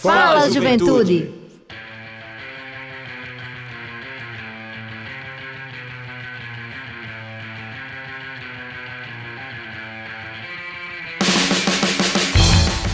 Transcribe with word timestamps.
Fala, 0.00 0.48
juventude! 0.48 1.28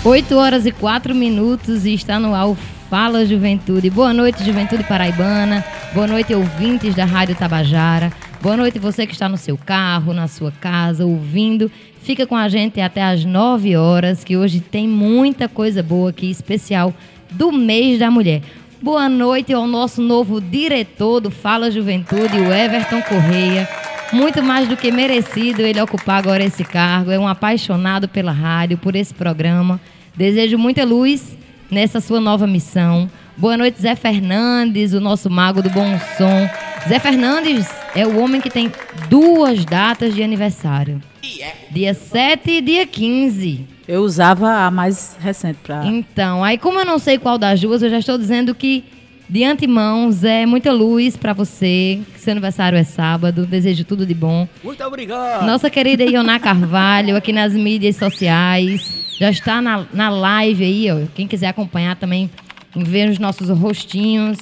Oito 0.03 0.37
horas 0.37 0.65
e 0.65 0.73
quatro 0.73 1.15
minutos 1.15 1.85
e 1.85 1.93
está 1.93 2.19
no 2.19 2.35
ar 2.35 2.57
Fala 2.89 3.27
Juventude. 3.27 3.91
Boa 3.91 4.15
noite, 4.15 4.43
Juventude 4.43 4.85
Paraibana. 4.85 5.63
Boa 5.93 6.07
noite, 6.07 6.35
ouvintes 6.35 6.95
da 6.95 7.05
Rádio 7.05 7.35
Tabajara. 7.35 8.11
Boa 8.45 8.59
noite, 8.59 8.79
você 8.79 9.07
que 9.07 9.15
está 9.15 9.27
no 9.27 9.39
seu 9.39 9.57
carro, 9.57 10.13
na 10.13 10.29
sua 10.29 10.53
casa, 10.53 11.07
ouvindo. 11.07 11.73
Fica 12.03 12.27
com 12.27 12.37
a 12.37 12.47
gente 12.47 12.79
até 12.79 13.03
às 13.03 13.25
9 13.25 13.75
horas, 13.75 14.23
que 14.23 14.37
hoje 14.37 14.61
tem 14.61 14.87
muita 14.87 15.49
coisa 15.49 15.83
boa 15.83 16.11
aqui, 16.11 16.31
especial 16.31 16.93
do 17.31 17.51
mês 17.51 17.99
da 17.99 18.11
mulher. 18.11 18.43
Boa 18.83 19.09
noite 19.09 19.55
ao 19.55 19.67
nosso 19.67 20.03
novo 20.03 20.43
diretor 20.43 21.21
do 21.21 21.31
Fala 21.31 21.71
Juventude, 21.71 22.37
o 22.37 22.53
Everton 22.53 23.01
Correia. 23.01 23.67
Muito 24.13 24.43
mais 24.43 24.69
do 24.69 24.77
que 24.77 24.93
merecido 24.93 25.63
ele 25.63 25.81
ocupar 25.81 26.19
agora 26.19 26.45
esse 26.45 26.65
cargo. 26.65 27.11
É 27.11 27.19
um 27.19 27.27
apaixonado 27.27 28.07
pela 28.07 28.31
rádio, 28.31 28.77
por 28.77 28.95
esse 28.95 29.15
programa. 29.15 29.81
Desejo 30.15 30.59
muita 30.59 30.85
luz 30.85 31.35
nessa 31.71 31.99
sua 31.99 32.21
nova 32.21 32.47
missão. 32.47 33.11
Boa 33.39 33.57
noite, 33.57 33.81
Zé 33.81 33.95
Fernandes, 33.95 34.93
o 34.93 35.01
nosso 35.01 35.31
mago 35.31 35.63
do 35.63 35.71
bom 35.71 35.99
som. 36.19 36.64
Zé 36.87 36.99
Fernandes 36.99 37.67
é 37.95 38.07
o 38.07 38.21
homem 38.21 38.43
que 38.43 38.51
tem 38.51 38.71
duas 39.09 39.65
datas 39.65 40.15
de 40.15 40.23
aniversário. 40.23 41.01
Dia 41.71 41.95
7 41.95 42.51
e 42.51 42.61
dia 42.61 42.87
15. 42.87 43.67
Eu 43.89 44.03
usava 44.03 44.67
a 44.67 44.71
mais 44.71 45.17
recente 45.19 45.59
para. 45.63 45.87
Então, 45.87 46.45
aí 46.45 46.59
como 46.59 46.79
eu 46.79 46.85
não 46.85 46.99
sei 46.99 47.19
qual 47.19 47.39
das 47.39 47.59
duas, 47.59 47.83
eu 47.83 47.89
já 47.89 47.99
estou 47.99 48.19
dizendo 48.19 48.55
que 48.55 48.85
de 49.27 49.43
antemão, 49.45 50.13
Zé, 50.13 50.45
muita 50.45 50.71
luz 50.73 51.17
para 51.17 51.33
você. 51.33 52.01
Seu 52.19 52.33
aniversário 52.33 52.77
é 52.77 52.85
sábado. 52.85 53.47
Desejo 53.47 53.85
tudo 53.85 54.05
de 54.05 54.13
bom. 54.13 54.47
Muito 54.63 54.85
obrigado. 54.85 55.47
Nossa 55.47 55.71
querida 55.71 56.05
Ioná 56.05 56.39
Carvalho, 56.39 57.17
aqui 57.17 57.33
nas 57.33 57.55
mídias 57.55 57.97
sociais. 57.97 59.17
Já 59.19 59.31
está 59.31 59.63
na, 59.63 59.87
na 59.91 60.11
live 60.11 60.63
aí, 60.63 60.93
ó. 60.93 61.07
Quem 61.15 61.27
quiser 61.27 61.49
acompanhar 61.49 61.97
também, 61.97 62.31
ver 62.77 63.09
os 63.09 63.19
nossos 63.19 63.49
rostinhos 63.49 64.39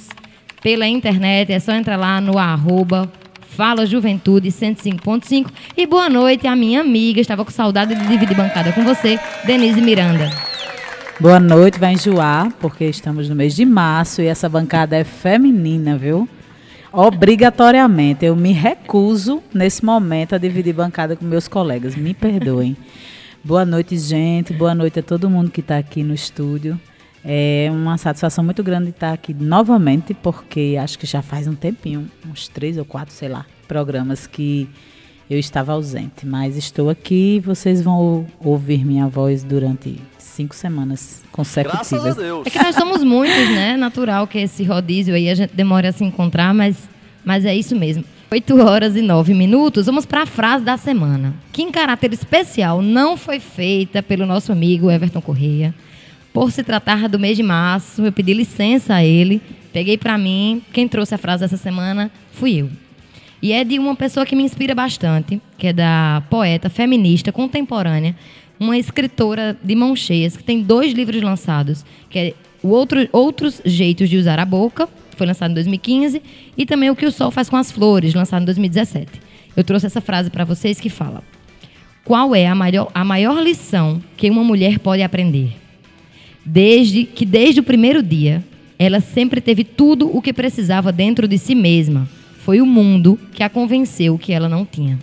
pela 0.63 0.87
internet, 0.87 1.51
é 1.51 1.59
só 1.59 1.73
entrar 1.73 1.97
lá 1.97 2.21
no 2.21 2.39
arroba 2.39 3.11
Fala 3.41 3.85
Juventude 3.85 4.49
105.5. 4.49 5.51
E 5.75 5.85
boa 5.85 6.09
noite 6.09 6.47
a 6.47 6.55
minha 6.55 6.79
amiga, 6.79 7.19
estava 7.19 7.43
com 7.43 7.51
saudade 7.51 7.93
de 7.93 8.07
dividir 8.07 8.35
bancada 8.35 8.71
com 8.71 8.83
você, 8.83 9.19
Denise 9.45 9.81
Miranda. 9.81 10.31
Boa 11.19 11.39
noite, 11.39 11.77
vai 11.77 11.93
enjoar, 11.93 12.51
porque 12.59 12.85
estamos 12.85 13.29
no 13.29 13.35
mês 13.35 13.53
de 13.53 13.65
março 13.65 14.21
e 14.21 14.25
essa 14.25 14.47
bancada 14.47 14.95
é 14.95 15.03
feminina, 15.03 15.97
viu? 15.97 16.27
Obrigatoriamente, 16.91 18.25
eu 18.25 18.35
me 18.35 18.53
recuso 18.53 19.43
nesse 19.53 19.83
momento 19.83 20.33
a 20.33 20.37
dividir 20.37 20.73
bancada 20.73 21.15
com 21.15 21.25
meus 21.25 21.47
colegas, 21.47 21.95
me 21.95 22.13
perdoem. 22.13 22.77
Boa 23.43 23.65
noite, 23.65 23.97
gente. 23.97 24.53
Boa 24.53 24.73
noite 24.73 24.99
a 24.99 25.03
todo 25.03 25.29
mundo 25.29 25.51
que 25.51 25.59
está 25.59 25.77
aqui 25.77 26.01
no 26.01 26.13
estúdio. 26.13 26.79
É 27.25 27.69
uma 27.71 27.97
satisfação 27.97 28.43
muito 28.43 28.61
grande 28.61 28.89
estar 28.89 29.13
aqui 29.13 29.33
novamente, 29.33 30.13
porque 30.13 30.77
acho 30.81 30.99
que 30.99 31.05
já 31.05 31.21
faz 31.21 31.47
um 31.47 31.55
tempinho, 31.55 32.09
uns 32.29 32.47
três 32.47 32.77
ou 32.77 32.83
quatro, 32.83 33.13
sei 33.13 33.29
lá, 33.29 33.45
programas 33.67 34.27
que 34.27 34.67
eu 35.29 35.39
estava 35.39 35.71
ausente. 35.71 36.25
Mas 36.25 36.57
estou 36.57 36.89
aqui 36.89 37.37
e 37.37 37.39
vocês 37.39 37.81
vão 37.81 38.27
ouvir 38.43 38.85
minha 38.85 39.07
voz 39.07 39.43
durante 39.43 39.99
cinco 40.17 40.55
semanas 40.55 41.23
consecutivas. 41.31 41.89
Graças 41.89 42.17
a 42.17 42.21
Deus. 42.21 42.47
É 42.47 42.49
que 42.49 42.61
nós 42.61 42.75
somos 42.75 43.03
muitos, 43.03 43.49
né? 43.49 43.77
Natural 43.77 44.27
que 44.27 44.39
esse 44.39 44.63
rodízio 44.63 45.15
aí 45.15 45.29
a 45.29 45.35
gente 45.35 45.55
demora 45.55 45.89
a 45.89 45.91
se 45.91 46.03
encontrar, 46.03 46.53
mas, 46.53 46.89
mas 47.23 47.45
é 47.45 47.55
isso 47.55 47.75
mesmo. 47.75 48.03
8 48.31 48.59
horas 48.61 48.95
e 48.95 49.01
9 49.01 49.31
minutos, 49.35 49.85
vamos 49.85 50.07
para 50.07 50.23
a 50.23 50.25
frase 50.25 50.65
da 50.65 50.75
semana, 50.75 51.35
que 51.51 51.61
em 51.61 51.71
caráter 51.71 52.11
especial 52.13 52.81
não 52.81 53.15
foi 53.15 53.39
feita 53.39 54.01
pelo 54.01 54.25
nosso 54.25 54.51
amigo 54.51 54.89
Everton 54.89 55.21
Correia. 55.21 55.73
Por 56.33 56.51
se 56.51 56.63
tratar 56.63 57.07
do 57.07 57.19
mês 57.19 57.37
de 57.37 57.43
março, 57.43 58.03
eu 58.03 58.11
pedi 58.11 58.33
licença 58.33 58.95
a 58.95 59.05
ele, 59.05 59.41
peguei 59.71 59.97
para 59.97 60.17
mim, 60.17 60.61
quem 60.73 60.87
trouxe 60.87 61.13
a 61.13 61.17
frase 61.17 61.41
dessa 61.41 61.57
semana 61.57 62.11
fui 62.31 62.55
eu. 62.55 62.69
E 63.41 63.51
é 63.51 63.63
de 63.63 63.77
uma 63.77 63.95
pessoa 63.95 64.25
que 64.25 64.35
me 64.35 64.43
inspira 64.43 64.73
bastante, 64.73 65.39
que 65.57 65.67
é 65.67 65.73
da 65.73 66.23
poeta 66.29 66.69
feminista 66.69 67.31
contemporânea, 67.31 68.15
uma 68.59 68.77
escritora 68.77 69.57
de 69.63 69.75
mãos 69.75 69.99
cheias, 69.99 70.35
que 70.35 70.43
tem 70.43 70.61
dois 70.61 70.93
livros 70.93 71.21
lançados, 71.21 71.85
que 72.09 72.17
é 72.19 72.33
o 72.63 72.69
outro, 72.69 73.07
Outros 73.11 73.61
Jeitos 73.63 74.09
de 74.09 74.17
Usar 74.17 74.39
a 74.39 74.45
Boca 74.45 74.87
que 75.13 75.17
foi 75.17 75.27
lançado 75.27 75.51
em 75.51 75.53
2015, 75.53 76.21
e 76.57 76.65
também 76.65 76.89
O 76.89 76.95
que 76.95 77.05
o 77.05 77.11
Sol 77.11 77.31
faz 77.31 77.49
com 77.49 77.55
as 77.55 77.71
Flores, 77.71 78.13
lançado 78.13 78.41
em 78.41 78.45
2017. 78.45 79.21
Eu 79.55 79.63
trouxe 79.63 79.85
essa 79.85 80.01
frase 80.01 80.29
para 80.29 80.43
vocês 80.43 80.79
que 80.79 80.89
fala: 80.89 81.23
Qual 82.03 82.35
é 82.35 82.47
a 82.47 82.55
maior, 82.55 82.89
a 82.93 83.03
maior 83.03 83.41
lição 83.41 84.01
que 84.17 84.29
uma 84.29 84.43
mulher 84.43 84.79
pode 84.79 85.01
aprender? 85.01 85.62
Desde 86.45 87.05
que 87.05 87.25
desde 87.25 87.59
o 87.59 87.63
primeiro 87.63 88.03
dia, 88.03 88.43
ela 88.77 88.99
sempre 88.99 89.39
teve 89.39 89.63
tudo 89.63 90.15
o 90.15 90.21
que 90.21 90.33
precisava 90.33 90.91
dentro 90.91 91.27
de 91.27 91.37
si 91.37 91.55
mesma. 91.55 92.07
Foi 92.39 92.59
o 92.59 92.65
mundo 92.65 93.17
que 93.33 93.43
a 93.43 93.49
convenceu 93.49 94.17
que 94.17 94.33
ela 94.33 94.49
não 94.49 94.65
tinha. 94.65 94.99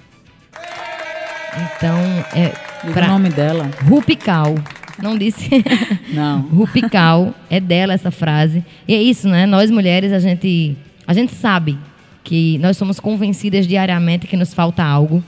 Então, 1.55 1.99
é. 2.34 2.49
Pra... 2.93 3.06
o 3.06 3.09
nome 3.09 3.31
dela? 3.31 3.71
Rupical. 3.89 4.55
Não 5.03 5.17
disse. 5.17 5.49
Não. 6.12 6.41
Rupical. 6.53 7.34
É 7.49 7.59
dela 7.59 7.95
essa 7.95 8.11
frase. 8.11 8.62
E 8.87 8.95
é 8.95 9.03
isso, 9.03 9.29
né? 9.29 9.47
Nós 9.47 9.71
mulheres, 9.71 10.12
a 10.12 10.19
gente, 10.19 10.77
a 11.06 11.15
gente 11.15 11.34
sabe 11.34 11.79
que 12.23 12.59
nós 12.59 12.77
somos 12.77 13.00
convencidas 13.00 13.67
diariamente 13.67 14.27
que 14.27 14.37
nos 14.37 14.53
falta 14.53 14.84
algo. 14.84 15.25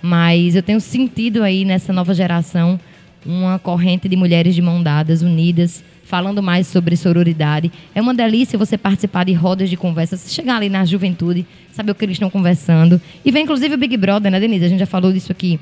Mas 0.00 0.54
eu 0.54 0.62
tenho 0.62 0.80
sentido 0.80 1.42
aí 1.42 1.64
nessa 1.64 1.92
nova 1.92 2.14
geração 2.14 2.78
uma 3.28 3.58
corrente 3.58 4.08
de 4.08 4.16
mulheres 4.16 4.54
de 4.54 4.62
mão 4.62 4.82
dadas, 4.82 5.20
unidas, 5.20 5.84
falando 6.02 6.42
mais 6.42 6.66
sobre 6.66 6.96
sororidade. 6.96 7.70
É 7.94 8.00
uma 8.00 8.14
delícia 8.14 8.58
você 8.58 8.78
participar 8.78 9.24
de 9.24 9.34
rodas 9.34 9.68
de 9.68 9.76
conversa, 9.76 10.16
você 10.16 10.30
chegar 10.30 10.56
ali 10.56 10.70
na 10.70 10.86
juventude, 10.86 11.46
saber 11.70 11.92
o 11.92 11.94
que 11.94 12.04
eles 12.06 12.14
estão 12.14 12.30
conversando. 12.30 13.00
E 13.22 13.30
vem 13.30 13.44
inclusive 13.44 13.74
o 13.74 13.78
Big 13.78 13.94
Brother, 13.98 14.32
né, 14.32 14.40
Denise? 14.40 14.64
A 14.64 14.68
gente 14.68 14.80
já 14.80 14.86
falou 14.86 15.12
disso 15.12 15.30
aqui 15.30 15.60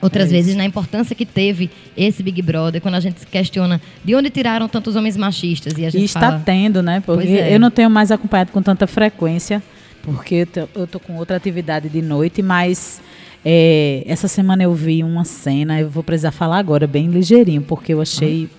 outras 0.00 0.28
é 0.28 0.32
vezes 0.32 0.56
na 0.56 0.64
importância 0.64 1.14
que 1.14 1.26
teve 1.26 1.70
esse 1.96 2.22
Big 2.22 2.40
Brother, 2.40 2.80
quando 2.80 2.94
a 2.94 3.00
gente 3.00 3.20
se 3.20 3.26
questiona 3.26 3.80
de 4.04 4.14
onde 4.14 4.30
tiraram 4.30 4.68
tantos 4.68 4.96
homens 4.96 5.16
machistas. 5.16 5.74
E, 5.76 5.84
a 5.84 5.90
gente 5.90 6.02
e 6.02 6.04
está 6.06 6.20
fala, 6.20 6.42
tendo, 6.44 6.82
né? 6.82 7.02
Porque 7.04 7.28
é. 7.28 7.54
eu 7.54 7.60
não 7.60 7.70
tenho 7.70 7.90
mais 7.90 8.10
acompanhado 8.10 8.52
com 8.52 8.62
tanta 8.62 8.86
frequência, 8.86 9.62
porque 10.02 10.46
eu 10.74 10.84
estou 10.84 11.00
com 11.00 11.16
outra 11.16 11.36
atividade 11.36 11.88
de 11.88 12.00
noite, 12.00 12.42
mas 12.42 13.00
é, 13.48 14.02
essa 14.08 14.26
semana 14.26 14.64
eu 14.64 14.74
vi 14.74 15.04
uma 15.04 15.24
cena, 15.24 15.80
eu 15.80 15.88
vou 15.88 16.02
precisar 16.02 16.32
falar 16.32 16.58
agora, 16.58 16.84
bem 16.84 17.06
ligeirinho, 17.06 17.62
porque 17.62 17.94
eu 17.94 18.00
achei. 18.00 18.50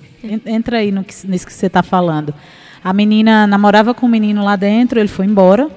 Entra 0.45 0.77
aí 0.77 0.93
no 0.93 1.03
que, 1.03 1.13
nisso 1.27 1.45
que 1.45 1.51
você 1.51 1.65
está 1.65 1.83
falando. 1.83 2.33
A 2.81 2.93
menina 2.93 3.45
namorava 3.45 3.93
com 3.93 4.05
um 4.05 4.09
menino 4.09 4.41
lá 4.41 4.55
dentro, 4.55 4.97
ele 4.97 5.09
foi 5.09 5.25
embora 5.25 5.69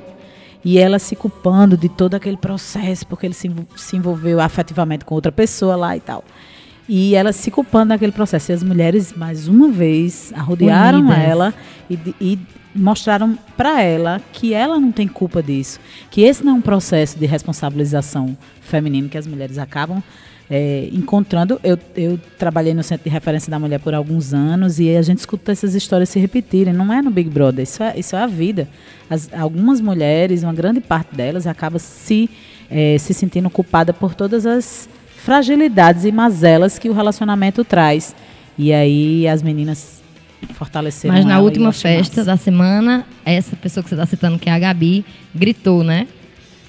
e 0.64 0.78
ela 0.78 1.00
se 1.00 1.16
culpando 1.16 1.76
de 1.76 1.88
todo 1.88 2.14
aquele 2.14 2.36
processo, 2.36 3.04
porque 3.04 3.26
ele 3.26 3.34
se, 3.34 3.50
se 3.74 3.96
envolveu 3.96 4.40
afetivamente 4.40 5.04
com 5.04 5.16
outra 5.16 5.32
pessoa 5.32 5.74
lá 5.74 5.96
e 5.96 6.00
tal. 6.00 6.22
E 6.88 7.16
ela 7.16 7.32
se 7.32 7.50
culpando 7.50 7.88
daquele 7.88 8.12
processo. 8.12 8.52
E 8.52 8.54
as 8.54 8.62
mulheres, 8.62 9.12
mais 9.12 9.48
uma 9.48 9.68
vez, 9.72 10.32
arrodearam 10.36 11.00
Unidas. 11.00 11.18
ela 11.18 11.54
e, 11.90 11.98
e 12.20 12.38
mostraram 12.74 13.38
para 13.56 13.82
ela 13.82 14.20
que 14.32 14.54
ela 14.54 14.78
não 14.78 14.92
tem 14.92 15.08
culpa 15.08 15.42
disso. 15.42 15.80
Que 16.10 16.22
esse 16.22 16.44
não 16.44 16.52
é 16.52 16.56
um 16.56 16.60
processo 16.60 17.18
de 17.18 17.26
responsabilização 17.26 18.36
feminino 18.60 19.08
que 19.08 19.18
as 19.18 19.26
mulheres 19.26 19.58
acabam 19.58 20.02
é, 20.50 20.88
encontrando. 20.92 21.60
Eu, 21.62 21.78
eu 21.96 22.18
trabalhei 22.36 22.74
no 22.74 22.82
Centro 22.82 23.04
de 23.04 23.10
Referência 23.10 23.50
da 23.50 23.58
Mulher 23.58 23.78
por 23.78 23.94
alguns 23.94 24.34
anos 24.34 24.80
e 24.80 24.94
a 24.96 25.02
gente 25.02 25.18
escuta 25.18 25.52
essas 25.52 25.74
histórias 25.74 26.08
se 26.08 26.18
repetirem. 26.18 26.74
Não 26.74 26.92
é 26.92 27.00
no 27.00 27.10
Big 27.10 27.30
Brother, 27.30 27.62
isso 27.62 27.82
é, 27.82 27.94
isso 27.96 28.16
é 28.16 28.22
a 28.22 28.26
vida. 28.26 28.68
As, 29.08 29.32
algumas 29.32 29.80
mulheres, 29.80 30.42
uma 30.42 30.52
grande 30.52 30.80
parte 30.80 31.14
delas, 31.14 31.46
acaba 31.46 31.78
se, 31.78 32.28
é, 32.68 32.98
se 32.98 33.14
sentindo 33.14 33.48
culpada 33.48 33.92
por 33.92 34.14
todas 34.14 34.44
as 34.44 34.88
fragilidades 35.08 36.04
e 36.04 36.10
mazelas 36.10 36.78
que 36.78 36.88
o 36.88 36.92
relacionamento 36.92 37.64
traz. 37.64 38.14
E 38.58 38.72
aí 38.72 39.28
as 39.28 39.42
meninas 39.42 39.99
fortaleceram 40.46 41.14
Mas 41.14 41.24
na 41.24 41.38
última 41.40 41.72
festa 41.72 42.24
da 42.24 42.36
semana, 42.36 43.06
essa 43.24 43.56
pessoa 43.56 43.82
que 43.82 43.88
você 43.88 43.94
está 43.94 44.06
citando, 44.06 44.38
que 44.38 44.48
é 44.48 44.52
a 44.52 44.58
Gabi, 44.58 45.04
gritou, 45.34 45.84
né? 45.84 46.06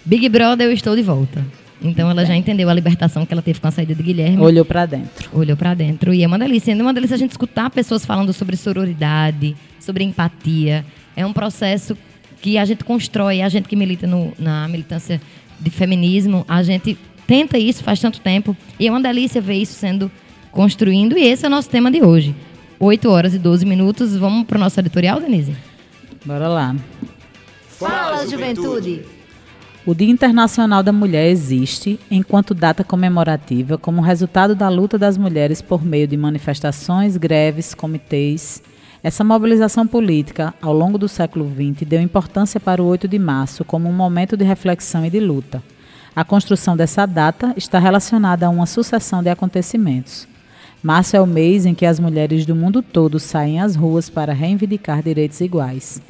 Big 0.06 0.28
Brother, 0.30 0.68
eu 0.68 0.74
estou 0.74 0.96
de 0.96 1.02
volta. 1.02 1.46
Então 1.82 2.10
ela 2.10 2.26
já 2.26 2.36
entendeu 2.36 2.70
a 2.70 2.74
libertação 2.74 3.26
que 3.26 3.34
ela 3.34 3.42
teve 3.42 3.60
com 3.60 3.68
a 3.68 3.72
saída 3.72 3.96
de 3.96 4.04
Guilherme. 4.04 4.40
Olhou 4.40 4.64
para 4.64 4.86
dentro. 4.86 5.30
Olhou 5.34 5.58
para 5.58 5.74
dentro. 5.74 6.14
E 6.14 6.24
é 6.24 6.28
uma 6.28 6.38
delícia. 6.38 6.72
É 6.72 6.76
uma 6.76 6.94
delícia 6.94 7.16
a 7.16 7.18
gente 7.18 7.32
escutar 7.32 7.70
pessoas 7.72 8.06
falando 8.06 8.32
sobre 8.34 8.56
sororidade, 8.56 9.56
sobre 9.80 10.04
empatia. 10.04 10.86
É 11.16 11.26
um 11.26 11.34
processo 11.34 11.98
que 12.42 12.58
a 12.58 12.66
gente 12.66 12.84
constrói, 12.84 13.42
a 13.42 13.50
gente 13.50 13.68
que 13.68 13.76
milita 13.76 14.06
no, 14.06 14.34
na 14.38 14.68
militância 14.68 15.20
de 15.60 15.70
feminismo, 15.70 16.44
a 16.48 16.64
gente 16.64 16.98
tenta 17.28 17.58
isso 17.58 17.84
faz 17.84 18.00
tanto 18.00 18.20
tempo. 18.20 18.56
E 18.80 18.88
é 18.88 18.92
uma 18.92 19.02
delícia 19.02 19.42
ver 19.42 19.56
isso 19.56 19.74
sendo 19.74 20.12
construindo. 20.52 21.18
E 21.18 21.24
esse 21.24 21.46
é 21.46 21.48
o 21.48 21.52
nosso 21.52 21.70
tema 21.70 21.90
de 21.90 22.02
hoje. 22.02 22.36
8 22.84 23.10
horas 23.10 23.36
e 23.36 23.38
12 23.38 23.64
minutos. 23.64 24.18
Vamos 24.18 24.48
para 24.48 24.58
o 24.58 24.60
nosso 24.60 24.80
editorial, 24.80 25.22
Denise? 25.22 25.56
Bora 26.26 26.48
lá. 26.48 26.76
Fala, 27.70 28.26
juventude! 28.28 29.06
O 29.86 29.94
Dia 29.94 30.10
Internacional 30.10 30.82
da 30.82 30.92
Mulher 30.92 31.30
existe 31.30 32.00
enquanto 32.10 32.56
data 32.56 32.84
comemorativa 32.84 33.78
como 33.78 34.02
resultado 34.02 34.56
da 34.56 34.68
luta 34.68 34.98
das 34.98 35.16
mulheres 35.16 35.62
por 35.62 35.86
meio 35.86 36.08
de 36.08 36.18
manifestações, 36.18 37.18
greves, 37.18 37.76
comitês. 37.76 38.64
Essa 39.04 39.24
mobilização 39.24 39.86
política, 39.86 40.52
ao 40.60 40.74
longo 40.74 40.98
do 40.98 41.08
século 41.08 41.48
XX, 41.48 41.88
deu 41.88 42.02
importância 42.02 42.60
para 42.60 42.82
o 42.82 42.88
8 42.88 43.08
de 43.08 43.20
março 43.20 43.64
como 43.64 43.88
um 43.88 43.94
momento 43.94 44.36
de 44.36 44.44
reflexão 44.44 45.06
e 45.06 45.10
de 45.12 45.20
luta. 45.20 45.62
A 46.16 46.24
construção 46.24 46.76
dessa 46.76 47.06
data 47.06 47.54
está 47.56 47.78
relacionada 47.78 48.48
a 48.48 48.50
uma 48.50 48.66
sucessão 48.66 49.22
de 49.22 49.30
acontecimentos. 49.30 50.31
Março 50.84 51.16
é 51.16 51.22
o 51.22 51.28
mês 51.28 51.68
em 51.68 51.76
que 51.76 51.86
as 51.86 52.00
mulheres 52.00 52.44
do 52.44 52.56
mundo 52.56 52.82
todo 52.82 53.20
saem 53.20 53.60
às 53.60 53.76
ruas 53.76 54.10
para 54.10 54.34
reivindicar 54.34 55.04
direitos 55.04 55.40
iguais. 55.40 56.02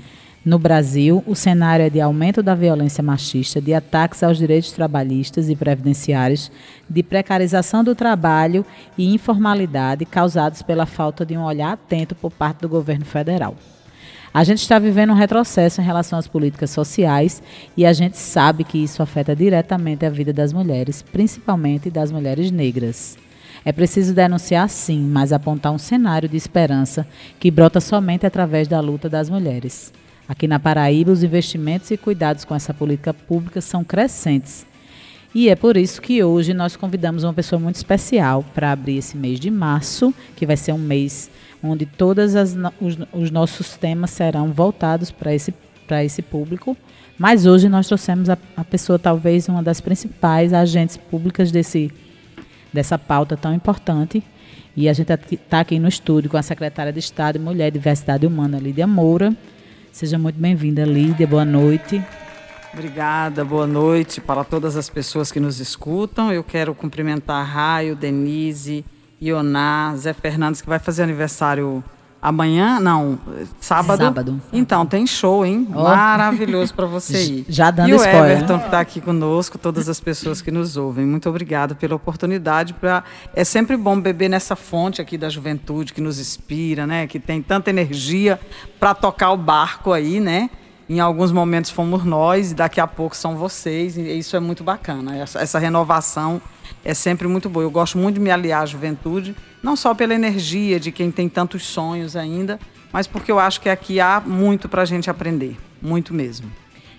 No 0.45 0.57
Brasil, 0.57 1.21
o 1.27 1.35
cenário 1.35 1.85
é 1.85 1.89
de 1.89 1.99
aumento 1.99 2.41
da 2.41 2.55
violência 2.55 3.03
machista, 3.03 3.59
de 3.59 3.73
ataques 3.73 4.23
aos 4.23 4.37
direitos 4.37 4.71
trabalhistas 4.71 5.49
e 5.49 5.57
previdenciários, 5.57 6.49
de 6.89 7.03
precarização 7.03 7.83
do 7.83 7.93
trabalho 7.93 8.65
e 8.97 9.13
informalidade 9.13 10.05
causados 10.05 10.61
pela 10.61 10.85
falta 10.85 11.25
de 11.25 11.37
um 11.37 11.43
olhar 11.43 11.73
atento 11.73 12.15
por 12.15 12.31
parte 12.31 12.61
do 12.61 12.69
governo 12.69 13.03
federal. 13.03 13.57
A 14.33 14.41
gente 14.45 14.59
está 14.59 14.79
vivendo 14.79 15.11
um 15.11 15.17
retrocesso 15.17 15.81
em 15.81 15.83
relação 15.83 16.17
às 16.17 16.27
políticas 16.27 16.69
sociais 16.69 17.43
e 17.75 17.85
a 17.85 17.91
gente 17.91 18.17
sabe 18.17 18.63
que 18.63 18.81
isso 18.81 19.03
afeta 19.03 19.35
diretamente 19.35 20.05
a 20.05 20.09
vida 20.09 20.31
das 20.31 20.53
mulheres, 20.53 21.01
principalmente 21.01 21.89
das 21.89 22.09
mulheres 22.09 22.49
negras. 22.49 23.17
É 23.63 23.71
preciso 23.71 24.13
denunciar 24.13 24.67
sim, 24.69 24.99
mas 24.99 25.31
apontar 25.31 25.71
um 25.71 25.77
cenário 25.77 26.27
de 26.27 26.35
esperança 26.35 27.05
que 27.39 27.51
brota 27.51 27.79
somente 27.79 28.25
através 28.25 28.67
da 28.67 28.79
luta 28.79 29.07
das 29.07 29.29
mulheres. 29.29 29.93
Aqui 30.27 30.47
na 30.47 30.59
Paraíba, 30.59 31.11
os 31.11 31.23
investimentos 31.23 31.91
e 31.91 31.97
cuidados 31.97 32.43
com 32.43 32.55
essa 32.55 32.73
política 32.73 33.13
pública 33.13 33.61
são 33.61 33.83
crescentes. 33.83 34.65
E 35.33 35.47
é 35.47 35.55
por 35.55 35.77
isso 35.77 36.01
que 36.01 36.23
hoje 36.23 36.53
nós 36.53 36.75
convidamos 36.75 37.23
uma 37.23 37.33
pessoa 37.33 37.59
muito 37.59 37.75
especial 37.75 38.43
para 38.53 38.71
abrir 38.71 38.97
esse 38.97 39.15
mês 39.15 39.39
de 39.39 39.51
março, 39.51 40.13
que 40.35 40.45
vai 40.45 40.57
ser 40.57 40.73
um 40.73 40.77
mês 40.77 41.29
onde 41.63 41.85
todos 41.85 42.33
os, 42.35 42.97
os 43.13 43.31
nossos 43.31 43.77
temas 43.77 44.09
serão 44.09 44.51
voltados 44.51 45.11
para 45.11 45.33
esse, 45.33 45.53
esse 46.03 46.21
público. 46.21 46.75
Mas 47.17 47.45
hoje 47.45 47.69
nós 47.69 47.87
trouxemos 47.87 48.29
a, 48.29 48.37
a 48.57 48.63
pessoa, 48.63 48.97
talvez 48.97 49.47
uma 49.47 49.61
das 49.61 49.79
principais 49.79 50.53
agentes 50.53 50.97
públicas 50.97 51.51
desse 51.51 51.91
dessa 52.73 52.97
pauta 52.97 53.35
tão 53.37 53.53
importante. 53.53 54.23
E 54.75 54.87
a 54.87 54.93
gente 54.93 55.11
está 55.31 55.59
aqui 55.59 55.79
no 55.79 55.87
estúdio 55.87 56.29
com 56.29 56.37
a 56.37 56.41
secretária 56.41 56.93
de 56.93 56.99
Estado 56.99 57.35
e 57.35 57.39
Mulher 57.39 57.67
e 57.67 57.71
Diversidade 57.71 58.25
Humana, 58.25 58.57
Lídia 58.57 58.87
Moura. 58.87 59.35
Seja 59.91 60.17
muito 60.17 60.39
bem-vinda, 60.39 60.85
Lídia. 60.85 61.27
Boa 61.27 61.43
noite. 61.43 62.01
Obrigada, 62.73 63.43
boa 63.43 63.67
noite 63.67 64.21
para 64.21 64.45
todas 64.45 64.77
as 64.77 64.89
pessoas 64.89 65.29
que 65.29 65.41
nos 65.41 65.59
escutam. 65.59 66.31
Eu 66.31 66.41
quero 66.41 66.73
cumprimentar 66.73 67.45
Raio, 67.45 67.97
Denise, 67.97 68.85
Ioná, 69.21 69.93
Zé 69.97 70.13
Fernandes, 70.13 70.61
que 70.61 70.69
vai 70.69 70.79
fazer 70.79 71.03
aniversário 71.03 71.83
Amanhã, 72.21 72.79
não, 72.79 73.17
sábado. 73.59 74.03
Sábado. 74.03 74.41
Então, 74.53 74.85
tem 74.85 75.07
show, 75.07 75.43
hein? 75.43 75.67
Oh. 75.73 75.81
Maravilhoso 75.81 76.71
para 76.71 76.85
você 76.87 77.23
ir. 77.23 77.45
Já 77.49 77.71
dando 77.71 77.95
spoiler. 77.95 78.13
E 78.13 78.21
o 78.21 78.25
Everton, 78.25 78.59
que 78.59 78.65
está 78.65 78.79
aqui 78.79 79.01
conosco, 79.01 79.57
todas 79.57 79.89
as 79.89 79.99
pessoas 79.99 80.39
que 80.39 80.51
nos 80.51 80.77
ouvem. 80.77 81.03
Muito 81.03 81.27
obrigada 81.27 81.73
pela 81.73 81.95
oportunidade. 81.95 82.75
Pra... 82.75 83.03
É 83.33 83.43
sempre 83.43 83.75
bom 83.75 83.99
beber 83.99 84.29
nessa 84.29 84.55
fonte 84.55 85.01
aqui 85.01 85.17
da 85.17 85.29
juventude, 85.29 85.93
que 85.93 86.01
nos 86.01 86.19
inspira, 86.19 86.85
né? 86.85 87.07
Que 87.07 87.19
tem 87.19 87.41
tanta 87.41 87.71
energia 87.71 88.39
para 88.79 88.93
tocar 88.93 89.31
o 89.31 89.37
barco 89.37 89.91
aí, 89.91 90.19
né? 90.19 90.51
Em 90.87 90.99
alguns 90.99 91.31
momentos 91.31 91.71
fomos 91.71 92.03
nós 92.03 92.51
e 92.51 92.53
daqui 92.53 92.79
a 92.79 92.85
pouco 92.85 93.15
são 93.15 93.35
vocês. 93.35 93.97
E 93.97 94.01
isso 94.19 94.35
é 94.35 94.39
muito 94.39 94.63
bacana. 94.63 95.17
Essa, 95.17 95.39
essa 95.39 95.57
renovação 95.57 96.39
é 96.83 96.93
sempre 96.93 97.27
muito 97.27 97.49
boa. 97.49 97.63
Eu 97.63 97.71
gosto 97.71 97.97
muito 97.97 98.15
de 98.15 98.21
me 98.21 98.31
aliar 98.31 98.63
à 98.63 98.65
juventude 98.65 99.35
não 99.61 99.75
só 99.75 99.93
pela 99.93 100.13
energia 100.13 100.79
de 100.79 100.91
quem 100.91 101.11
tem 101.11 101.29
tantos 101.29 101.65
sonhos 101.65 102.15
ainda, 102.15 102.59
mas 102.91 103.07
porque 103.07 103.31
eu 103.31 103.39
acho 103.39 103.61
que 103.61 103.69
aqui 103.69 103.99
há 103.99 104.21
muito 104.25 104.67
para 104.67 104.81
a 104.81 104.85
gente 104.85 105.09
aprender, 105.09 105.57
muito 105.81 106.13
mesmo. 106.13 106.51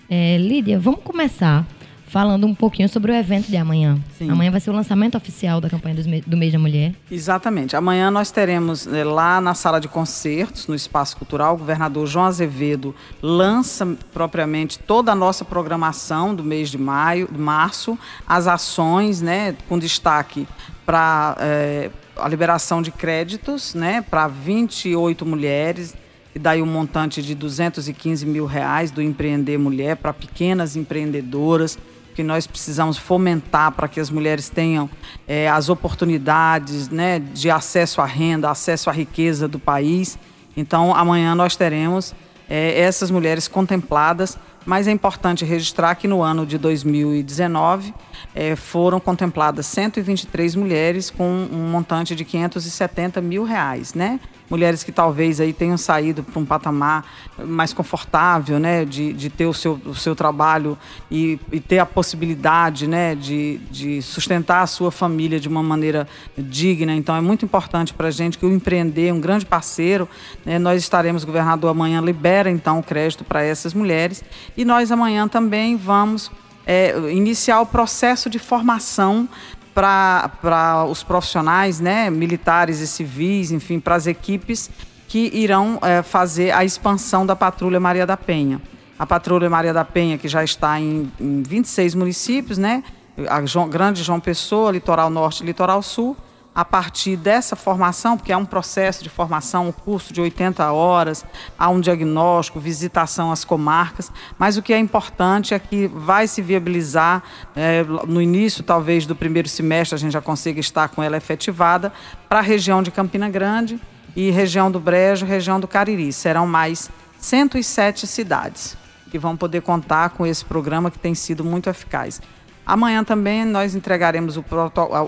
É, 0.08 0.36
Lídia, 0.38 0.78
vamos 0.78 1.00
começar 1.02 1.66
falando 2.12 2.46
um 2.46 2.54
pouquinho 2.54 2.90
sobre 2.90 3.10
o 3.10 3.14
evento 3.14 3.48
de 3.48 3.56
amanhã. 3.56 3.98
Sim. 4.18 4.30
Amanhã 4.30 4.50
vai 4.50 4.60
ser 4.60 4.68
o 4.68 4.74
lançamento 4.74 5.16
oficial 5.16 5.62
da 5.62 5.70
campanha 5.70 5.96
do 6.26 6.36
mês 6.36 6.52
da 6.52 6.58
mulher. 6.58 6.92
Exatamente. 7.10 7.74
Amanhã 7.74 8.10
nós 8.10 8.30
teremos 8.30 8.86
é, 8.86 9.02
lá 9.02 9.40
na 9.40 9.54
sala 9.54 9.80
de 9.80 9.88
concertos, 9.88 10.66
no 10.66 10.74
Espaço 10.74 11.16
Cultural, 11.16 11.54
o 11.54 11.56
governador 11.56 12.06
João 12.06 12.26
Azevedo 12.26 12.94
lança 13.22 13.96
propriamente 14.12 14.78
toda 14.78 15.10
a 15.10 15.14
nossa 15.14 15.42
programação 15.42 16.34
do 16.34 16.44
mês 16.44 16.68
de 16.68 16.76
maio, 16.76 17.26
de 17.32 17.38
março, 17.38 17.98
as 18.28 18.46
ações, 18.46 19.22
né, 19.22 19.56
com 19.66 19.78
destaque 19.78 20.46
para 20.84 21.34
é, 21.40 21.90
a 22.14 22.28
liberação 22.28 22.82
de 22.82 22.90
créditos 22.90 23.72
né, 23.72 24.02
para 24.02 24.28
28 24.28 25.24
mulheres, 25.24 25.94
e 26.34 26.38
daí 26.38 26.60
um 26.60 26.66
montante 26.66 27.22
de 27.22 27.34
215 27.34 28.26
mil 28.26 28.44
reais 28.44 28.90
do 28.90 29.00
Empreender 29.00 29.58
Mulher 29.58 29.96
para 29.96 30.12
pequenas 30.12 30.76
empreendedoras, 30.76 31.78
que 32.14 32.22
nós 32.22 32.46
precisamos 32.46 32.96
fomentar 32.96 33.72
para 33.72 33.88
que 33.88 34.00
as 34.00 34.10
mulheres 34.10 34.48
tenham 34.48 34.88
é, 35.26 35.48
as 35.48 35.68
oportunidades 35.68 36.88
né, 36.88 37.18
de 37.18 37.50
acesso 37.50 38.00
à 38.00 38.06
renda, 38.06 38.50
acesso 38.50 38.90
à 38.90 38.92
riqueza 38.92 39.48
do 39.48 39.58
país. 39.58 40.18
Então, 40.56 40.94
amanhã 40.94 41.34
nós 41.34 41.56
teremos 41.56 42.14
é, 42.48 42.78
essas 42.78 43.10
mulheres 43.10 43.48
contempladas, 43.48 44.38
mas 44.64 44.86
é 44.86 44.90
importante 44.90 45.44
registrar 45.44 45.94
que 45.94 46.06
no 46.06 46.22
ano 46.22 46.46
de 46.46 46.58
2019 46.58 47.94
é, 48.34 48.54
foram 48.54 49.00
contempladas 49.00 49.66
123 49.66 50.54
mulheres 50.54 51.10
com 51.10 51.48
um 51.50 51.70
montante 51.70 52.14
de 52.14 52.24
570 52.24 53.20
mil 53.20 53.44
reais, 53.44 53.94
né? 53.94 54.20
Mulheres 54.50 54.82
que 54.84 54.92
talvez 54.92 55.40
aí 55.40 55.52
tenham 55.52 55.76
saído 55.76 56.22
para 56.22 56.38
um 56.40 56.44
patamar 56.44 57.04
mais 57.38 57.72
confortável, 57.72 58.58
né? 58.58 58.84
De, 58.84 59.12
de 59.12 59.30
ter 59.30 59.46
o 59.46 59.54
seu, 59.54 59.80
o 59.86 59.94
seu 59.94 60.14
trabalho 60.14 60.76
e, 61.10 61.38
e 61.50 61.60
ter 61.60 61.78
a 61.78 61.86
possibilidade, 61.86 62.86
né? 62.86 63.14
De, 63.14 63.58
de 63.70 64.02
sustentar 64.02 64.62
a 64.62 64.66
sua 64.66 64.90
família 64.90 65.40
de 65.40 65.48
uma 65.48 65.62
maneira 65.62 66.06
digna. 66.36 66.94
Então 66.94 67.16
é 67.16 67.20
muito 67.20 67.44
importante 67.44 67.94
para 67.94 68.08
a 68.08 68.10
gente 68.10 68.38
que 68.38 68.46
o 68.46 68.52
empreender, 68.52 69.12
um 69.12 69.20
grande 69.20 69.46
parceiro, 69.46 70.08
né? 70.44 70.58
nós 70.58 70.80
estaremos, 70.82 71.24
governador 71.24 71.70
amanhã 71.70 72.00
libera 72.00 72.50
então 72.50 72.78
o 72.78 72.82
crédito 72.82 73.24
para 73.24 73.42
essas 73.42 73.74
mulheres 73.74 74.22
e 74.56 74.64
nós 74.64 74.90
amanhã 74.90 75.26
também 75.28 75.76
vamos 75.76 76.30
é, 76.66 76.94
iniciar 77.10 77.60
o 77.60 77.66
processo 77.66 78.30
de 78.30 78.38
formação 78.38 79.28
para 79.74 80.86
os 80.88 81.02
profissionais, 81.02 81.80
né, 81.80 82.10
militares 82.10 82.80
e 82.80 82.86
civis, 82.86 83.50
enfim, 83.50 83.80
para 83.80 83.94
as 83.94 84.06
equipes 84.06 84.70
que 85.08 85.30
irão 85.34 85.78
é, 85.82 86.02
fazer 86.02 86.52
a 86.52 86.64
expansão 86.64 87.26
da 87.26 87.36
Patrulha 87.36 87.78
Maria 87.78 88.06
da 88.06 88.16
Penha. 88.16 88.60
A 88.98 89.06
Patrulha 89.06 89.50
Maria 89.50 89.72
da 89.72 89.84
Penha, 89.84 90.16
que 90.16 90.28
já 90.28 90.42
está 90.42 90.80
em, 90.80 91.10
em 91.20 91.42
26 91.42 91.94
municípios, 91.94 92.56
né, 92.56 92.82
a 93.28 93.44
João, 93.44 93.68
Grande 93.68 94.02
João 94.02 94.20
Pessoa, 94.20 94.70
Litoral 94.70 95.10
Norte 95.10 95.42
e 95.42 95.46
Litoral 95.46 95.82
Sul, 95.82 96.16
a 96.54 96.64
partir 96.64 97.16
dessa 97.16 97.56
formação, 97.56 98.16
porque 98.16 98.32
é 98.32 98.36
um 98.36 98.44
processo 98.44 99.02
de 99.02 99.08
formação, 99.08 99.68
um 99.68 99.72
curso 99.72 100.12
de 100.12 100.20
80 100.20 100.70
horas, 100.70 101.24
há 101.58 101.68
um 101.70 101.80
diagnóstico, 101.80 102.60
visitação 102.60 103.32
às 103.32 103.44
comarcas, 103.44 104.12
mas 104.38 104.56
o 104.56 104.62
que 104.62 104.72
é 104.72 104.78
importante 104.78 105.54
é 105.54 105.58
que 105.58 105.86
vai 105.86 106.26
se 106.26 106.42
viabilizar, 106.42 107.22
é, 107.56 107.82
no 107.82 108.20
início 108.20 108.62
talvez 108.62 109.06
do 109.06 109.16
primeiro 109.16 109.48
semestre 109.48 109.94
a 109.94 109.98
gente 109.98 110.12
já 110.12 110.20
consiga 110.20 110.60
estar 110.60 110.88
com 110.88 111.02
ela 111.02 111.16
efetivada, 111.16 111.92
para 112.28 112.40
a 112.40 112.42
região 112.42 112.82
de 112.82 112.90
Campina 112.90 113.28
Grande 113.28 113.80
e 114.14 114.30
região 114.30 114.70
do 114.70 114.78
Brejo, 114.78 115.24
região 115.24 115.58
do 115.58 115.66
Cariri. 115.66 116.12
Serão 116.12 116.46
mais 116.46 116.90
107 117.18 118.06
cidades 118.06 118.76
que 119.10 119.18
vão 119.18 119.36
poder 119.36 119.60
contar 119.60 120.08
com 120.10 120.26
esse 120.26 120.42
programa 120.42 120.90
que 120.90 120.98
tem 120.98 121.14
sido 121.14 121.44
muito 121.44 121.68
eficaz. 121.68 122.20
Amanhã 122.66 123.02
também 123.02 123.44
nós 123.44 123.74
entregaremos 123.74 124.36
o, 124.36 124.44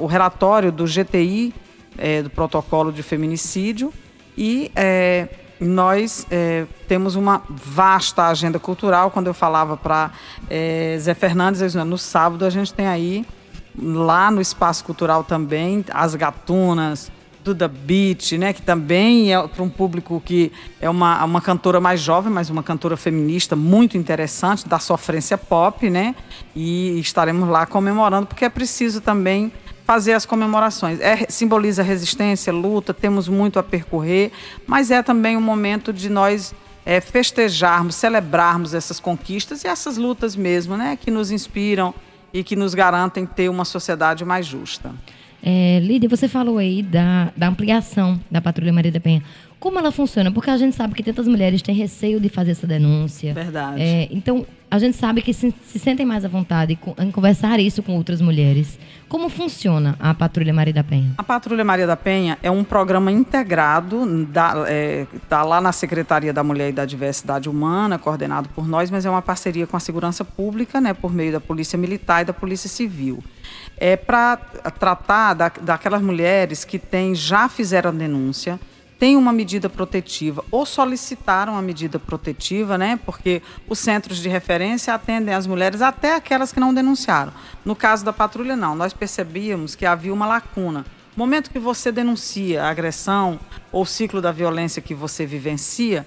o 0.00 0.06
relatório 0.06 0.72
do 0.72 0.84
GTI, 0.84 1.54
é, 1.96 2.22
do 2.22 2.30
protocolo 2.30 2.92
de 2.92 3.02
feminicídio, 3.02 3.92
e 4.36 4.70
é, 4.74 5.28
nós 5.60 6.26
é, 6.30 6.66
temos 6.88 7.14
uma 7.14 7.42
vasta 7.48 8.26
agenda 8.26 8.58
cultural. 8.58 9.10
Quando 9.10 9.28
eu 9.28 9.34
falava 9.34 9.76
para 9.76 10.10
é, 10.50 10.96
Zé 10.98 11.14
Fernandes, 11.14 11.74
no 11.74 11.96
sábado 11.96 12.44
a 12.44 12.50
gente 12.50 12.74
tem 12.74 12.86
aí, 12.86 13.24
lá 13.80 14.30
no 14.30 14.40
Espaço 14.40 14.84
Cultural 14.84 15.24
também, 15.24 15.84
as 15.90 16.14
gatunas, 16.14 17.10
Duda 17.44 17.68
Beat, 17.68 18.32
né, 18.32 18.54
que 18.54 18.62
também 18.62 19.34
é 19.34 19.46
para 19.46 19.62
um 19.62 19.68
público 19.68 20.20
que 20.24 20.50
é 20.80 20.88
uma, 20.88 21.22
uma 21.22 21.42
cantora 21.42 21.78
mais 21.78 22.00
jovem, 22.00 22.32
mas 22.32 22.48
uma 22.48 22.62
cantora 22.62 22.96
feminista 22.96 23.54
muito 23.54 23.98
interessante, 23.98 24.66
da 24.66 24.78
sofrência 24.78 25.36
pop, 25.36 25.90
né? 25.90 26.14
E 26.56 26.98
estaremos 26.98 27.46
lá 27.46 27.66
comemorando, 27.66 28.26
porque 28.26 28.46
é 28.46 28.48
preciso 28.48 29.02
também 29.02 29.52
fazer 29.84 30.14
as 30.14 30.24
comemorações. 30.24 30.98
É, 31.00 31.26
simboliza 31.28 31.82
resistência, 31.82 32.50
luta, 32.50 32.94
temos 32.94 33.28
muito 33.28 33.58
a 33.58 33.62
percorrer, 33.62 34.32
mas 34.66 34.90
é 34.90 35.02
também 35.02 35.36
um 35.36 35.42
momento 35.42 35.92
de 35.92 36.08
nós 36.08 36.54
é, 36.86 36.98
festejarmos, 36.98 37.94
celebrarmos 37.94 38.72
essas 38.72 38.98
conquistas 38.98 39.64
e 39.64 39.66
essas 39.66 39.98
lutas 39.98 40.34
mesmo, 40.34 40.78
né, 40.78 40.96
que 40.98 41.10
nos 41.10 41.30
inspiram 41.30 41.94
e 42.32 42.42
que 42.42 42.56
nos 42.56 42.74
garantem 42.74 43.26
ter 43.26 43.50
uma 43.50 43.66
sociedade 43.66 44.24
mais 44.24 44.46
justa. 44.46 44.92
É, 45.46 45.78
Lídia, 45.80 46.08
você 46.08 46.26
falou 46.26 46.56
aí 46.56 46.82
da, 46.82 47.30
da 47.36 47.48
ampliação 47.48 48.18
da 48.30 48.40
Patrulha 48.40 48.72
Maria 48.72 48.90
da 48.90 48.98
Penha. 48.98 49.22
Como 49.64 49.78
ela 49.78 49.90
funciona? 49.90 50.30
Porque 50.30 50.50
a 50.50 50.58
gente 50.58 50.76
sabe 50.76 50.94
que 50.94 51.02
tantas 51.02 51.26
mulheres 51.26 51.62
têm 51.62 51.74
receio 51.74 52.20
de 52.20 52.28
fazer 52.28 52.50
essa 52.50 52.66
denúncia. 52.66 53.32
Verdade. 53.32 53.80
É, 53.80 54.06
então, 54.10 54.46
a 54.70 54.78
gente 54.78 54.94
sabe 54.94 55.22
que 55.22 55.32
se, 55.32 55.54
se 55.64 55.78
sentem 55.78 56.04
mais 56.04 56.22
à 56.22 56.28
vontade 56.28 56.78
em 56.98 57.10
conversar 57.10 57.58
isso 57.58 57.82
com 57.82 57.96
outras 57.96 58.20
mulheres. 58.20 58.78
Como 59.08 59.30
funciona 59.30 59.96
a 59.98 60.12
Patrulha 60.12 60.52
Maria 60.52 60.74
da 60.74 60.84
Penha? 60.84 61.14
A 61.16 61.22
Patrulha 61.22 61.64
Maria 61.64 61.86
da 61.86 61.96
Penha 61.96 62.36
é 62.42 62.50
um 62.50 62.62
programa 62.62 63.10
integrado, 63.10 64.26
da, 64.26 64.66
é, 64.68 65.06
tá 65.30 65.42
lá 65.42 65.62
na 65.62 65.72
Secretaria 65.72 66.30
da 66.30 66.44
Mulher 66.44 66.68
e 66.68 66.72
da 66.72 66.84
Diversidade 66.84 67.48
Humana, 67.48 67.98
coordenado 67.98 68.50
por 68.50 68.68
nós, 68.68 68.90
mas 68.90 69.06
é 69.06 69.10
uma 69.10 69.22
parceria 69.22 69.66
com 69.66 69.78
a 69.78 69.80
Segurança 69.80 70.26
Pública, 70.26 70.78
né, 70.78 70.92
por 70.92 71.10
meio 71.10 71.32
da 71.32 71.40
Polícia 71.40 71.78
Militar 71.78 72.20
e 72.20 72.26
da 72.26 72.34
Polícia 72.34 72.68
Civil. 72.68 73.24
É 73.78 73.96
para 73.96 74.36
tratar 74.78 75.32
da, 75.32 75.48
daquelas 75.48 76.02
mulheres 76.02 76.66
que 76.66 76.78
têm, 76.78 77.14
já 77.14 77.48
fizeram 77.48 77.96
denúncia, 77.96 78.60
têm 79.04 79.18
uma 79.18 79.34
medida 79.34 79.68
protetiva 79.68 80.42
ou 80.50 80.64
solicitaram 80.64 81.58
a 81.58 81.60
medida 81.60 81.98
protetiva, 81.98 82.78
né? 82.78 82.98
Porque 83.04 83.42
os 83.68 83.78
centros 83.78 84.16
de 84.16 84.30
referência 84.30 84.94
atendem 84.94 85.34
as 85.34 85.46
mulheres 85.46 85.82
até 85.82 86.16
aquelas 86.16 86.54
que 86.54 86.58
não 86.58 86.72
denunciaram. 86.72 87.30
No 87.66 87.76
caso 87.76 88.02
da 88.02 88.14
patrulha, 88.14 88.56
não. 88.56 88.74
Nós 88.74 88.94
percebíamos 88.94 89.74
que 89.74 89.84
havia 89.84 90.10
uma 90.10 90.24
lacuna. 90.24 90.86
No 91.14 91.22
momento 91.22 91.50
que 91.50 91.58
você 91.58 91.92
denuncia 91.92 92.62
a 92.62 92.70
agressão 92.70 93.38
ou 93.70 93.82
o 93.82 93.86
ciclo 93.86 94.22
da 94.22 94.32
violência 94.32 94.80
que 94.80 94.94
você 94.94 95.26
vivencia, 95.26 96.06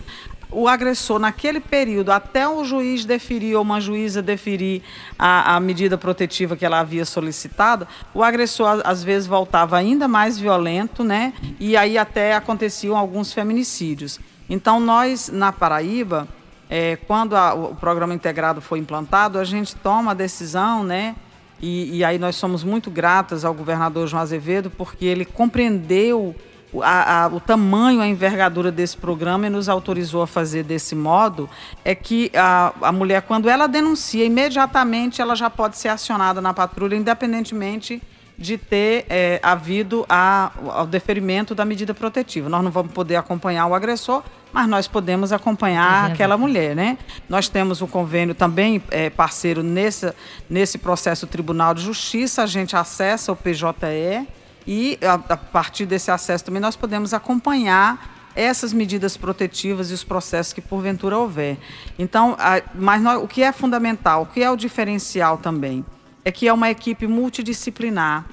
o 0.51 0.67
agressor, 0.67 1.19
naquele 1.19 1.59
período, 1.59 2.11
até 2.11 2.47
o 2.47 2.63
juiz 2.63 3.05
deferir 3.05 3.55
ou 3.55 3.61
uma 3.61 3.81
juíza 3.81 4.21
deferir 4.21 4.81
a, 5.17 5.55
a 5.55 5.59
medida 5.59 5.97
protetiva 5.97 6.55
que 6.55 6.65
ela 6.65 6.79
havia 6.79 7.05
solicitado, 7.05 7.87
o 8.13 8.23
agressor 8.23 8.81
às 8.83 9.03
vezes 9.03 9.27
voltava 9.27 9.77
ainda 9.77 10.07
mais 10.07 10.39
violento, 10.39 11.03
né? 11.03 11.33
E 11.59 11.75
aí 11.75 11.97
até 11.97 12.33
aconteciam 12.33 12.95
alguns 12.95 13.33
feminicídios. 13.33 14.19
Então, 14.49 14.79
nós, 14.79 15.29
na 15.29 15.51
Paraíba, 15.51 16.27
é, 16.69 16.97
quando 17.07 17.35
a, 17.35 17.53
o 17.53 17.75
programa 17.75 18.13
integrado 18.13 18.61
foi 18.61 18.79
implantado, 18.79 19.39
a 19.39 19.43
gente 19.43 19.75
toma 19.75 20.11
a 20.11 20.13
decisão, 20.13 20.83
né? 20.83 21.15
E, 21.61 21.97
e 21.97 22.03
aí 22.03 22.17
nós 22.17 22.35
somos 22.35 22.63
muito 22.63 22.89
gratas 22.89 23.43
ao 23.43 23.53
governador 23.53 24.07
João 24.07 24.21
Azevedo, 24.21 24.69
porque 24.69 25.05
ele 25.05 25.25
compreendeu 25.25 26.35
a, 26.81 27.23
a, 27.23 27.27
o 27.27 27.39
tamanho, 27.39 28.01
a 28.01 28.07
envergadura 28.07 28.71
desse 28.71 28.97
programa 28.97 29.47
e 29.47 29.49
nos 29.49 29.69
autorizou 29.69 30.21
a 30.21 30.27
fazer 30.27 30.63
desse 30.63 30.95
modo, 30.95 31.49
é 31.83 31.95
que 31.95 32.31
a, 32.35 32.73
a 32.81 32.91
mulher, 32.91 33.21
quando 33.21 33.49
ela 33.49 33.67
denuncia, 33.67 34.25
imediatamente 34.25 35.21
ela 35.21 35.35
já 35.35 35.49
pode 35.49 35.77
ser 35.77 35.89
acionada 35.89 36.41
na 36.41 36.53
patrulha, 36.53 36.95
independentemente 36.95 38.01
de 38.37 38.57
ter 38.57 39.05
é, 39.09 39.39
havido 39.41 40.05
a, 40.07 40.51
ao 40.67 40.85
deferimento 40.85 41.55
da 41.55 41.65
medida 41.65 41.93
protetiva. 41.93 42.47
Nós 42.47 42.63
não 42.63 42.69
vamos 42.69 42.91
poder 42.91 43.15
acompanhar 43.15 43.65
o 43.65 43.73
agressor, 43.73 44.21
mas 44.53 44.69
nós 44.69 44.87
podemos 44.87 45.33
acompanhar 45.33 46.11
aquela 46.11 46.37
mulher, 46.37 46.75
né? 46.75 46.97
Nós 47.27 47.49
temos 47.49 47.81
um 47.81 47.87
convênio 47.87 48.35
também 48.35 48.81
é, 48.91 49.09
parceiro 49.09 49.63
nesse, 49.63 50.13
nesse 50.47 50.77
processo 50.77 51.25
Tribunal 51.25 51.73
de 51.73 51.81
Justiça, 51.81 52.43
a 52.43 52.45
gente 52.45 52.75
acessa 52.75 53.31
o 53.31 53.35
PJE, 53.35 54.27
e 54.67 54.99
a, 55.01 55.13
a 55.13 55.37
partir 55.37 55.85
desse 55.85 56.11
acesso 56.11 56.43
também 56.43 56.61
nós 56.61 56.75
podemos 56.75 57.13
acompanhar 57.13 58.15
essas 58.35 58.71
medidas 58.71 59.17
protetivas 59.17 59.89
e 59.89 59.93
os 59.93 60.03
processos 60.03 60.53
que 60.53 60.61
porventura 60.61 61.17
houver. 61.17 61.57
Então, 61.97 62.35
a, 62.37 62.61
mas 62.75 63.01
nós, 63.01 63.23
o 63.23 63.27
que 63.27 63.41
é 63.41 63.51
fundamental, 63.51 64.23
o 64.23 64.25
que 64.27 64.43
é 64.43 64.51
o 64.51 64.55
diferencial 64.55 65.37
também, 65.37 65.83
é 66.23 66.31
que 66.31 66.47
é 66.47 66.53
uma 66.53 66.69
equipe 66.69 67.07
multidisciplinar 67.07 68.25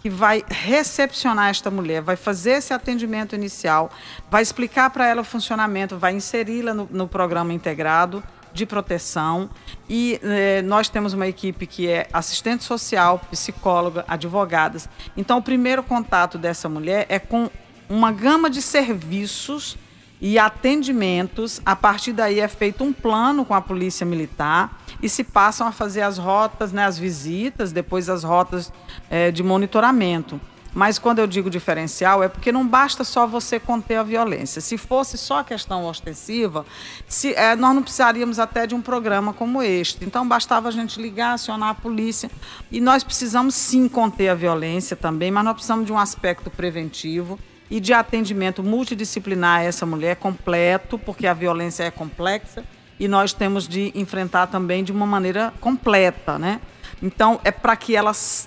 que 0.00 0.08
vai 0.08 0.42
recepcionar 0.48 1.50
esta 1.50 1.70
mulher, 1.70 2.00
vai 2.00 2.16
fazer 2.16 2.52
esse 2.52 2.72
atendimento 2.72 3.34
inicial, 3.34 3.90
vai 4.30 4.40
explicar 4.40 4.88
para 4.88 5.06
ela 5.06 5.20
o 5.20 5.24
funcionamento, 5.24 5.98
vai 5.98 6.14
inseri-la 6.14 6.72
no, 6.72 6.88
no 6.90 7.06
programa 7.06 7.52
integrado 7.52 8.22
de 8.52 8.66
proteção 8.66 9.50
e 9.88 10.20
eh, 10.22 10.62
nós 10.62 10.88
temos 10.88 11.12
uma 11.12 11.26
equipe 11.26 11.66
que 11.66 11.88
é 11.88 12.08
assistente 12.12 12.64
social, 12.64 13.20
psicóloga, 13.30 14.04
advogadas. 14.06 14.88
Então, 15.16 15.38
o 15.38 15.42
primeiro 15.42 15.82
contato 15.82 16.38
dessa 16.38 16.68
mulher 16.68 17.06
é 17.08 17.18
com 17.18 17.50
uma 17.88 18.12
gama 18.12 18.48
de 18.48 18.62
serviços 18.62 19.76
e 20.20 20.38
atendimentos. 20.38 21.60
A 21.64 21.74
partir 21.74 22.12
daí 22.12 22.40
é 22.40 22.48
feito 22.48 22.84
um 22.84 22.92
plano 22.92 23.44
com 23.44 23.54
a 23.54 23.60
polícia 23.60 24.04
militar 24.04 24.80
e 25.02 25.08
se 25.08 25.24
passam 25.24 25.66
a 25.66 25.72
fazer 25.72 26.02
as 26.02 26.18
rotas, 26.18 26.72
né, 26.72 26.84
as 26.84 26.98
visitas, 26.98 27.72
depois 27.72 28.08
as 28.08 28.22
rotas 28.22 28.72
eh, 29.10 29.30
de 29.30 29.42
monitoramento. 29.42 30.40
Mas 30.72 30.98
quando 30.98 31.18
eu 31.18 31.26
digo 31.26 31.50
diferencial, 31.50 32.22
é 32.22 32.28
porque 32.28 32.52
não 32.52 32.66
basta 32.66 33.02
só 33.02 33.26
você 33.26 33.58
conter 33.58 33.96
a 33.96 34.02
violência. 34.02 34.60
Se 34.60 34.78
fosse 34.78 35.18
só 35.18 35.40
a 35.40 35.44
questão 35.44 35.84
ostensiva, 35.84 36.64
se, 37.08 37.34
é, 37.34 37.56
nós 37.56 37.74
não 37.74 37.82
precisaríamos 37.82 38.38
até 38.38 38.66
de 38.66 38.74
um 38.74 38.80
programa 38.80 39.32
como 39.32 39.62
este. 39.62 40.04
Então, 40.04 40.26
bastava 40.26 40.68
a 40.68 40.72
gente 40.72 41.00
ligar, 41.00 41.34
acionar 41.34 41.70
a 41.70 41.74
polícia. 41.74 42.30
E 42.70 42.80
nós 42.80 43.02
precisamos 43.02 43.54
sim 43.54 43.88
conter 43.88 44.28
a 44.28 44.34
violência 44.34 44.96
também, 44.96 45.30
mas 45.30 45.44
nós 45.44 45.54
precisamos 45.54 45.86
de 45.86 45.92
um 45.92 45.98
aspecto 45.98 46.50
preventivo 46.50 47.38
e 47.68 47.80
de 47.80 47.92
atendimento 47.92 48.62
multidisciplinar 48.62 49.60
a 49.60 49.62
essa 49.62 49.86
mulher 49.86 50.16
completo, 50.16 50.98
porque 50.98 51.26
a 51.26 51.34
violência 51.34 51.84
é 51.84 51.90
complexa 51.90 52.64
e 52.98 53.08
nós 53.08 53.32
temos 53.32 53.66
de 53.66 53.92
enfrentar 53.94 54.48
também 54.48 54.84
de 54.84 54.92
uma 54.92 55.06
maneira 55.06 55.54
completa, 55.60 56.38
né? 56.38 56.60
Então, 57.02 57.40
é 57.42 57.50
para 57.50 57.74
que 57.74 57.96
elas 57.96 58.46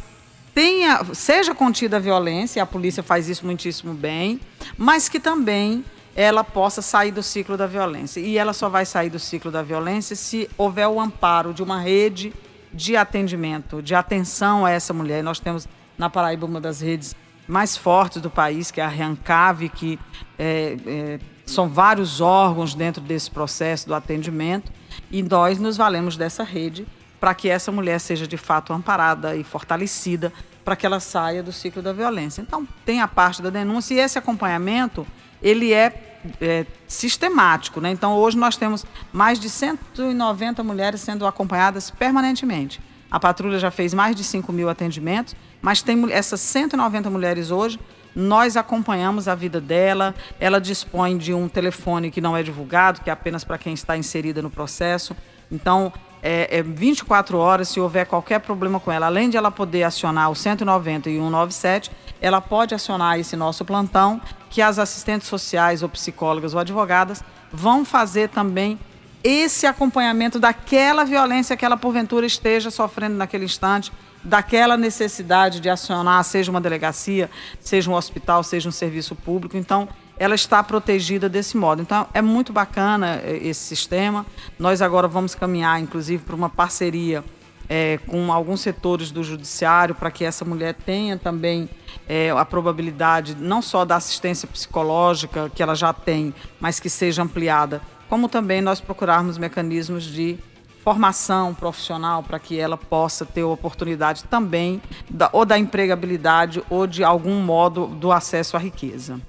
tenha, 0.54 1.04
seja 1.14 1.56
contida 1.56 1.98
a 1.98 2.00
violência, 2.00 2.62
a 2.62 2.66
polícia 2.66 3.02
faz 3.02 3.28
isso 3.28 3.46
muitíssimo 3.46 3.94
bem, 3.94 4.40
mas 4.78 5.10
que 5.10 5.20
também 5.20 5.84
ela 6.16 6.44
possa 6.44 6.82
sair 6.82 7.12
do 7.12 7.24
ciclo 7.24 7.58
da 7.58 7.66
violência. 7.66 8.20
E 8.20 8.38
ela 8.38 8.54
só 8.54 8.70
vai 8.70 8.86
sair 8.86 9.10
do 9.10 9.20
ciclo 9.20 9.52
da 9.52 9.64
violência 9.64 10.16
se 10.16 10.50
houver 10.58 10.88
o 10.88 11.00
amparo 11.00 11.54
de 11.54 11.64
uma 11.64 11.80
rede 11.80 12.34
de 12.72 12.96
atendimento, 12.96 13.82
de 13.82 13.96
atenção 13.96 14.66
a 14.66 14.72
essa 14.72 14.94
mulher. 14.94 15.24
Nós 15.24 15.40
temos 15.40 15.68
na 15.98 16.10
Paraíba 16.10 16.46
uma 16.46 16.62
das 16.62 16.82
redes 16.82 17.16
mais 17.48 17.76
fortes 17.76 18.22
do 18.22 18.30
país, 18.30 18.72
que 18.72 18.80
é 18.80 18.84
a 18.84 18.88
Reancave, 18.88 19.70
que 19.70 20.00
é, 20.38 20.78
é, 20.86 21.20
são 21.46 21.68
vários 21.68 22.22
órgãos 22.22 22.74
dentro 22.74 23.02
desse 23.02 23.30
processo 23.30 23.88
do 23.88 23.94
atendimento, 23.94 24.72
e 25.12 25.22
nós 25.22 25.60
nos 25.60 25.76
valemos 25.78 26.16
dessa 26.16 26.44
rede 26.44 26.88
para 27.24 27.34
que 27.34 27.48
essa 27.48 27.72
mulher 27.72 28.00
seja 28.00 28.28
de 28.28 28.36
fato 28.36 28.74
amparada 28.74 29.34
e 29.34 29.46
fortalecida 29.46 30.34
para 30.62 30.76
que 30.76 30.86
ela 30.86 31.00
saia 31.00 31.42
do 31.42 31.54
ciclo 31.54 31.82
da 31.82 31.94
violência. 31.94 32.42
Então, 32.42 32.68
tem 32.86 33.00
a 33.00 33.08
parte 33.08 33.42
da 33.42 33.50
denúncia 33.50 33.96
e 33.96 34.00
esse 34.00 34.20
acompanhamento, 34.20 35.08
ele 35.42 35.72
é, 35.72 36.20
é 36.42 36.66
sistemático. 36.86 37.80
Né? 37.80 37.92
Então, 37.92 38.18
hoje 38.18 38.38
nós 38.38 38.58
temos 38.58 38.86
mais 39.14 39.40
de 39.40 39.50
190 39.50 40.62
mulheres 40.66 41.00
sendo 41.00 41.26
acompanhadas 41.26 41.90
permanentemente. 41.90 42.82
A 43.10 43.22
patrulha 43.22 43.58
já 43.58 43.72
fez 43.72 43.94
mais 43.94 44.18
de 44.18 44.24
5 44.26 44.52
mil 44.52 44.68
atendimentos, 44.68 45.34
mas 45.62 45.82
tem 45.82 46.12
essas 46.12 46.42
190 46.42 47.10
mulheres 47.10 47.52
hoje, 47.52 47.80
nós 48.14 48.58
acompanhamos 48.58 49.30
a 49.30 49.34
vida 49.34 49.62
dela, 49.62 50.14
ela 50.42 50.60
dispõe 50.60 51.18
de 51.18 51.34
um 51.34 51.48
telefone 51.48 52.12
que 52.12 52.20
não 52.20 52.36
é 52.36 52.44
divulgado, 52.44 53.00
que 53.00 53.10
é 53.10 53.14
apenas 53.14 53.46
para 53.46 53.58
quem 53.58 53.74
está 53.74 53.96
inserida 53.96 54.42
no 54.42 54.50
processo. 54.50 55.16
Então, 55.50 55.94
é, 56.24 56.60
é 56.60 56.64
24 56.64 57.38
horas, 57.38 57.68
se 57.68 57.82
houver 57.82 58.06
qualquer 58.06 58.40
problema 58.40 58.80
com 58.80 58.90
ela, 58.90 59.08
além 59.08 59.30
de 59.30 59.36
ela 59.36 59.52
poder 59.52 59.84
acionar 59.84 60.32
o 60.32 60.36
190 60.36 61.10
e 61.10 61.20
o 61.20 61.24
197, 61.24 61.92
ela 62.22 62.40
pode 62.40 62.74
acionar 62.74 63.20
esse 63.20 63.36
nosso 63.36 63.66
plantão, 63.66 64.22
que 64.50 64.62
as 64.62 64.80
assistentes 64.80 65.28
sociais 65.28 65.84
ou 65.84 65.90
psicólogas 65.90 66.54
ou 66.54 66.62
advogadas 66.62 67.22
vão 67.52 67.84
fazer 67.84 68.30
também 68.30 68.80
esse 69.22 69.66
acompanhamento 69.66 70.40
daquela 70.40 71.04
violência 71.04 71.58
que 71.58 71.66
ela 71.66 71.76
porventura 71.76 72.26
esteja 72.26 72.72
sofrendo 72.72 73.16
naquele 73.16 73.46
instante, 73.46 73.92
daquela 74.24 74.78
necessidade 74.78 75.60
de 75.60 75.70
acionar, 75.70 76.24
seja 76.24 76.50
uma 76.50 76.62
delegacia, 76.62 77.30
seja 77.60 77.92
um 77.92 77.94
hospital, 77.94 78.44
seja 78.44 78.70
um 78.70 78.72
serviço 78.72 79.16
público. 79.16 79.58
Então, 79.58 79.90
ela 80.18 80.36
está 80.36 80.64
protegida 80.64 81.28
desse 81.28 81.58
modo. 81.58 81.82
Então, 81.82 82.08
é 82.14 82.22
muito 82.22 82.54
bacana 82.54 83.22
eh, 83.24 83.40
esse 83.44 83.62
sistema. 83.62 84.26
Nós 84.58 84.82
agora 84.82 85.08
vamos 85.08 85.36
caminhar, 85.36 85.82
inclusive, 85.82 86.24
para 86.24 86.36
uma 86.36 86.50
parceria 86.50 87.24
é, 87.70 87.98
com 88.06 88.32
alguns 88.32 88.62
setores 88.62 89.12
do 89.12 89.24
judiciário 89.24 89.96
para 89.96 90.12
que 90.12 90.26
essa 90.26 90.44
mulher 90.46 90.74
tenha 90.74 91.18
também 91.18 91.70
é, 92.08 92.30
a 92.32 92.46
probabilidade 92.46 93.36
não 93.40 93.62
só 93.62 93.86
da 93.86 93.96
assistência 93.96 94.48
psicológica 94.48 95.50
que 95.54 95.64
ela 95.64 95.76
já 95.76 95.94
tem, 95.94 96.34
mas 96.60 96.80
que 96.80 96.90
seja 96.90 97.24
ampliada, 97.24 97.82
como 98.10 98.28
também 98.28 98.62
nós 98.62 98.80
procurarmos 98.80 99.38
mecanismos 99.38 100.04
de 100.04 100.38
formação 100.84 101.54
profissional 101.54 102.22
para 102.22 102.38
que 102.38 102.60
ela 102.60 102.78
possa 102.78 103.26
ter 103.26 103.44
oportunidade 103.44 104.26
também 104.26 104.82
da, 105.10 105.30
ou 105.32 105.46
da 105.46 105.58
empregabilidade 105.58 106.62
ou 106.70 106.86
de 106.86 107.04
algum 107.04 107.40
modo 107.40 107.88
do 107.88 108.12
acesso 108.12 108.58
à 108.58 108.60
riqueza. 108.60 109.20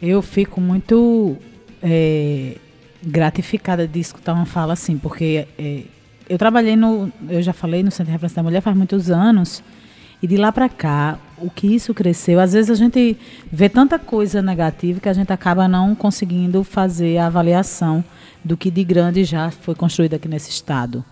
Eu 0.00 0.20
fico 0.20 0.60
muito 0.60 1.36
é, 1.82 2.56
gratificada 3.02 3.86
de 3.86 4.00
escutar 4.00 4.34
uma 4.34 4.46
fala 4.46 4.72
assim, 4.72 4.98
porque 4.98 5.46
é, 5.58 5.82
eu 6.28 6.36
trabalhei 6.36 6.76
no, 6.76 7.10
eu 7.28 7.40
já 7.40 7.52
falei 7.52 7.82
no 7.82 7.90
Centro 7.90 8.06
de 8.06 8.12
Referência 8.12 8.36
da 8.36 8.42
Mulher 8.42 8.60
faz 8.60 8.76
muitos 8.76 9.10
anos 9.10 9.62
e 10.22 10.26
de 10.26 10.36
lá 10.36 10.50
para 10.50 10.68
cá 10.68 11.18
o 11.38 11.50
que 11.50 11.66
isso 11.66 11.94
cresceu. 11.94 12.40
Às 12.40 12.52
vezes 12.52 12.70
a 12.70 12.74
gente 12.74 13.16
vê 13.50 13.68
tanta 13.68 13.98
coisa 13.98 14.42
negativa 14.42 15.00
que 15.00 15.08
a 15.08 15.12
gente 15.12 15.32
acaba 15.32 15.68
não 15.68 15.94
conseguindo 15.94 16.64
fazer 16.64 17.18
a 17.18 17.26
avaliação 17.26 18.04
do 18.44 18.56
que 18.56 18.70
de 18.70 18.82
grande 18.84 19.24
já 19.24 19.50
foi 19.50 19.74
construído 19.74 20.14
aqui 20.14 20.28
nesse 20.28 20.50
estado. 20.50 21.04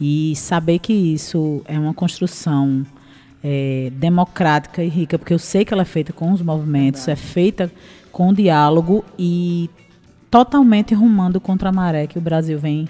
E 0.00 0.34
saber 0.36 0.78
que 0.78 0.92
isso 0.92 1.62
é 1.66 1.78
uma 1.78 1.92
construção 1.92 2.86
é, 3.42 3.90
democrática 3.94 4.82
e 4.82 4.88
rica, 4.88 5.18
porque 5.18 5.32
eu 5.32 5.38
sei 5.38 5.64
que 5.64 5.72
ela 5.72 5.82
é 5.82 5.86
feita 5.86 6.12
com 6.12 6.32
os 6.32 6.42
movimentos, 6.42 7.06
é 7.08 7.16
feita 7.16 7.70
com 8.12 8.32
diálogo 8.32 9.04
e 9.18 9.68
totalmente 10.30 10.94
rumando 10.94 11.40
contra 11.40 11.68
a 11.68 11.72
maré 11.72 12.06
que 12.06 12.18
o 12.18 12.20
Brasil 12.20 12.58
vem, 12.58 12.88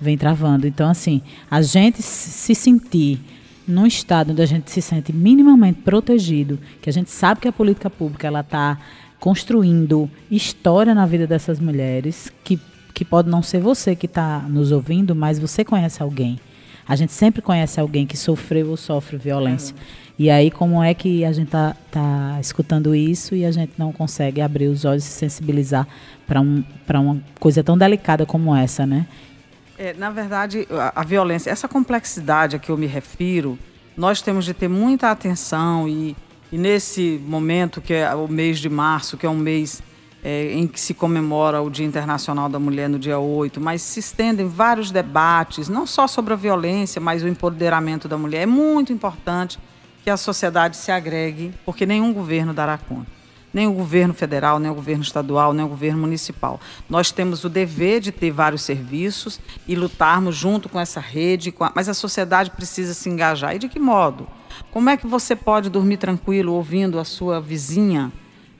vem 0.00 0.16
travando. 0.16 0.66
Então, 0.66 0.88
assim, 0.88 1.22
a 1.50 1.62
gente 1.62 2.02
se 2.02 2.54
sentir 2.54 3.20
num 3.66 3.86
estado 3.86 4.32
onde 4.32 4.42
a 4.42 4.46
gente 4.46 4.70
se 4.70 4.82
sente 4.82 5.12
minimamente 5.12 5.80
protegido, 5.82 6.58
que 6.82 6.90
a 6.90 6.92
gente 6.92 7.10
sabe 7.10 7.40
que 7.40 7.48
a 7.48 7.52
política 7.52 7.88
pública 7.88 8.26
ela 8.26 8.40
está 8.40 8.78
construindo 9.20 10.10
história 10.30 10.94
na 10.94 11.06
vida 11.06 11.26
dessas 11.26 11.60
mulheres, 11.60 12.32
que 12.42 12.58
que 13.00 13.04
pode 13.04 13.30
não 13.30 13.42
ser 13.42 13.60
você 13.60 13.96
que 13.96 14.04
está 14.04 14.40
nos 14.40 14.70
ouvindo, 14.72 15.14
mas 15.14 15.38
você 15.38 15.64
conhece 15.64 16.02
alguém. 16.02 16.38
A 16.86 16.94
gente 16.94 17.14
sempre 17.14 17.40
conhece 17.40 17.80
alguém 17.80 18.06
que 18.06 18.14
sofreu 18.14 18.68
ou 18.68 18.76
sofre 18.76 19.16
violência. 19.16 19.74
E 20.20 20.28
aí, 20.28 20.50
como 20.50 20.82
é 20.82 20.92
que 20.92 21.24
a 21.24 21.32
gente 21.32 21.46
está 21.46 21.74
tá 21.90 22.36
escutando 22.38 22.94
isso 22.94 23.34
e 23.34 23.42
a 23.42 23.50
gente 23.50 23.72
não 23.78 23.90
consegue 23.90 24.42
abrir 24.42 24.66
os 24.66 24.84
olhos 24.84 25.02
e 25.02 25.06
se 25.06 25.14
sensibilizar 25.14 25.88
para 26.26 26.42
um, 26.42 26.62
uma 26.92 27.22
coisa 27.38 27.64
tão 27.64 27.78
delicada 27.78 28.26
como 28.26 28.54
essa, 28.54 28.84
né? 28.84 29.06
É, 29.78 29.94
na 29.94 30.10
verdade, 30.10 30.68
a, 30.72 31.00
a, 31.00 31.04
violência, 31.04 31.48
essa 31.48 31.66
complexidade 31.66 32.54
a 32.54 32.58
que 32.58 32.68
eu 32.68 32.76
me 32.76 32.86
refiro, 32.86 33.58
nós 33.96 34.20
temos 34.20 34.44
de 34.44 34.52
ter 34.52 34.68
muita 34.68 35.10
atenção 35.10 35.88
e, 35.88 36.14
e 36.52 36.58
nesse 36.58 37.18
momento, 37.26 37.80
que 37.80 37.94
é 37.94 38.14
o 38.14 38.28
mês 38.28 38.58
de 38.58 38.68
março, 38.68 39.16
que 39.16 39.24
é 39.24 39.30
um 39.30 39.38
mês 39.38 39.82
é, 40.22 40.52
em 40.52 40.66
que 40.66 40.78
se 40.78 40.92
comemora 40.92 41.62
o 41.62 41.70
Dia 41.70 41.86
Internacional 41.86 42.46
da 42.50 42.58
Mulher 42.58 42.90
no 42.90 42.98
dia 42.98 43.18
8, 43.18 43.58
mas 43.58 43.80
se 43.80 44.00
estendem 44.00 44.46
vários 44.46 44.90
debates, 44.90 45.66
não 45.70 45.86
só 45.86 46.06
sobre 46.06 46.34
a 46.34 46.36
violência, 46.36 47.00
mas 47.00 47.22
o 47.22 47.26
empoderamento 47.26 48.06
da 48.06 48.18
mulher. 48.18 48.42
É 48.42 48.46
muito 48.46 48.92
importante 48.92 49.58
que 50.02 50.10
a 50.10 50.16
sociedade 50.16 50.76
se 50.76 50.90
agregue, 50.90 51.52
porque 51.64 51.86
nenhum 51.86 52.12
governo 52.12 52.52
dará 52.52 52.78
conta. 52.78 53.06
Nem 53.52 53.66
o 53.66 53.72
governo 53.72 54.14
federal, 54.14 54.60
nem 54.60 54.70
o 54.70 54.74
governo 54.74 55.02
estadual, 55.02 55.52
nem 55.52 55.64
o 55.64 55.68
governo 55.68 56.00
municipal. 56.00 56.60
Nós 56.88 57.10
temos 57.10 57.44
o 57.44 57.48
dever 57.48 58.00
de 58.00 58.12
ter 58.12 58.30
vários 58.30 58.62
serviços 58.62 59.40
e 59.66 59.74
lutarmos 59.74 60.36
junto 60.36 60.68
com 60.68 60.78
essa 60.78 61.00
rede, 61.00 61.50
com 61.50 61.64
a... 61.64 61.72
mas 61.74 61.88
a 61.88 61.94
sociedade 61.94 62.50
precisa 62.50 62.94
se 62.94 63.08
engajar. 63.08 63.56
E 63.56 63.58
de 63.58 63.68
que 63.68 63.80
modo? 63.80 64.28
Como 64.70 64.88
é 64.88 64.96
que 64.96 65.06
você 65.06 65.34
pode 65.34 65.68
dormir 65.68 65.96
tranquilo 65.96 66.54
ouvindo 66.54 66.98
a 66.98 67.04
sua 67.04 67.40
vizinha 67.40 68.12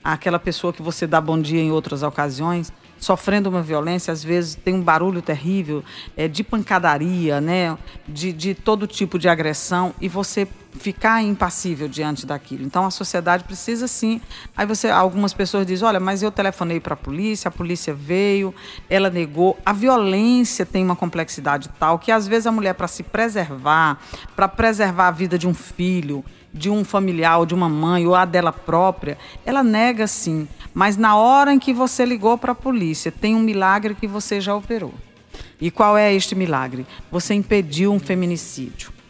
aquela 0.03 0.39
pessoa 0.39 0.73
que 0.73 0.81
você 0.81 1.05
dá 1.05 1.21
bom 1.21 1.39
dia 1.39 1.61
em 1.61 1.71
outras 1.71 2.03
ocasiões, 2.03 2.73
sofrendo 2.97 3.49
uma 3.49 3.61
violência, 3.61 4.11
às 4.11 4.23
vezes 4.23 4.55
tem 4.55 4.73
um 4.73 4.81
barulho 4.81 5.21
terrível, 5.21 5.83
é, 6.15 6.27
de 6.27 6.43
pancadaria, 6.43 7.39
né, 7.39 7.77
de, 8.07 8.33
de 8.33 8.53
todo 8.53 8.87
tipo 8.87 9.17
de 9.17 9.27
agressão, 9.27 9.93
e 10.01 10.07
você 10.07 10.47
ficar 10.73 11.21
impassível 11.21 11.87
diante 11.87 12.25
daquilo. 12.25 12.63
Então 12.63 12.85
a 12.85 12.91
sociedade 12.91 13.43
precisa 13.43 13.87
sim. 13.87 14.21
Aí 14.55 14.65
você, 14.65 14.89
algumas 14.89 15.33
pessoas 15.33 15.65
dizem, 15.65 15.87
olha, 15.87 15.99
mas 15.99 16.23
eu 16.23 16.31
telefonei 16.31 16.79
para 16.79 16.93
a 16.93 16.97
polícia, 16.97 17.49
a 17.49 17.51
polícia 17.51 17.93
veio, 17.93 18.53
ela 18.89 19.09
negou. 19.09 19.57
A 19.65 19.73
violência 19.73 20.65
tem 20.65 20.83
uma 20.83 20.95
complexidade 20.95 21.69
tal 21.79 21.99
que 21.99 22.11
às 22.11 22.27
vezes 22.27 22.47
a 22.47 22.51
mulher 22.51 22.73
para 22.73 22.87
se 22.87 23.03
preservar, 23.03 23.99
para 24.35 24.47
preservar 24.47 25.07
a 25.07 25.11
vida 25.11 25.37
de 25.37 25.47
um 25.47 25.53
filho, 25.53 26.23
de 26.53 26.69
um 26.69 26.83
familiar 26.83 27.37
ou 27.39 27.45
de 27.45 27.53
uma 27.53 27.69
mãe 27.69 28.05
ou 28.05 28.15
a 28.15 28.25
dela 28.25 28.51
própria, 28.51 29.17
ela 29.45 29.63
nega 29.63 30.07
sim. 30.07 30.47
Mas 30.73 30.97
na 30.97 31.15
hora 31.15 31.53
em 31.53 31.59
que 31.59 31.73
você 31.73 32.05
ligou 32.05 32.37
para 32.37 32.53
a 32.53 32.55
polícia, 32.55 33.11
tem 33.11 33.35
um 33.35 33.39
milagre 33.39 33.95
que 33.95 34.07
você 34.07 34.39
já 34.39 34.55
operou. 34.55 34.93
E 35.59 35.69
qual 35.69 35.97
é 35.97 36.13
este 36.13 36.33
milagre? 36.33 36.85
Você 37.11 37.33
impediu 37.33 37.93
um 37.93 37.99
feminicídio. 37.99 39.00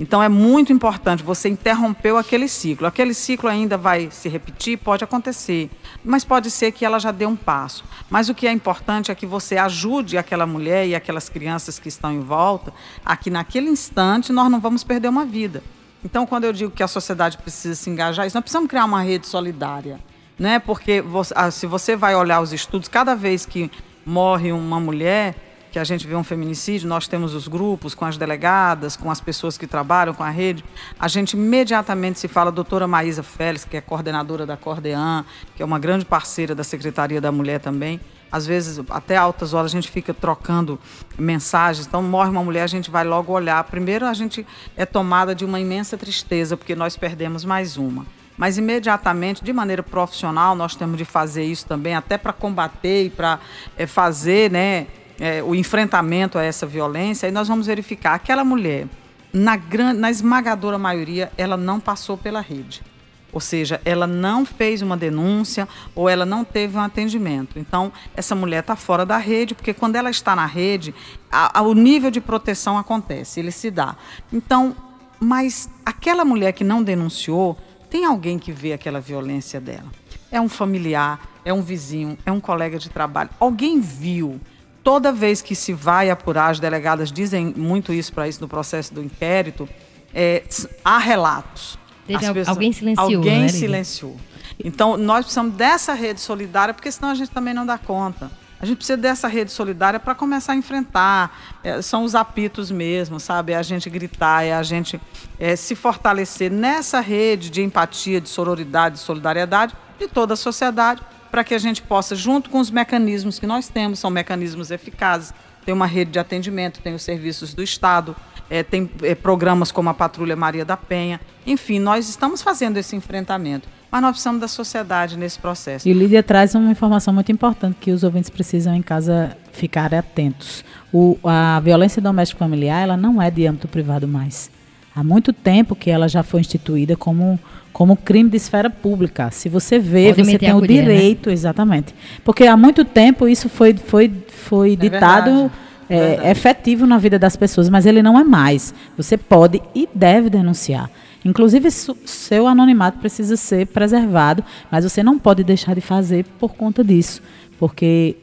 Então 0.00 0.22
é 0.22 0.28
muito 0.28 0.72
importante, 0.72 1.24
você 1.24 1.48
interrompeu 1.48 2.16
aquele 2.16 2.46
ciclo. 2.46 2.86
Aquele 2.86 3.12
ciclo 3.12 3.48
ainda 3.48 3.76
vai 3.76 4.10
se 4.12 4.28
repetir, 4.28 4.78
pode 4.78 5.02
acontecer, 5.02 5.68
mas 6.04 6.24
pode 6.24 6.52
ser 6.52 6.70
que 6.70 6.84
ela 6.84 7.00
já 7.00 7.10
dê 7.10 7.26
um 7.26 7.34
passo. 7.34 7.84
Mas 8.08 8.28
o 8.28 8.34
que 8.34 8.46
é 8.46 8.52
importante 8.52 9.10
é 9.10 9.14
que 9.14 9.26
você 9.26 9.56
ajude 9.56 10.16
aquela 10.16 10.46
mulher 10.46 10.86
e 10.86 10.94
aquelas 10.94 11.28
crianças 11.28 11.80
que 11.80 11.88
estão 11.88 12.12
em 12.12 12.20
volta, 12.20 12.72
a 13.04 13.16
que 13.16 13.28
naquele 13.28 13.68
instante 13.68 14.32
nós 14.32 14.48
não 14.48 14.60
vamos 14.60 14.84
perder 14.84 15.08
uma 15.08 15.24
vida. 15.24 15.64
Então, 16.04 16.24
quando 16.24 16.44
eu 16.44 16.52
digo 16.52 16.70
que 16.70 16.82
a 16.82 16.88
sociedade 16.88 17.36
precisa 17.36 17.74
se 17.74 17.90
engajar, 17.90 18.24
nós 18.24 18.32
precisamos 18.40 18.68
criar 18.68 18.84
uma 18.84 19.02
rede 19.02 19.26
solidária. 19.26 19.98
Né? 20.38 20.60
Porque 20.60 21.02
você, 21.02 21.34
ah, 21.36 21.50
se 21.50 21.66
você 21.66 21.96
vai 21.96 22.14
olhar 22.14 22.40
os 22.40 22.52
estudos, 22.52 22.88
cada 22.88 23.16
vez 23.16 23.44
que 23.44 23.68
morre 24.06 24.52
uma 24.52 24.78
mulher, 24.78 25.47
que 25.78 25.80
a 25.80 25.84
gente 25.84 26.08
vê 26.08 26.16
um 26.16 26.24
feminicídio, 26.24 26.88
nós 26.88 27.06
temos 27.06 27.34
os 27.34 27.46
grupos 27.46 27.94
com 27.94 28.04
as 28.04 28.16
delegadas, 28.16 28.96
com 28.96 29.12
as 29.12 29.20
pessoas 29.20 29.56
que 29.56 29.64
trabalham 29.64 30.12
com 30.12 30.24
a 30.24 30.30
rede, 30.30 30.64
a 30.98 31.06
gente 31.06 31.34
imediatamente 31.34 32.18
se 32.18 32.26
fala, 32.26 32.50
doutora 32.50 32.88
Maísa 32.88 33.22
Félix, 33.22 33.64
que 33.64 33.76
é 33.76 33.80
coordenadora 33.80 34.44
da 34.44 34.56
Cordean, 34.56 35.24
que 35.54 35.62
é 35.62 35.64
uma 35.64 35.78
grande 35.78 36.04
parceira 36.04 36.52
da 36.52 36.64
Secretaria 36.64 37.20
da 37.20 37.30
Mulher 37.30 37.60
também, 37.60 38.00
às 38.30 38.44
vezes 38.44 38.84
até 38.90 39.16
altas 39.16 39.54
horas 39.54 39.70
a 39.70 39.74
gente 39.74 39.88
fica 39.88 40.12
trocando 40.12 40.80
mensagens. 41.16 41.86
Então 41.86 42.02
morre 42.02 42.28
uma 42.28 42.42
mulher, 42.42 42.64
a 42.64 42.66
gente 42.66 42.90
vai 42.90 43.04
logo 43.04 43.32
olhar. 43.32 43.62
Primeiro 43.64 44.04
a 44.04 44.12
gente 44.12 44.44
é 44.76 44.84
tomada 44.84 45.34
de 45.34 45.44
uma 45.44 45.60
imensa 45.60 45.96
tristeza 45.96 46.56
porque 46.56 46.74
nós 46.74 46.96
perdemos 46.96 47.44
mais 47.44 47.76
uma. 47.76 48.04
Mas 48.36 48.58
imediatamente, 48.58 49.42
de 49.42 49.52
maneira 49.52 49.82
profissional, 49.82 50.54
nós 50.54 50.76
temos 50.76 50.98
de 50.98 51.04
fazer 51.04 51.44
isso 51.44 51.66
também, 51.66 51.94
até 51.94 52.18
para 52.18 52.32
combater 52.32 53.06
e 53.06 53.10
para 53.10 53.40
é, 53.76 53.86
fazer 53.86 54.50
né, 54.50 54.86
é, 55.18 55.42
o 55.42 55.54
enfrentamento 55.54 56.38
a 56.38 56.42
essa 56.42 56.66
violência. 56.66 57.26
E 57.26 57.30
nós 57.30 57.48
vamos 57.48 57.66
verificar 57.66 58.14
aquela 58.14 58.44
mulher, 58.44 58.86
na, 59.32 59.56
grande, 59.56 60.00
na 60.00 60.10
esmagadora 60.10 60.78
maioria, 60.78 61.30
ela 61.36 61.56
não 61.56 61.78
passou 61.78 62.16
pela 62.16 62.40
rede. 62.40 62.82
Ou 63.30 63.40
seja, 63.40 63.80
ela 63.84 64.06
não 64.06 64.46
fez 64.46 64.80
uma 64.80 64.96
denúncia 64.96 65.68
ou 65.94 66.08
ela 66.08 66.24
não 66.24 66.44
teve 66.44 66.76
um 66.78 66.80
atendimento. 66.80 67.58
Então, 67.58 67.92
essa 68.16 68.34
mulher 68.34 68.60
está 68.60 68.74
fora 68.74 69.04
da 69.04 69.18
rede, 69.18 69.54
porque 69.54 69.74
quando 69.74 69.96
ela 69.96 70.08
está 70.08 70.34
na 70.34 70.46
rede, 70.46 70.94
a, 71.30 71.58
a, 71.58 71.62
o 71.62 71.74
nível 71.74 72.10
de 72.10 72.20
proteção 72.20 72.78
acontece, 72.78 73.38
ele 73.38 73.50
se 73.50 73.70
dá. 73.70 73.96
Então, 74.32 74.74
mas 75.20 75.68
aquela 75.84 76.24
mulher 76.24 76.52
que 76.52 76.64
não 76.64 76.82
denunciou, 76.82 77.58
tem 77.90 78.04
alguém 78.04 78.38
que 78.38 78.52
vê 78.52 78.72
aquela 78.72 79.00
violência 79.00 79.60
dela. 79.60 79.86
É 80.30 80.40
um 80.40 80.48
familiar, 80.48 81.20
é 81.44 81.52
um 81.52 81.62
vizinho, 81.62 82.16
é 82.24 82.32
um 82.32 82.40
colega 82.40 82.78
de 82.78 82.88
trabalho. 82.88 83.30
Alguém 83.38 83.80
viu. 83.80 84.40
Toda 84.88 85.12
vez 85.12 85.42
que 85.42 85.54
se 85.54 85.74
vai 85.74 86.08
apurar, 86.08 86.48
as 86.48 86.58
delegadas 86.58 87.12
dizem 87.12 87.52
muito 87.54 87.92
isso 87.92 88.10
para 88.10 88.26
isso 88.26 88.40
no 88.40 88.48
processo 88.48 88.94
do 88.94 89.02
inquérito, 89.02 89.68
é, 90.14 90.42
há 90.82 90.96
relatos 90.96 91.78
pessoas, 92.06 92.48
alguém 92.48 92.72
silenciou. 92.72 93.16
Alguém 93.18 93.40
né, 93.42 93.48
silenciou. 93.48 94.16
Então, 94.64 94.96
nós 94.96 95.26
precisamos 95.26 95.52
dessa 95.52 95.92
rede 95.92 96.22
solidária, 96.22 96.72
porque 96.72 96.90
senão 96.90 97.10
a 97.10 97.14
gente 97.14 97.30
também 97.30 97.52
não 97.52 97.66
dá 97.66 97.76
conta. 97.76 98.30
A 98.58 98.64
gente 98.64 98.78
precisa 98.78 98.96
dessa 98.96 99.28
rede 99.28 99.52
solidária 99.52 100.00
para 100.00 100.14
começar 100.14 100.54
a 100.54 100.56
enfrentar. 100.56 101.38
É, 101.62 101.82
são 101.82 102.02
os 102.02 102.14
apitos 102.14 102.70
mesmo, 102.70 103.20
sabe? 103.20 103.52
É 103.52 103.56
a 103.56 103.62
gente 103.62 103.90
gritar, 103.90 104.44
é 104.46 104.54
a 104.54 104.62
gente 104.62 104.98
é, 105.38 105.54
se 105.54 105.74
fortalecer 105.74 106.50
nessa 106.50 107.00
rede 107.00 107.50
de 107.50 107.62
empatia, 107.62 108.22
de 108.22 108.30
sororidade, 108.30 108.94
de 108.94 109.02
solidariedade 109.02 109.76
de 109.98 110.08
toda 110.08 110.32
a 110.32 110.36
sociedade, 110.36 111.02
para 111.30 111.44
que 111.44 111.54
a 111.54 111.58
gente 111.58 111.82
possa, 111.82 112.14
junto 112.14 112.50
com 112.50 112.58
os 112.58 112.70
mecanismos 112.70 113.38
que 113.38 113.46
nós 113.46 113.68
temos, 113.68 113.98
são 113.98 114.10
mecanismos 114.10 114.70
eficazes, 114.70 115.32
tem 115.64 115.74
uma 115.74 115.86
rede 115.86 116.12
de 116.12 116.18
atendimento, 116.18 116.80
tem 116.80 116.94
os 116.94 117.02
serviços 117.02 117.52
do 117.52 117.62
Estado, 117.62 118.16
é, 118.50 118.62
tem 118.62 118.90
é, 119.02 119.14
programas 119.14 119.70
como 119.70 119.88
a 119.90 119.94
Patrulha 119.94 120.34
Maria 120.34 120.64
da 120.64 120.76
Penha. 120.76 121.20
Enfim, 121.46 121.78
nós 121.78 122.08
estamos 122.08 122.40
fazendo 122.40 122.78
esse 122.78 122.96
enfrentamento, 122.96 123.68
mas 123.90 124.00
nós 124.00 124.12
precisamos 124.12 124.40
da 124.40 124.48
sociedade 124.48 125.16
nesse 125.16 125.38
processo. 125.38 125.88
E 125.88 125.92
Lídia 125.92 126.22
traz 126.22 126.54
uma 126.54 126.70
informação 126.70 127.12
muito 127.12 127.30
importante 127.30 127.76
que 127.80 127.90
os 127.90 128.02
ouvintes 128.02 128.30
precisam 128.30 128.74
em 128.74 128.82
casa 128.82 129.36
ficar 129.52 129.94
atentos. 129.94 130.64
O, 130.92 131.18
a 131.22 131.60
violência 131.60 132.00
doméstica 132.00 132.38
familiar 132.38 132.82
ela 132.82 132.96
não 132.96 133.20
é 133.20 133.30
de 133.30 133.46
âmbito 133.46 133.68
privado 133.68 134.08
mais. 134.08 134.50
Há 134.94 135.04
muito 135.04 135.32
tempo 135.32 135.76
que 135.76 135.90
ela 135.90 136.08
já 136.08 136.22
foi 136.22 136.40
instituída 136.40 136.96
como 136.96 137.38
como 137.78 137.96
crime 137.96 138.28
de 138.28 138.36
esfera 138.36 138.68
pública. 138.68 139.30
Se 139.30 139.48
você 139.48 139.78
vê, 139.78 140.12
Pode 140.12 140.24
você 140.24 140.36
tem 140.36 140.50
o 140.52 140.58
colher, 140.58 140.84
né? 140.84 140.94
direito, 140.94 141.28
né? 141.28 141.32
exatamente. 141.32 141.94
Porque 142.24 142.42
há 142.44 142.56
muito 142.56 142.84
tempo 142.84 143.28
isso 143.28 143.48
foi, 143.48 143.72
foi, 143.72 144.10
foi 144.26 144.72
é 144.72 144.76
ditado 144.76 145.30
verdade 145.30 145.52
é, 145.88 146.28
efetivo 146.28 146.88
na 146.88 146.98
vida 146.98 147.20
das 147.20 147.36
pessoas, 147.36 147.68
mas 147.68 147.86
ele 147.86 148.02
não 148.02 148.18
é 148.18 148.24
mais. 148.24 148.74
Você 148.96 149.16
pode 149.16 149.62
e 149.76 149.88
deve 149.94 150.28
denunciar. 150.28 150.90
Inclusive, 151.24 151.70
seu 151.70 152.48
anonimato 152.48 152.98
precisa 152.98 153.36
ser 153.36 153.68
preservado, 153.68 154.42
mas 154.72 154.82
você 154.82 155.00
não 155.00 155.16
pode 155.16 155.44
deixar 155.44 155.76
de 155.76 155.80
fazer 155.80 156.24
por 156.36 156.54
conta 156.56 156.82
disso. 156.82 157.22
Porque 157.60 158.16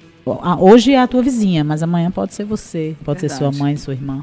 hoje 0.60 0.92
é 0.92 1.00
a 1.00 1.08
tua 1.08 1.22
vizinha, 1.22 1.64
mas 1.64 1.82
amanhã 1.82 2.12
pode 2.12 2.34
ser 2.34 2.44
você, 2.44 2.94
pode 3.06 3.22
Verdade. 3.22 3.40
ser 3.40 3.52
sua 3.52 3.58
mãe, 3.58 3.78
sua 3.78 3.94
irmã. 3.94 4.22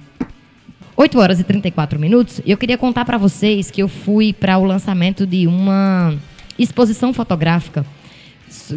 8 1.03 1.19
horas 1.19 1.41
e 1.41 1.43
34 1.43 1.99
minutos. 1.99 2.41
Eu 2.47 2.57
queria 2.57 2.79
contar 2.79 3.05
para 3.05 3.19
vocês 3.19 3.73
que 3.73 3.83
eu 3.83 3.89
fui 3.89 4.33
para 4.33 4.57
o 4.57 4.63
lançamento 4.63 5.27
de 5.27 5.49
uma 5.49 6.15
exposição 6.57 7.13
fotográfica 7.13 7.85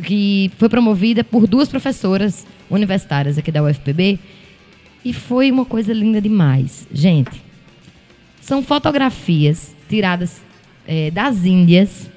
que 0.03 0.49
foi 0.57 0.67
promovida 0.67 1.23
por 1.23 1.45
duas 1.45 1.69
professoras 1.69 2.43
universitárias 2.67 3.37
aqui 3.37 3.51
da 3.51 3.61
UFPB. 3.61 4.17
E 5.03 5.13
foi 5.13 5.51
uma 5.51 5.65
coisa 5.65 5.93
linda 5.93 6.19
demais. 6.19 6.87
Gente, 6.91 7.43
são 8.41 8.63
fotografias 8.63 9.75
tiradas 9.87 10.41
é, 10.87 11.11
das 11.11 11.45
Índias, 11.45 12.09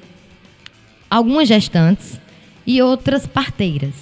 algumas 1.10 1.46
gestantes 1.46 2.18
e 2.66 2.80
outras 2.80 3.26
parteiras. 3.26 3.94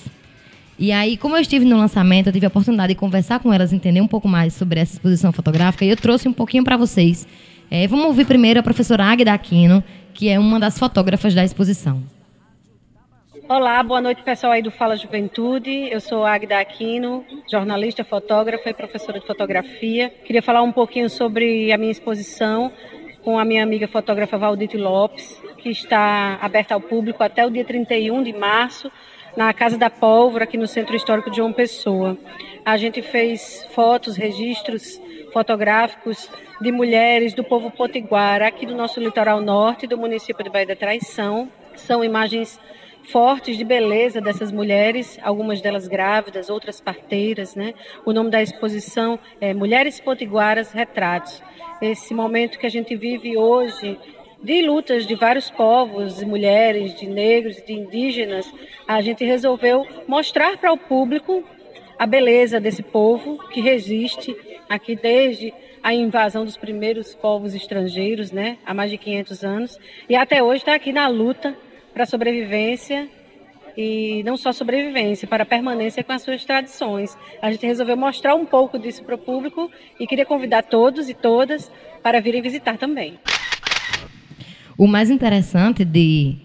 E 0.78 0.92
aí, 0.92 1.16
como 1.16 1.34
eu 1.34 1.40
estive 1.40 1.64
no 1.64 1.78
lançamento, 1.78 2.26
eu 2.26 2.32
tive 2.34 2.44
a 2.44 2.48
oportunidade 2.48 2.92
de 2.92 2.98
conversar 2.98 3.40
com 3.40 3.50
elas, 3.50 3.72
entender 3.72 4.02
um 4.02 4.06
pouco 4.06 4.28
mais 4.28 4.52
sobre 4.52 4.78
essa 4.78 4.92
exposição 4.92 5.32
fotográfica 5.32 5.86
e 5.86 5.88
eu 5.88 5.96
trouxe 5.96 6.28
um 6.28 6.34
pouquinho 6.34 6.62
para 6.62 6.76
vocês. 6.76 7.26
É, 7.70 7.86
vamos 7.86 8.04
ouvir 8.04 8.26
primeiro 8.26 8.60
a 8.60 8.62
professora 8.62 9.04
Águida 9.04 9.32
Aquino, 9.32 9.82
que 10.12 10.28
é 10.28 10.38
uma 10.38 10.60
das 10.60 10.78
fotógrafas 10.78 11.34
da 11.34 11.42
exposição. 11.42 12.02
Olá, 13.48 13.82
boa 13.82 14.02
noite 14.02 14.22
pessoal 14.22 14.52
aí 14.52 14.60
do 14.60 14.70
Fala 14.70 14.96
Juventude. 14.96 15.70
Eu 15.70 16.00
sou 16.00 16.26
Agda 16.26 16.58
Aquino, 16.58 17.24
jornalista, 17.50 18.04
fotógrafa 18.04 18.68
e 18.68 18.74
professora 18.74 19.18
de 19.18 19.26
fotografia. 19.26 20.10
Queria 20.26 20.42
falar 20.42 20.62
um 20.62 20.72
pouquinho 20.72 21.08
sobre 21.08 21.72
a 21.72 21.78
minha 21.78 21.92
exposição 21.92 22.70
com 23.24 23.38
a 23.38 23.46
minha 23.46 23.62
amiga 23.62 23.88
fotógrafa 23.88 24.36
Valdite 24.36 24.76
Lopes, 24.76 25.40
que 25.56 25.70
está 25.70 26.38
aberta 26.42 26.74
ao 26.74 26.80
público 26.82 27.22
até 27.22 27.46
o 27.46 27.50
dia 27.50 27.64
31 27.64 28.22
de 28.22 28.32
março 28.34 28.92
na 29.36 29.52
Casa 29.52 29.76
da 29.76 29.90
Pólvora, 29.90 30.44
aqui 30.44 30.56
no 30.56 30.66
Centro 30.66 30.96
Histórico 30.96 31.30
de 31.30 31.36
João 31.36 31.52
Pessoa. 31.52 32.16
A 32.64 32.78
gente 32.78 33.02
fez 33.02 33.66
fotos, 33.72 34.16
registros 34.16 35.00
fotográficos 35.30 36.30
de 36.60 36.72
mulheres 36.72 37.34
do 37.34 37.44
povo 37.44 37.70
potiguara 37.70 38.48
aqui 38.48 38.64
do 38.64 38.74
nosso 38.74 38.98
litoral 38.98 39.42
norte 39.42 39.86
do 39.86 39.98
município 39.98 40.42
de 40.42 40.48
Baía 40.48 40.66
da 40.66 40.74
Traição. 40.74 41.50
São 41.74 42.02
imagens 42.02 42.58
fortes 43.12 43.58
de 43.58 43.64
beleza 43.64 44.22
dessas 44.22 44.50
mulheres, 44.50 45.18
algumas 45.22 45.60
delas 45.60 45.86
grávidas, 45.86 46.48
outras 46.48 46.80
parteiras, 46.80 47.54
né? 47.54 47.74
O 48.06 48.12
nome 48.14 48.30
da 48.30 48.42
exposição 48.42 49.18
é 49.38 49.52
Mulheres 49.52 50.00
Potiguaras 50.00 50.72
Retratos. 50.72 51.42
Esse 51.82 52.14
momento 52.14 52.58
que 52.58 52.66
a 52.66 52.70
gente 52.70 52.96
vive 52.96 53.36
hoje 53.36 53.98
de 54.46 54.62
lutas 54.62 55.04
de 55.04 55.16
vários 55.16 55.50
povos, 55.50 56.18
de 56.18 56.24
mulheres, 56.24 56.94
de 56.94 57.04
negros, 57.08 57.60
de 57.66 57.72
indígenas, 57.72 58.48
a 58.86 59.00
gente 59.00 59.24
resolveu 59.24 59.84
mostrar 60.06 60.56
para 60.56 60.72
o 60.72 60.78
público 60.78 61.42
a 61.98 62.06
beleza 62.06 62.60
desse 62.60 62.80
povo 62.80 63.38
que 63.48 63.60
resiste 63.60 64.36
aqui 64.68 64.94
desde 64.94 65.52
a 65.82 65.92
invasão 65.92 66.44
dos 66.44 66.56
primeiros 66.56 67.12
povos 67.12 67.56
estrangeiros, 67.56 68.30
né, 68.30 68.56
há 68.64 68.72
mais 68.72 68.88
de 68.88 68.98
500 68.98 69.44
anos, 69.44 69.80
e 70.08 70.14
até 70.14 70.40
hoje 70.40 70.58
está 70.58 70.76
aqui 70.76 70.92
na 70.92 71.08
luta 71.08 71.56
para 71.92 72.04
a 72.04 72.06
sobrevivência 72.06 73.08
e 73.76 74.22
não 74.22 74.36
só 74.36 74.52
sobrevivência, 74.52 75.26
para 75.26 75.44
permanência 75.44 76.04
com 76.04 76.12
as 76.12 76.22
suas 76.22 76.44
tradições. 76.44 77.18
A 77.42 77.50
gente 77.50 77.66
resolveu 77.66 77.96
mostrar 77.96 78.36
um 78.36 78.46
pouco 78.46 78.78
disso 78.78 79.02
para 79.02 79.16
o 79.16 79.18
público 79.18 79.68
e 79.98 80.06
queria 80.06 80.24
convidar 80.24 80.62
todos 80.62 81.08
e 81.08 81.14
todas 81.14 81.68
para 82.00 82.20
virem 82.20 82.40
visitar 82.40 82.78
também. 82.78 83.18
O 84.78 84.86
mais 84.86 85.10
interessante 85.10 85.84
de, 85.84 86.36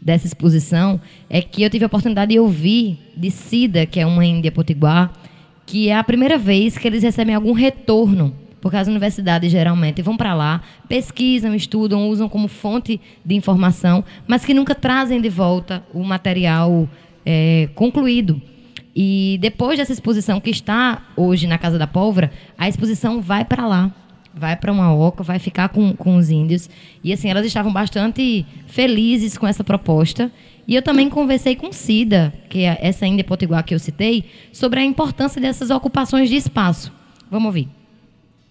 dessa 0.00 0.26
exposição 0.26 1.00
é 1.30 1.40
que 1.40 1.62
eu 1.62 1.70
tive 1.70 1.84
a 1.84 1.86
oportunidade 1.86 2.32
de 2.32 2.40
ouvir 2.40 2.98
de 3.16 3.30
Cida, 3.30 3.86
que 3.86 4.00
é 4.00 4.06
uma 4.06 4.24
índia 4.24 4.50
potiguar, 4.50 5.12
que 5.64 5.88
é 5.88 5.96
a 5.96 6.04
primeira 6.04 6.36
vez 6.36 6.76
que 6.76 6.86
eles 6.86 7.02
recebem 7.02 7.34
algum 7.34 7.52
retorno 7.52 8.34
porque 8.66 8.78
as 8.78 8.88
universidades 8.88 9.52
geralmente 9.52 10.02
vão 10.02 10.16
para 10.16 10.34
lá, 10.34 10.60
pesquisam, 10.88 11.54
estudam, 11.54 12.08
usam 12.08 12.28
como 12.28 12.48
fonte 12.48 13.00
de 13.24 13.36
informação, 13.36 14.04
mas 14.26 14.44
que 14.44 14.52
nunca 14.52 14.74
trazem 14.74 15.20
de 15.20 15.28
volta 15.28 15.84
o 15.94 16.02
material 16.02 16.88
é, 17.24 17.68
concluído. 17.76 18.42
E 18.94 19.38
depois 19.40 19.78
dessa 19.78 19.92
exposição 19.92 20.40
que 20.40 20.50
está 20.50 21.06
hoje 21.16 21.46
na 21.46 21.58
Casa 21.58 21.78
da 21.78 21.86
Pólvora, 21.86 22.32
a 22.58 22.68
exposição 22.68 23.22
vai 23.22 23.44
para 23.44 23.68
lá, 23.68 23.94
vai 24.36 24.54
para 24.54 24.70
uma 24.70 24.94
oca, 24.94 25.24
vai 25.24 25.38
ficar 25.38 25.70
com, 25.70 25.94
com 25.94 26.16
os 26.16 26.30
índios. 26.30 26.68
E 27.02 27.12
assim, 27.12 27.30
elas 27.30 27.46
estavam 27.46 27.72
bastante 27.72 28.44
felizes 28.66 29.38
com 29.38 29.46
essa 29.46 29.64
proposta. 29.64 30.30
E 30.68 30.74
eu 30.74 30.82
também 30.82 31.08
conversei 31.08 31.56
com 31.56 31.72
Cida, 31.72 32.34
que 32.50 32.64
é 32.64 32.78
essa 32.80 33.06
índia 33.06 33.24
potiguar 33.24 33.64
que 33.64 33.74
eu 33.74 33.78
citei, 33.78 34.24
sobre 34.52 34.80
a 34.80 34.84
importância 34.84 35.40
dessas 35.40 35.70
ocupações 35.70 36.28
de 36.28 36.36
espaço. 36.36 36.92
Vamos 37.30 37.46
ouvir 37.46 37.68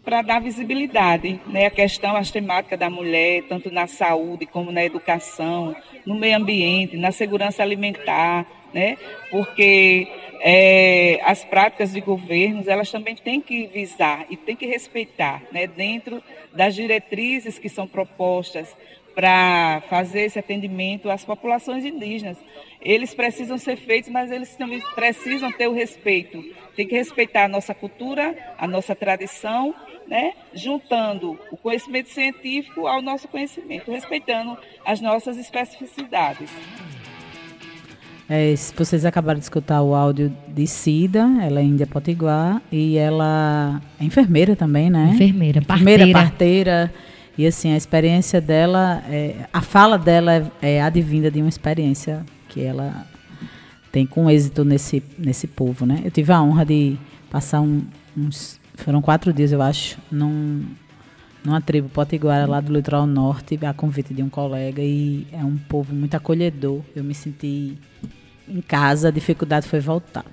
para 0.05 0.21
dar 0.21 0.39
visibilidade, 0.39 1.41
né, 1.47 1.65
a 1.65 1.71
questão, 1.71 2.15
as 2.15 2.29
temáticas 2.29 2.77
da 2.77 2.91
mulher, 2.91 3.41
tanto 3.49 3.71
na 3.71 3.87
saúde 3.87 4.45
como 4.45 4.71
na 4.71 4.85
educação, 4.85 5.75
no 6.05 6.13
meio 6.13 6.37
ambiente, 6.37 6.95
na 6.95 7.11
segurança 7.11 7.63
alimentar, 7.63 8.45
né, 8.71 8.97
porque 9.31 10.07
é, 10.47 11.19
as 11.23 11.43
práticas 11.43 11.91
de 11.91 11.99
governos, 11.99 12.67
elas 12.67 12.91
também 12.91 13.15
têm 13.15 13.41
que 13.41 13.65
visar 13.65 14.27
e 14.29 14.38
têm 14.38 14.55
que 14.55 14.67
respeitar, 14.67 15.41
né, 15.51 15.65
dentro 15.65 16.21
das 16.53 16.75
diretrizes 16.75 17.58
que 17.58 17.67
são 17.67 17.88
propostas 17.88 18.77
para 19.15 19.81
fazer 19.89 20.21
esse 20.21 20.38
atendimento 20.38 21.10
às 21.10 21.25
populações 21.25 21.84
indígenas. 21.84 22.38
Eles 22.79 23.12
precisam 23.15 23.58
ser 23.58 23.75
feitos, 23.75 24.12
mas 24.12 24.29
eles 24.29 24.55
também 24.55 24.79
precisam 24.93 25.51
ter 25.51 25.67
o 25.67 25.73
respeito. 25.73 26.43
Tem 26.75 26.86
que 26.88 26.93
respeitar 26.93 27.45
a 27.45 27.47
nossa 27.47 27.73
cultura, 27.73 28.38
a 28.55 28.67
nossa 28.67 28.93
tradição 28.93 29.73
né, 30.05 30.34
juntando 30.53 31.39
o 31.49 31.58
conhecimento 31.58 32.10
científico 32.10 32.86
ao 32.86 33.01
nosso 33.01 33.27
conhecimento, 33.27 33.91
respeitando 33.91 34.55
as 34.86 35.01
nossas 35.01 35.38
especificidades. 35.38 36.51
É, 38.27 38.53
vocês 38.75 39.05
acabaram 39.05 39.38
de 39.38 39.45
escutar 39.45 39.81
o 39.81 39.93
áudio 39.93 40.35
de 40.47 40.65
Cida, 40.65 41.27
ela 41.41 41.59
é 41.59 41.63
índia 41.63 41.85
potiguar 41.85 42.61
e 42.71 42.97
ela 42.97 43.81
é 43.99 44.03
enfermeira 44.03 44.55
também, 44.55 44.89
né? 44.89 45.11
Enfermeira, 45.13 45.61
parteira. 45.61 45.93
Enfermeira, 45.93 46.19
parteira. 46.19 46.93
E 47.38 47.45
assim, 47.45 47.71
a 47.71 47.77
experiência 47.77 48.41
dela, 48.41 49.03
é, 49.09 49.47
a 49.53 49.61
fala 49.61 49.97
dela 49.97 50.51
é, 50.61 50.75
é 50.77 50.81
advinda 50.81 51.29
de 51.29 51.39
uma 51.39 51.49
experiência 51.49 52.25
que 52.49 52.61
ela 52.61 53.05
tem 53.91 54.05
com 54.05 54.29
êxito 54.29 54.65
nesse, 54.65 55.03
nesse 55.17 55.45
povo, 55.45 55.85
né? 55.85 56.01
Eu 56.03 56.11
tive 56.11 56.31
a 56.31 56.41
honra 56.41 56.65
de 56.65 56.97
passar 57.29 57.61
um, 57.61 57.83
uns 58.17 58.59
foram 58.75 59.01
quatro 59.01 59.31
dias, 59.31 59.51
eu 59.51 59.61
acho, 59.61 59.97
num, 60.11 60.65
numa 61.45 61.62
tribo 61.62 61.88
potiguara 61.89 62.45
lá 62.47 62.60
do 62.60 62.73
litoral 62.73 63.05
norte, 63.05 63.60
a 63.63 63.73
convite 63.73 64.13
de 64.13 64.23
um 64.23 64.29
colega, 64.29 64.81
e 64.81 65.27
é 65.31 65.43
um 65.43 65.58
povo 65.58 65.93
muito 65.93 66.15
acolhedor. 66.15 66.81
Eu 66.95 67.03
me 67.03 67.13
senti 67.13 67.77
em 68.49 68.62
casa, 68.62 69.10
a 69.10 69.12
dificuldade 69.12 69.67
foi 69.67 69.79
voltar. 69.79 70.25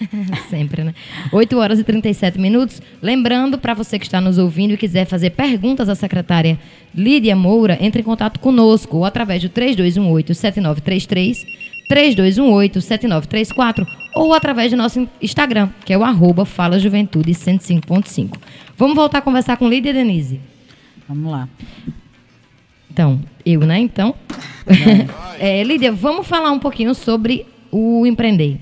Sempre, 0.50 0.84
né? 0.84 0.94
8 1.32 1.56
horas 1.58 1.78
e 1.78 1.84
37 1.84 2.38
minutos. 2.40 2.80
Lembrando, 3.00 3.58
para 3.58 3.74
você 3.74 3.98
que 3.98 4.06
está 4.06 4.20
nos 4.20 4.38
ouvindo 4.38 4.74
e 4.74 4.76
quiser 4.76 5.06
fazer 5.06 5.30
perguntas 5.30 5.88
à 5.88 5.94
secretária 5.94 6.58
Lídia 6.94 7.36
Moura, 7.36 7.78
entre 7.80 8.00
em 8.00 8.04
contato 8.04 8.40
conosco 8.40 8.98
ou 8.98 9.04
através 9.04 9.42
do 9.42 9.48
3218-7933, 9.50 11.46
3218-7934 11.90 13.86
ou 14.14 14.32
através 14.32 14.70
do 14.70 14.76
nosso 14.76 15.06
Instagram, 15.20 15.68
que 15.84 15.92
é 15.92 15.98
o 15.98 16.04
arroba 16.04 16.44
Fala 16.44 16.78
Juventude 16.78 17.32
105.5. 17.32 18.38
Vamos 18.76 18.96
voltar 18.96 19.18
a 19.18 19.22
conversar 19.22 19.56
com 19.56 19.68
Lídia 19.68 19.92
Denise. 19.92 20.53
Vamos 21.08 21.30
lá. 21.30 21.48
Então, 22.90 23.20
eu, 23.44 23.60
né? 23.60 23.78
Então. 23.78 24.14
é, 25.38 25.62
Lídia, 25.62 25.92
vamos 25.92 26.26
falar 26.26 26.50
um 26.50 26.58
pouquinho 26.58 26.94
sobre 26.94 27.46
o 27.70 28.06
empreender. 28.06 28.60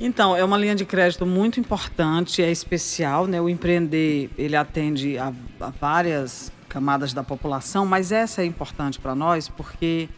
Então, 0.00 0.36
é 0.36 0.44
uma 0.44 0.58
linha 0.58 0.74
de 0.74 0.84
crédito 0.84 1.24
muito 1.24 1.60
importante, 1.60 2.42
é 2.42 2.50
especial, 2.50 3.26
né? 3.26 3.40
O 3.40 3.48
empreender, 3.48 4.30
ele 4.36 4.56
atende 4.56 5.16
a, 5.18 5.32
a 5.60 5.70
várias 5.70 6.52
camadas 6.68 7.12
da 7.12 7.22
população, 7.22 7.86
mas 7.86 8.10
essa 8.10 8.42
é 8.42 8.44
importante 8.44 8.98
para 8.98 9.14
nós 9.14 9.48
porque 9.48 10.08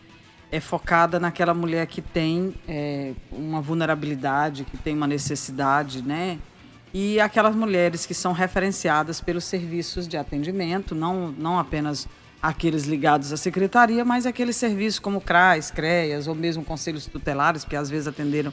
é 0.51 0.61
focada 0.61 1.21
naquela 1.21 1.53
mulher 1.53 1.87
que 1.87 2.01
tem 2.01 2.55
é, 2.67 3.13
uma 3.31 3.61
vulnerabilidade, 3.61 4.65
que 4.65 4.77
tem 4.77 4.95
uma 4.95 5.07
necessidade, 5.07 6.03
né? 6.03 6.39
E 6.99 7.21
aquelas 7.21 7.55
mulheres 7.55 8.07
que 8.07 8.15
são 8.15 8.33
referenciadas 8.33 9.21
pelos 9.21 9.45
serviços 9.45 10.09
de 10.09 10.17
atendimento, 10.17 10.95
não, 10.95 11.31
não 11.31 11.59
apenas 11.59 12.09
aqueles 12.41 12.85
ligados 12.85 13.35
à 13.35 13.37
secretaria, 13.37 14.03
mas 14.03 14.25
aqueles 14.25 14.57
serviços 14.57 14.99
como 14.99 15.21
CRAS, 15.21 15.71
CREAS 15.71 16.27
ou 16.27 16.35
mesmo 16.35 16.65
conselhos 16.65 17.05
tutelares, 17.05 17.65
que 17.65 17.77
às 17.77 17.91
vezes 17.91 18.09
atenderam 18.09 18.51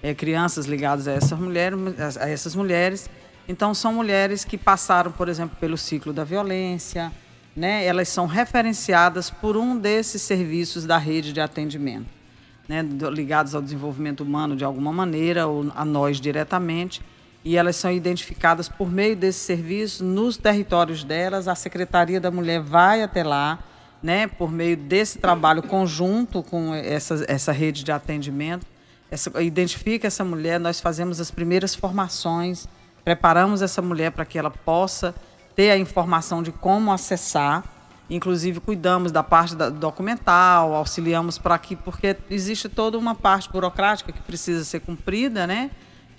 é, 0.00 0.14
crianças 0.14 0.66
ligadas 0.66 1.08
a 1.08 1.14
essas 1.14 1.36
mulheres, 1.36 1.80
a 2.20 2.28
essas 2.28 2.54
mulheres 2.54 3.10
Então, 3.48 3.74
são 3.74 3.92
mulheres 3.92 4.44
que 4.44 4.56
passaram, 4.56 5.10
por 5.10 5.28
exemplo, 5.28 5.56
pelo 5.58 5.76
ciclo 5.76 6.12
da 6.12 6.22
violência, 6.22 7.10
né? 7.56 7.84
elas 7.84 8.08
são 8.08 8.26
referenciadas 8.26 9.30
por 9.30 9.56
um 9.56 9.76
desses 9.76 10.22
serviços 10.22 10.86
da 10.86 10.96
rede 10.96 11.32
de 11.32 11.40
atendimento, 11.40 12.06
né? 12.68 12.82
ligados 13.12 13.52
ao 13.52 13.60
desenvolvimento 13.60 14.20
humano 14.20 14.54
de 14.54 14.64
alguma 14.64 14.92
maneira, 14.92 15.48
ou 15.48 15.72
a 15.74 15.84
nós 15.84 16.20
diretamente, 16.20 17.02
e 17.44 17.56
elas 17.56 17.76
são 17.76 17.90
identificadas 17.90 18.68
por 18.68 18.90
meio 18.90 19.16
desse 19.16 19.38
serviço 19.40 20.04
nos 20.04 20.36
territórios 20.36 21.02
delas. 21.04 21.48
A 21.48 21.54
Secretaria 21.54 22.20
da 22.20 22.30
Mulher 22.30 22.60
vai 22.60 23.02
até 23.02 23.22
lá, 23.22 23.58
né, 24.02 24.26
por 24.26 24.50
meio 24.50 24.76
desse 24.76 25.18
trabalho 25.18 25.62
conjunto 25.62 26.42
com 26.42 26.74
essa, 26.74 27.24
essa 27.28 27.52
rede 27.52 27.84
de 27.84 27.92
atendimento, 27.92 28.66
essa, 29.10 29.42
identifica 29.42 30.06
essa 30.06 30.24
mulher, 30.24 30.60
nós 30.60 30.80
fazemos 30.80 31.20
as 31.20 31.30
primeiras 31.30 31.74
formações 31.74 32.68
Preparamos 33.04 33.62
essa 33.62 33.80
mulher 33.80 34.12
para 34.12 34.24
que 34.24 34.38
ela 34.38 34.50
possa 34.50 35.14
ter 35.56 35.70
a 35.70 35.78
informação 35.78 36.42
de 36.42 36.52
como 36.52 36.92
acessar. 36.92 37.64
Inclusive, 38.08 38.60
cuidamos 38.60 39.12
da 39.12 39.22
parte 39.22 39.54
da, 39.54 39.70
documental, 39.70 40.74
auxiliamos 40.74 41.38
para 41.38 41.56
que, 41.58 41.76
porque 41.76 42.16
existe 42.28 42.68
toda 42.68 42.98
uma 42.98 43.14
parte 43.14 43.50
burocrática 43.50 44.12
que 44.12 44.20
precisa 44.20 44.64
ser 44.64 44.80
cumprida, 44.80 45.46
né? 45.46 45.70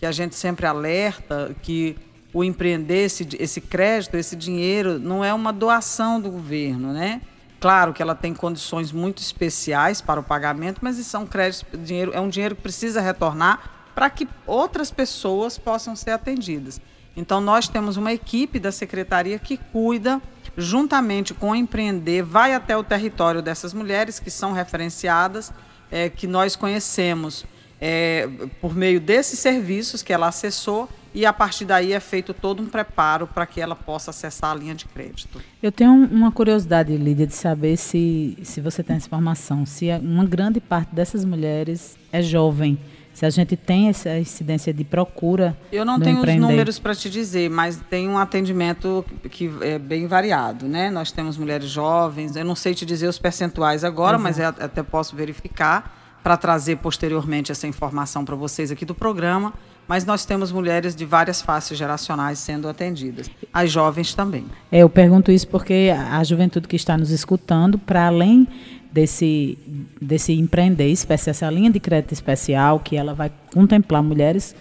Que 0.01 0.05
a 0.05 0.11
gente 0.11 0.35
sempre 0.35 0.65
alerta 0.65 1.55
que 1.61 1.95
o 2.33 2.43
empreender 2.43 3.05
esse, 3.05 3.25
esse 3.39 3.61
crédito, 3.61 4.17
esse 4.17 4.35
dinheiro, 4.35 4.99
não 4.99 5.23
é 5.23 5.33
uma 5.33 5.53
doação 5.53 6.19
do 6.19 6.29
governo, 6.29 6.91
né? 6.91 7.21
Claro 7.59 7.93
que 7.93 8.01
ela 8.01 8.15
tem 8.15 8.33
condições 8.33 8.91
muito 8.91 9.21
especiais 9.21 10.01
para 10.01 10.19
o 10.19 10.23
pagamento, 10.23 10.79
mas 10.81 10.97
isso 10.97 11.15
é 11.15 11.19
um 11.19 11.27
crédito, 11.27 11.77
dinheiro, 11.77 12.11
é 12.11 12.19
um 12.19 12.27
dinheiro 12.27 12.55
que 12.55 12.61
precisa 12.63 12.99
retornar 12.99 13.91
para 13.93 14.09
que 14.09 14.27
outras 14.47 14.89
pessoas 14.89 15.59
possam 15.59 15.95
ser 15.95 16.09
atendidas. 16.09 16.81
Então, 17.15 17.39
nós 17.39 17.67
temos 17.67 17.95
uma 17.97 18.11
equipe 18.11 18.59
da 18.59 18.71
secretaria 18.71 19.37
que 19.37 19.57
cuida, 19.57 20.19
juntamente 20.57 21.35
com 21.35 21.51
o 21.51 21.55
empreender, 21.55 22.23
vai 22.23 22.55
até 22.55 22.75
o 22.75 22.83
território 22.83 23.43
dessas 23.43 23.73
mulheres 23.73 24.19
que 24.19 24.31
são 24.31 24.53
referenciadas, 24.53 25.53
é, 25.91 26.09
que 26.09 26.25
nós 26.25 26.55
conhecemos 26.55 27.45
é, 27.81 28.29
por 28.61 28.75
meio 28.75 29.01
desses 29.01 29.39
serviços 29.39 30.03
que 30.03 30.13
ela 30.13 30.27
acessou 30.27 30.87
e 31.13 31.25
a 31.25 31.33
partir 31.33 31.65
daí 31.65 31.91
é 31.91 31.99
feito 31.99 32.33
todo 32.33 32.61
um 32.61 32.67
preparo 32.67 33.27
para 33.27 33.45
que 33.45 33.59
ela 33.59 33.75
possa 33.75 34.11
acessar 34.11 34.51
a 34.51 34.55
linha 34.55 34.75
de 34.75 34.85
crédito. 34.85 35.41
Eu 35.61 35.71
tenho 35.71 35.91
uma 35.91 36.31
curiosidade, 36.31 36.95
Lídia, 36.95 37.27
de 37.27 37.33
saber 37.33 37.75
se, 37.75 38.37
se 38.43 38.61
você 38.61 38.81
tem 38.83 38.95
essa 38.95 39.07
informação, 39.07 39.65
se 39.65 39.89
uma 40.01 40.23
grande 40.23 40.61
parte 40.61 40.93
dessas 40.93 41.25
mulheres 41.25 41.97
é 42.13 42.21
jovem 42.21 42.79
se 43.13 43.25
a 43.25 43.29
gente 43.29 43.57
tem 43.57 43.89
essa 43.89 44.17
incidência 44.17 44.73
de 44.73 44.85
procura. 44.85 45.57
Eu 45.69 45.83
não 45.83 45.99
tenho 45.99 46.21
os 46.21 46.35
números 46.35 46.79
para 46.79 46.95
te 46.95 47.09
dizer, 47.09 47.49
mas 47.49 47.77
tem 47.89 48.07
um 48.07 48.17
atendimento 48.17 49.05
que 49.29 49.51
é 49.59 49.77
bem 49.77 50.07
variado, 50.07 50.65
né? 50.65 50.89
Nós 50.89 51.11
temos 51.11 51.37
mulheres 51.37 51.69
jovens, 51.69 52.37
eu 52.37 52.45
não 52.45 52.55
sei 52.55 52.73
te 52.73 52.85
dizer 52.85 53.07
os 53.07 53.19
percentuais 53.19 53.83
agora, 53.83 54.15
Exato. 54.15 54.23
mas 54.23 54.39
eu 54.39 54.47
até 54.47 54.81
posso 54.81 55.13
verificar 55.13 56.00
para 56.23 56.37
trazer 56.37 56.77
posteriormente 56.77 57.51
essa 57.51 57.67
informação 57.67 58.23
para 58.23 58.35
vocês 58.35 58.71
aqui 58.71 58.85
do 58.85 58.95
programa. 58.95 59.53
Mas 59.87 60.05
nós 60.05 60.23
temos 60.25 60.51
mulheres 60.51 60.95
de 60.95 61.05
várias 61.05 61.41
faces 61.41 61.77
geracionais 61.77 62.39
sendo 62.39 62.69
atendidas. 62.69 63.29
As 63.51 63.71
jovens 63.71 64.13
também. 64.13 64.45
É, 64.71 64.79
eu 64.79 64.89
pergunto 64.89 65.31
isso 65.31 65.47
porque 65.47 65.91
a 65.93 66.23
juventude 66.23 66.67
que 66.67 66.75
está 66.75 66.97
nos 66.97 67.09
escutando, 67.09 67.77
para 67.77 68.07
além 68.07 68.47
desse, 68.91 69.57
desse 70.01 70.33
empreender 70.33 70.91
essa 70.91 71.49
linha 71.49 71.69
de 71.69 71.79
crédito 71.79 72.13
especial, 72.13 72.79
que 72.79 72.95
ela 72.95 73.13
vai 73.13 73.31
contemplar 73.53 74.03
mulheres 74.03 74.55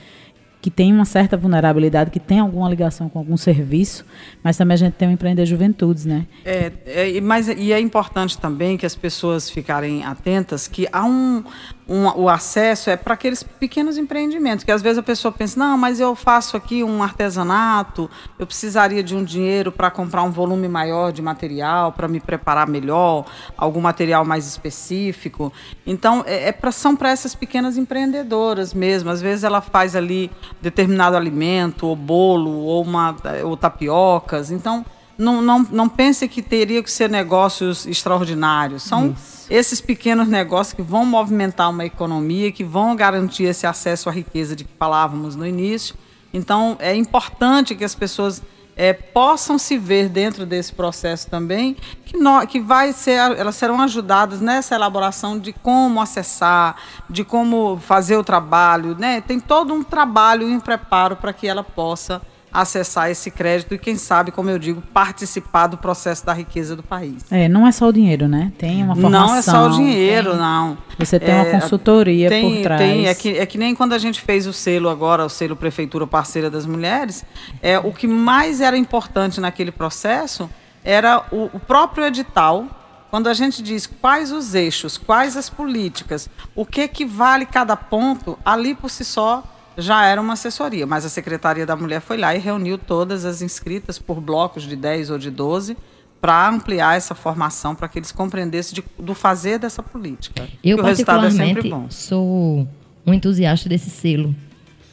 que 0.60 0.70
têm 0.70 0.92
uma 0.92 1.04
certa 1.04 1.36
vulnerabilidade, 1.36 2.10
que 2.10 2.20
têm 2.20 2.38
alguma 2.38 2.68
ligação 2.68 3.08
com 3.08 3.18
algum 3.18 3.36
serviço, 3.36 4.04
mas 4.42 4.56
também 4.56 4.74
a 4.74 4.78
gente 4.78 4.94
tem 4.94 5.08
o 5.08 5.10
Empreender 5.10 5.46
Juventudes, 5.46 6.04
né? 6.04 6.26
É, 6.44 6.72
é, 6.84 7.20
mas, 7.20 7.48
e 7.48 7.72
é 7.72 7.80
importante 7.80 8.38
também 8.38 8.76
que 8.76 8.84
as 8.84 8.94
pessoas 8.94 9.48
ficarem 9.48 10.04
atentas 10.04 10.68
que 10.68 10.86
há 10.92 11.04
um, 11.04 11.42
um, 11.90 12.06
o 12.22 12.28
acesso 12.28 12.88
é 12.88 12.96
para 12.96 13.14
aqueles 13.14 13.42
pequenos 13.42 13.98
empreendimentos, 13.98 14.64
que 14.64 14.70
às 14.70 14.80
vezes 14.80 14.98
a 14.98 15.02
pessoa 15.02 15.32
pensa, 15.32 15.58
não, 15.58 15.76
mas 15.76 15.98
eu 15.98 16.14
faço 16.14 16.56
aqui 16.56 16.84
um 16.84 17.02
artesanato, 17.02 18.08
eu 18.38 18.46
precisaria 18.46 19.02
de 19.02 19.16
um 19.16 19.24
dinheiro 19.24 19.72
para 19.72 19.90
comprar 19.90 20.22
um 20.22 20.30
volume 20.30 20.68
maior 20.68 21.10
de 21.10 21.20
material, 21.20 21.90
para 21.90 22.06
me 22.06 22.20
preparar 22.20 22.68
melhor, 22.68 23.26
algum 23.56 23.80
material 23.80 24.24
mais 24.24 24.46
específico. 24.46 25.52
Então, 25.84 26.22
é, 26.28 26.50
é 26.50 26.52
pra, 26.52 26.70
são 26.70 26.94
para 26.94 27.10
essas 27.10 27.34
pequenas 27.34 27.76
empreendedoras 27.76 28.72
mesmo. 28.72 29.10
Às 29.10 29.20
vezes 29.20 29.42
ela 29.42 29.60
faz 29.60 29.96
ali 29.96 30.30
determinado 30.62 31.16
alimento, 31.16 31.88
ou 31.88 31.96
bolo, 31.96 32.52
ou, 32.52 32.84
uma, 32.84 33.16
ou 33.42 33.56
tapiocas. 33.56 34.52
Então, 34.52 34.86
não, 35.20 35.42
não, 35.42 35.66
não 35.70 35.88
pense 35.88 36.26
que 36.26 36.40
teria 36.40 36.82
que 36.82 36.90
ser 36.90 37.10
negócios 37.10 37.86
extraordinários. 37.86 38.82
São 38.82 39.10
Isso. 39.10 39.46
esses 39.50 39.80
pequenos 39.80 40.26
negócios 40.26 40.72
que 40.72 40.82
vão 40.82 41.04
movimentar 41.04 41.68
uma 41.68 41.84
economia, 41.84 42.50
que 42.50 42.64
vão 42.64 42.96
garantir 42.96 43.44
esse 43.44 43.66
acesso 43.66 44.08
à 44.08 44.12
riqueza 44.12 44.56
de 44.56 44.64
que 44.64 44.72
falávamos 44.78 45.36
no 45.36 45.46
início. 45.46 45.94
Então, 46.32 46.76
é 46.80 46.94
importante 46.94 47.74
que 47.74 47.84
as 47.84 47.94
pessoas 47.94 48.42
é, 48.74 48.94
possam 48.94 49.58
se 49.58 49.76
ver 49.76 50.08
dentro 50.08 50.46
desse 50.46 50.72
processo 50.72 51.28
também, 51.28 51.76
que, 52.06 52.16
no, 52.16 52.46
que 52.46 52.58
vai 52.58 52.94
ser, 52.94 53.18
elas 53.36 53.56
serão 53.56 53.78
ajudadas 53.82 54.40
nessa 54.40 54.74
elaboração 54.74 55.38
de 55.38 55.52
como 55.52 56.00
acessar, 56.00 56.76
de 57.10 57.24
como 57.24 57.76
fazer 57.76 58.16
o 58.16 58.24
trabalho. 58.24 58.96
Né? 58.98 59.20
Tem 59.20 59.38
todo 59.38 59.74
um 59.74 59.82
trabalho 59.82 60.48
em 60.48 60.58
preparo 60.58 61.16
para 61.16 61.32
que 61.32 61.46
ela 61.46 61.62
possa 61.62 62.22
acessar 62.52 63.10
esse 63.10 63.30
crédito 63.30 63.74
e, 63.74 63.78
quem 63.78 63.96
sabe, 63.96 64.30
como 64.30 64.50
eu 64.50 64.58
digo, 64.58 64.82
participar 64.92 65.68
do 65.68 65.76
processo 65.76 66.24
da 66.26 66.32
riqueza 66.32 66.74
do 66.74 66.82
país. 66.82 67.24
É, 67.30 67.48
não 67.48 67.66
é 67.66 67.72
só 67.72 67.88
o 67.88 67.92
dinheiro, 67.92 68.28
né? 68.28 68.52
Tem 68.58 68.82
uma 68.82 68.94
formação. 68.96 69.26
Não 69.26 69.34
é 69.36 69.42
só 69.42 69.66
o 69.66 69.70
dinheiro, 69.70 70.30
tem, 70.30 70.38
não. 70.38 70.78
Você 70.98 71.20
tem 71.20 71.34
é, 71.34 71.42
uma 71.42 71.60
consultoria 71.60 72.28
tem, 72.28 72.56
por 72.56 72.62
trás. 72.62 72.80
Tem, 72.80 73.06
é 73.06 73.14
que, 73.14 73.38
é 73.38 73.46
que 73.46 73.58
nem 73.58 73.74
quando 73.74 73.92
a 73.92 73.98
gente 73.98 74.20
fez 74.20 74.46
o 74.46 74.52
selo 74.52 74.88
agora, 74.88 75.24
o 75.24 75.28
selo 75.28 75.54
Prefeitura 75.54 76.06
Parceira 76.06 76.50
das 76.50 76.66
Mulheres, 76.66 77.24
é, 77.62 77.78
o 77.78 77.92
que 77.92 78.06
mais 78.06 78.60
era 78.60 78.76
importante 78.76 79.40
naquele 79.40 79.70
processo 79.70 80.50
era 80.84 81.24
o, 81.30 81.50
o 81.52 81.60
próprio 81.60 82.04
edital, 82.06 82.66
quando 83.10 83.28
a 83.28 83.34
gente 83.34 83.62
diz 83.62 83.86
quais 83.86 84.32
os 84.32 84.54
eixos, 84.54 84.96
quais 84.96 85.36
as 85.36 85.50
políticas, 85.50 86.28
o 86.54 86.64
que 86.64 86.86
que 86.88 87.04
vale 87.04 87.44
cada 87.44 87.76
ponto, 87.76 88.38
ali 88.44 88.74
por 88.74 88.88
si 88.88 89.04
só 89.04 89.42
já 89.80 90.04
era 90.04 90.20
uma 90.20 90.34
assessoria, 90.34 90.86
mas 90.86 91.04
a 91.04 91.08
Secretaria 91.08 91.66
da 91.66 91.74
Mulher 91.74 92.00
foi 92.00 92.16
lá 92.16 92.34
e 92.34 92.38
reuniu 92.38 92.78
todas 92.78 93.24
as 93.24 93.42
inscritas 93.42 93.98
por 93.98 94.20
blocos 94.20 94.64
de 94.64 94.76
10 94.76 95.10
ou 95.10 95.18
de 95.18 95.30
12 95.30 95.76
para 96.20 96.48
ampliar 96.48 96.96
essa 96.96 97.14
formação, 97.14 97.74
para 97.74 97.88
que 97.88 97.98
eles 97.98 98.12
compreendessem 98.12 98.74
de, 98.74 98.84
do 99.02 99.14
fazer 99.14 99.58
dessa 99.58 99.82
política. 99.82 100.46
Eu, 100.62 100.76
o 100.78 100.86
é 100.86 100.94
sempre 100.94 101.70
bom. 101.70 101.86
sou 101.88 102.68
um 103.06 103.14
entusiasta 103.14 103.68
desse 103.68 103.88
selo. 103.88 104.34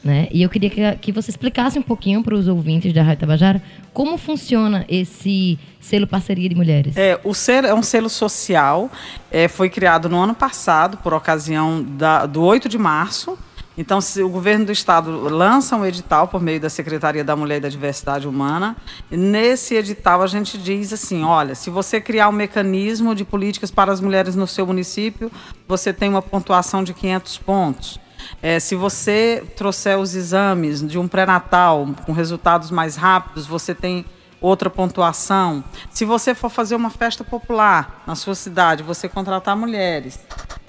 Né? 0.02 0.28
E 0.30 0.42
eu 0.42 0.48
queria 0.48 0.70
que, 0.70 0.96
que 0.96 1.12
você 1.12 1.30
explicasse 1.30 1.78
um 1.78 1.82
pouquinho 1.82 2.22
para 2.22 2.34
os 2.34 2.46
ouvintes 2.46 2.92
da 2.94 3.02
Rádio 3.02 3.20
Tabajara 3.20 3.62
como 3.92 4.16
funciona 4.16 4.86
esse 4.88 5.58
selo 5.80 6.06
Parceria 6.06 6.48
de 6.48 6.54
Mulheres. 6.54 6.96
É, 6.96 7.20
o 7.24 7.34
selo 7.34 7.66
é 7.66 7.74
um 7.74 7.82
selo 7.82 8.08
social, 8.08 8.90
é, 9.30 9.48
foi 9.48 9.68
criado 9.68 10.08
no 10.08 10.16
ano 10.18 10.34
passado, 10.34 10.96
por 10.98 11.12
ocasião 11.12 11.82
da, 11.82 12.26
do 12.26 12.42
8 12.42 12.68
de 12.68 12.78
março, 12.78 13.36
então, 13.80 14.00
se 14.00 14.20
o 14.24 14.28
governo 14.28 14.66
do 14.66 14.72
estado 14.72 15.08
lança 15.28 15.76
um 15.76 15.86
edital 15.86 16.26
por 16.26 16.42
meio 16.42 16.58
da 16.58 16.68
Secretaria 16.68 17.22
da 17.22 17.36
Mulher 17.36 17.58
e 17.58 17.60
da 17.60 17.68
Diversidade 17.68 18.26
Humana, 18.26 18.76
nesse 19.08 19.76
edital 19.76 20.20
a 20.20 20.26
gente 20.26 20.58
diz 20.58 20.92
assim: 20.92 21.22
olha, 21.22 21.54
se 21.54 21.70
você 21.70 22.00
criar 22.00 22.28
um 22.28 22.32
mecanismo 22.32 23.14
de 23.14 23.24
políticas 23.24 23.70
para 23.70 23.92
as 23.92 24.00
mulheres 24.00 24.34
no 24.34 24.48
seu 24.48 24.66
município, 24.66 25.30
você 25.68 25.92
tem 25.92 26.08
uma 26.08 26.20
pontuação 26.20 26.82
de 26.82 26.92
500 26.92 27.38
pontos. 27.38 28.00
É, 28.42 28.58
se 28.58 28.74
você 28.74 29.44
trouxer 29.56 29.96
os 29.96 30.16
exames 30.16 30.84
de 30.84 30.98
um 30.98 31.06
pré-natal 31.06 31.88
com 32.04 32.10
resultados 32.10 32.72
mais 32.72 32.96
rápidos, 32.96 33.46
você 33.46 33.76
tem 33.76 34.04
outra 34.40 34.70
pontuação. 34.70 35.62
Se 35.90 36.04
você 36.04 36.34
for 36.34 36.50
fazer 36.50 36.74
uma 36.74 36.90
festa 36.90 37.24
popular 37.24 38.02
na 38.06 38.14
sua 38.14 38.34
cidade, 38.34 38.82
você 38.82 39.08
contratar 39.08 39.56
mulheres 39.56 40.18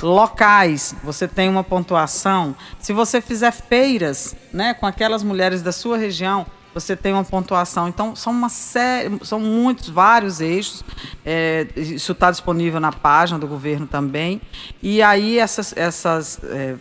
locais, 0.02 0.96
você 1.04 1.28
tem 1.28 1.50
uma 1.50 1.64
pontuação. 1.64 2.56
Se 2.80 2.94
você 2.94 3.22
fizer 3.22 3.52
feiras, 3.52 4.36
né, 4.52 4.74
com 4.74 4.86
aquelas 4.86 5.24
mulheres 5.24 5.62
da 5.62 5.72
sua 5.72 5.98
região, 5.98 6.46
você 6.74 6.96
tem 6.96 7.14
uma 7.14 7.24
pontuação. 7.24 7.88
Então, 7.88 8.16
são 8.16 8.32
uma 8.32 8.50
série, 8.50 9.20
são 9.24 9.40
muitos, 9.40 9.90
vários 9.90 10.40
eixos. 10.40 10.84
É, 11.26 11.68
isso 11.76 12.12
está 12.12 12.32
disponível 12.32 12.80
na 12.80 12.92
página 12.92 13.40
do 13.40 13.48
governo 13.48 13.88
também. 13.88 14.42
E 14.82 15.02
aí 15.02 15.40
essas, 15.40 15.76
essas 15.76 16.40
é, 16.44 16.76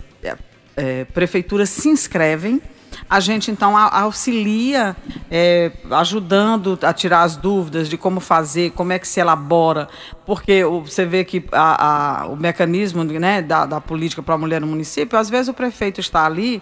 é, 0.77 1.05
prefeituras 1.07 1.71
se 1.71 1.89
inscrevem 1.89 2.63
a 3.09 3.21
gente 3.21 3.51
então 3.51 3.77
auxilia, 3.77 4.97
é, 5.31 5.73
ajudando 5.91 6.79
a 6.83 6.93
tirar 6.93 7.23
as 7.23 7.37
dúvidas 7.37 7.89
de 7.89 7.97
como 7.97 8.21
fazer, 8.21 8.73
como 8.73 8.93
é 8.93 8.99
que 8.99 9.09
se 9.09 9.19
elabora, 9.19 9.89
porque 10.27 10.63
você 10.65 11.07
vê 11.07 11.25
que 11.25 11.45
a, 11.53 12.23
a, 12.23 12.27
o 12.27 12.37
mecanismo 12.37 13.03
né, 13.05 13.41
da, 13.41 13.65
da 13.65 13.81
política 13.81 14.23
para 14.23 14.35
a 14.35 14.39
mulher 14.39 14.61
no 14.61 14.67
município, 14.67 15.19
às 15.19 15.31
vezes 15.31 15.49
o 15.49 15.55
prefeito 15.55 16.01
está 16.01 16.27
ali 16.27 16.61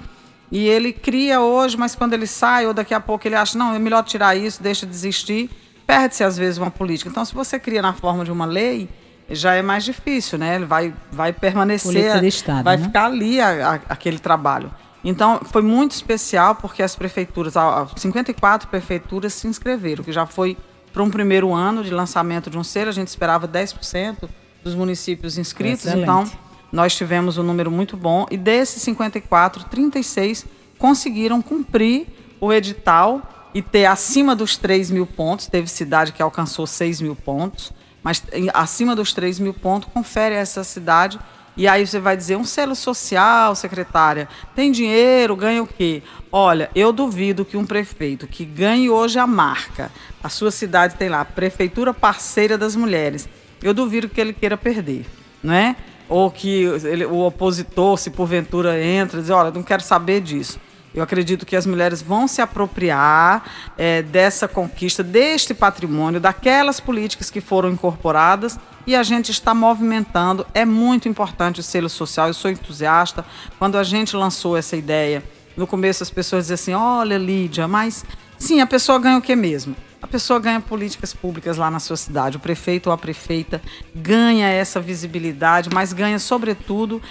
e 0.51 0.69
ele 0.69 0.93
cria 0.93 1.41
hoje, 1.41 1.77
mas 1.77 1.97
quando 1.97 2.13
ele 2.13 2.27
sai, 2.27 2.67
ou 2.67 2.73
daqui 2.73 2.95
a 2.95 3.01
pouco 3.01 3.27
ele 3.27 3.35
acha, 3.35 3.59
não, 3.59 3.75
é 3.75 3.79
melhor 3.79 4.05
tirar 4.05 4.37
isso, 4.37 4.63
deixa 4.63 4.87
de 4.87 4.93
existir, 4.93 5.51
perde-se 5.87 6.23
às 6.23 6.37
vezes 6.37 6.59
uma 6.59 6.71
política. 6.71 7.11
Então, 7.11 7.25
se 7.25 7.35
você 7.35 7.59
cria 7.59 7.83
na 7.83 7.93
forma 7.93 8.25
de 8.25 8.31
uma 8.31 8.47
lei, 8.47 8.89
já 9.29 9.55
é 9.55 9.63
mais 9.63 9.85
difícil, 9.85 10.39
né? 10.39 10.55
Ele 10.55 10.65
vai, 10.65 10.95
vai 11.11 11.33
permanecer, 11.33 11.93
Estado, 12.25 12.65
vai 12.65 12.77
né? 12.77 12.85
ficar 12.85 13.07
ali 13.07 13.41
a, 13.41 13.73
a, 13.73 13.75
aquele 13.89 14.21
trabalho. 14.21 14.71
Então, 15.05 15.41
foi 15.45 15.63
muito 15.63 15.93
especial 15.93 16.55
porque 16.57 16.83
as 16.83 16.97
prefeituras, 16.97 17.55
54 17.97 18.69
prefeituras 18.69 19.33
se 19.35 19.47
inscreveram, 19.47 20.03
que 20.03 20.13
já 20.13 20.27
foi 20.27 20.57
para 20.93 21.03
um 21.03 21.11
primeiro 21.11 21.53
ano 21.53 21.85
de 21.85 21.93
lançamento 21.93 22.49
de 22.49 22.59
um 22.59 22.65
selo, 22.65 22.89
a 22.89 22.93
gente 22.93 23.09
esperava 23.09 23.47
10% 23.47 24.29
dos 24.65 24.75
municípios 24.75 25.39
inscritos, 25.39 25.87
Excelente. 25.87 26.03
então 26.03 26.25
nós 26.73 26.97
tivemos 26.97 27.39
um 27.39 27.43
número 27.43 27.71
muito 27.71 27.97
bom 27.97 28.27
e 28.31 28.37
desses 28.37 28.83
54, 28.83 29.65
36 29.65 30.47
conseguiram 30.79 31.41
cumprir 31.41 32.07
o 32.41 32.53
edital 32.53 33.23
e 33.55 33.63
ter 33.63 33.87
acima 33.87 34.37
dos 34.37 34.57
3 34.57 34.91
mil 34.91 35.07
pontos. 35.07 35.47
Teve 35.47 35.69
cidade 35.69 36.13
que 36.13 36.23
alcançou 36.23 36.67
6 36.67 37.01
mil 37.01 37.17
pontos, 37.17 37.73
mas 38.03 38.23
acima 38.53 38.95
dos 38.95 39.13
3 39.13 39.39
mil 39.39 39.55
pontos 39.55 39.89
confere 39.93 40.35
a 40.35 40.39
essa 40.39 40.63
cidade. 40.65 41.19
E 41.57 41.67
aí 41.67 41.87
você 41.87 41.99
vai 41.99 42.17
dizer, 42.17 42.37
um 42.37 42.45
selo 42.45 42.75
social, 42.75 43.55
secretária, 43.55 44.29
tem 44.55 44.71
dinheiro, 44.71 45.35
ganha 45.35 45.63
o 45.63 45.67
quê? 45.67 46.03
Olha, 46.31 46.71
eu 46.75 46.93
duvido 46.93 47.45
que 47.45 47.57
um 47.57 47.65
prefeito 47.65 48.27
que 48.27 48.45
ganhe 48.45 48.91
hoje 48.91 49.19
a 49.19 49.27
marca, 49.27 49.91
a 50.23 50.29
sua 50.29 50.51
cidade 50.51 50.97
tem 50.97 51.09
lá, 51.09 51.25
Prefeitura 51.25 51.95
Parceira 51.95 52.59
das 52.59 52.77
Mulheres, 52.77 53.29
eu 53.63 53.73
duvido 53.73 54.09
que 54.09 54.21
ele 54.21 54.35
queira 54.35 54.57
perder, 54.57 55.07
não 55.43 55.55
é? 55.55 55.77
ou 56.09 56.31
que 56.31 56.65
ele, 56.85 57.05
o 57.05 57.27
opositor, 57.27 57.99
se 57.99 58.11
porventura 58.11 58.81
entra, 58.83 59.21
diz, 59.21 59.31
olha, 59.31 59.51
não 59.51 59.63
quero 59.63 59.83
saber 59.83 60.21
disso. 60.21 60.61
Eu 60.97 61.03
acredito 61.03 61.45
que 61.45 61.55
as 61.55 61.67
mulheres 61.67 62.01
vão 62.01 62.27
se 62.27 62.41
apropriar 62.41 63.45
é, 63.77 64.01
dessa 64.01 64.49
conquista, 64.49 65.03
deste 65.03 65.53
patrimônio, 65.53 66.19
daquelas 66.19 66.81
políticas 66.81 67.29
que 67.31 67.43
foram 67.43 67.71
incorporadas 67.71 68.59
e 68.87 68.97
a 68.97 69.03
gente 69.03 69.31
está 69.31 69.55
movimentando. 69.55 70.47
É 70.55 70.65
muito 70.65 71.07
importante 71.07 71.61
o 71.61 71.63
selo 71.63 71.91
social. 71.91 72.29
Eu 72.29 72.35
sou 72.35 72.51
entusiasta. 72.51 73.27
Quando 73.59 73.77
a 73.77 73.85
gente 73.85 74.17
lançou 74.17 74.57
essa 74.57 74.75
ideia, 74.75 75.23
no 75.55 75.67
começo 75.67 76.03
as 76.03 76.09
pessoas 76.09 76.45
diziam 76.45 76.55
assim: 76.55 76.73
olha, 76.73 77.19
Lídia, 77.19 77.69
mas 77.69 78.03
sim, 78.39 78.63
a 78.63 78.67
pessoa 78.67 78.99
ganha 78.99 79.19
o 79.19 79.23
que 79.23 79.37
mesmo? 79.37 79.77
a 80.01 80.09
pessoa 80.09 80.39
ganha 80.39 80.61
políticas 80.61 81.13
públicas 81.13 81.57
lá 81.57 81.69
na 81.69 81.81
sua 81.81 81.97
cidade. 81.97 82.37
O 82.37 82.41
prefeito 82.41 82.87
ou 82.87 82.93
a 82.93 82.99
prefeita 82.99 83.61
ganha 83.93 84.47
essa 84.47 84.81
visibilidade, 84.81 85.69
mas 85.73 85.93
ganha, 85.93 86.19
sobretudo, 86.21 87.03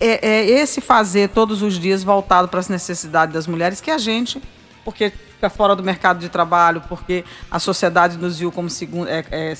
é, 0.00 0.26
é 0.26 0.50
esse 0.50 0.80
fazer 0.80 1.28
todos 1.30 1.62
os 1.62 1.78
dias 1.78 2.02
voltado 2.02 2.48
para 2.48 2.60
as 2.60 2.68
necessidades 2.68 3.34
das 3.34 3.46
mulheres 3.46 3.80
que 3.80 3.90
a 3.90 3.98
gente, 3.98 4.40
porque 4.84 5.12
fica 5.38 5.48
fora 5.48 5.76
do 5.76 5.82
mercado 5.82 6.18
de 6.18 6.28
trabalho, 6.28 6.82
porque 6.88 7.24
a 7.50 7.58
sociedade 7.58 8.16
nos 8.16 8.38
viu 8.38 8.50
como 8.50 8.68
é, 9.06 9.24
é, 9.30 9.54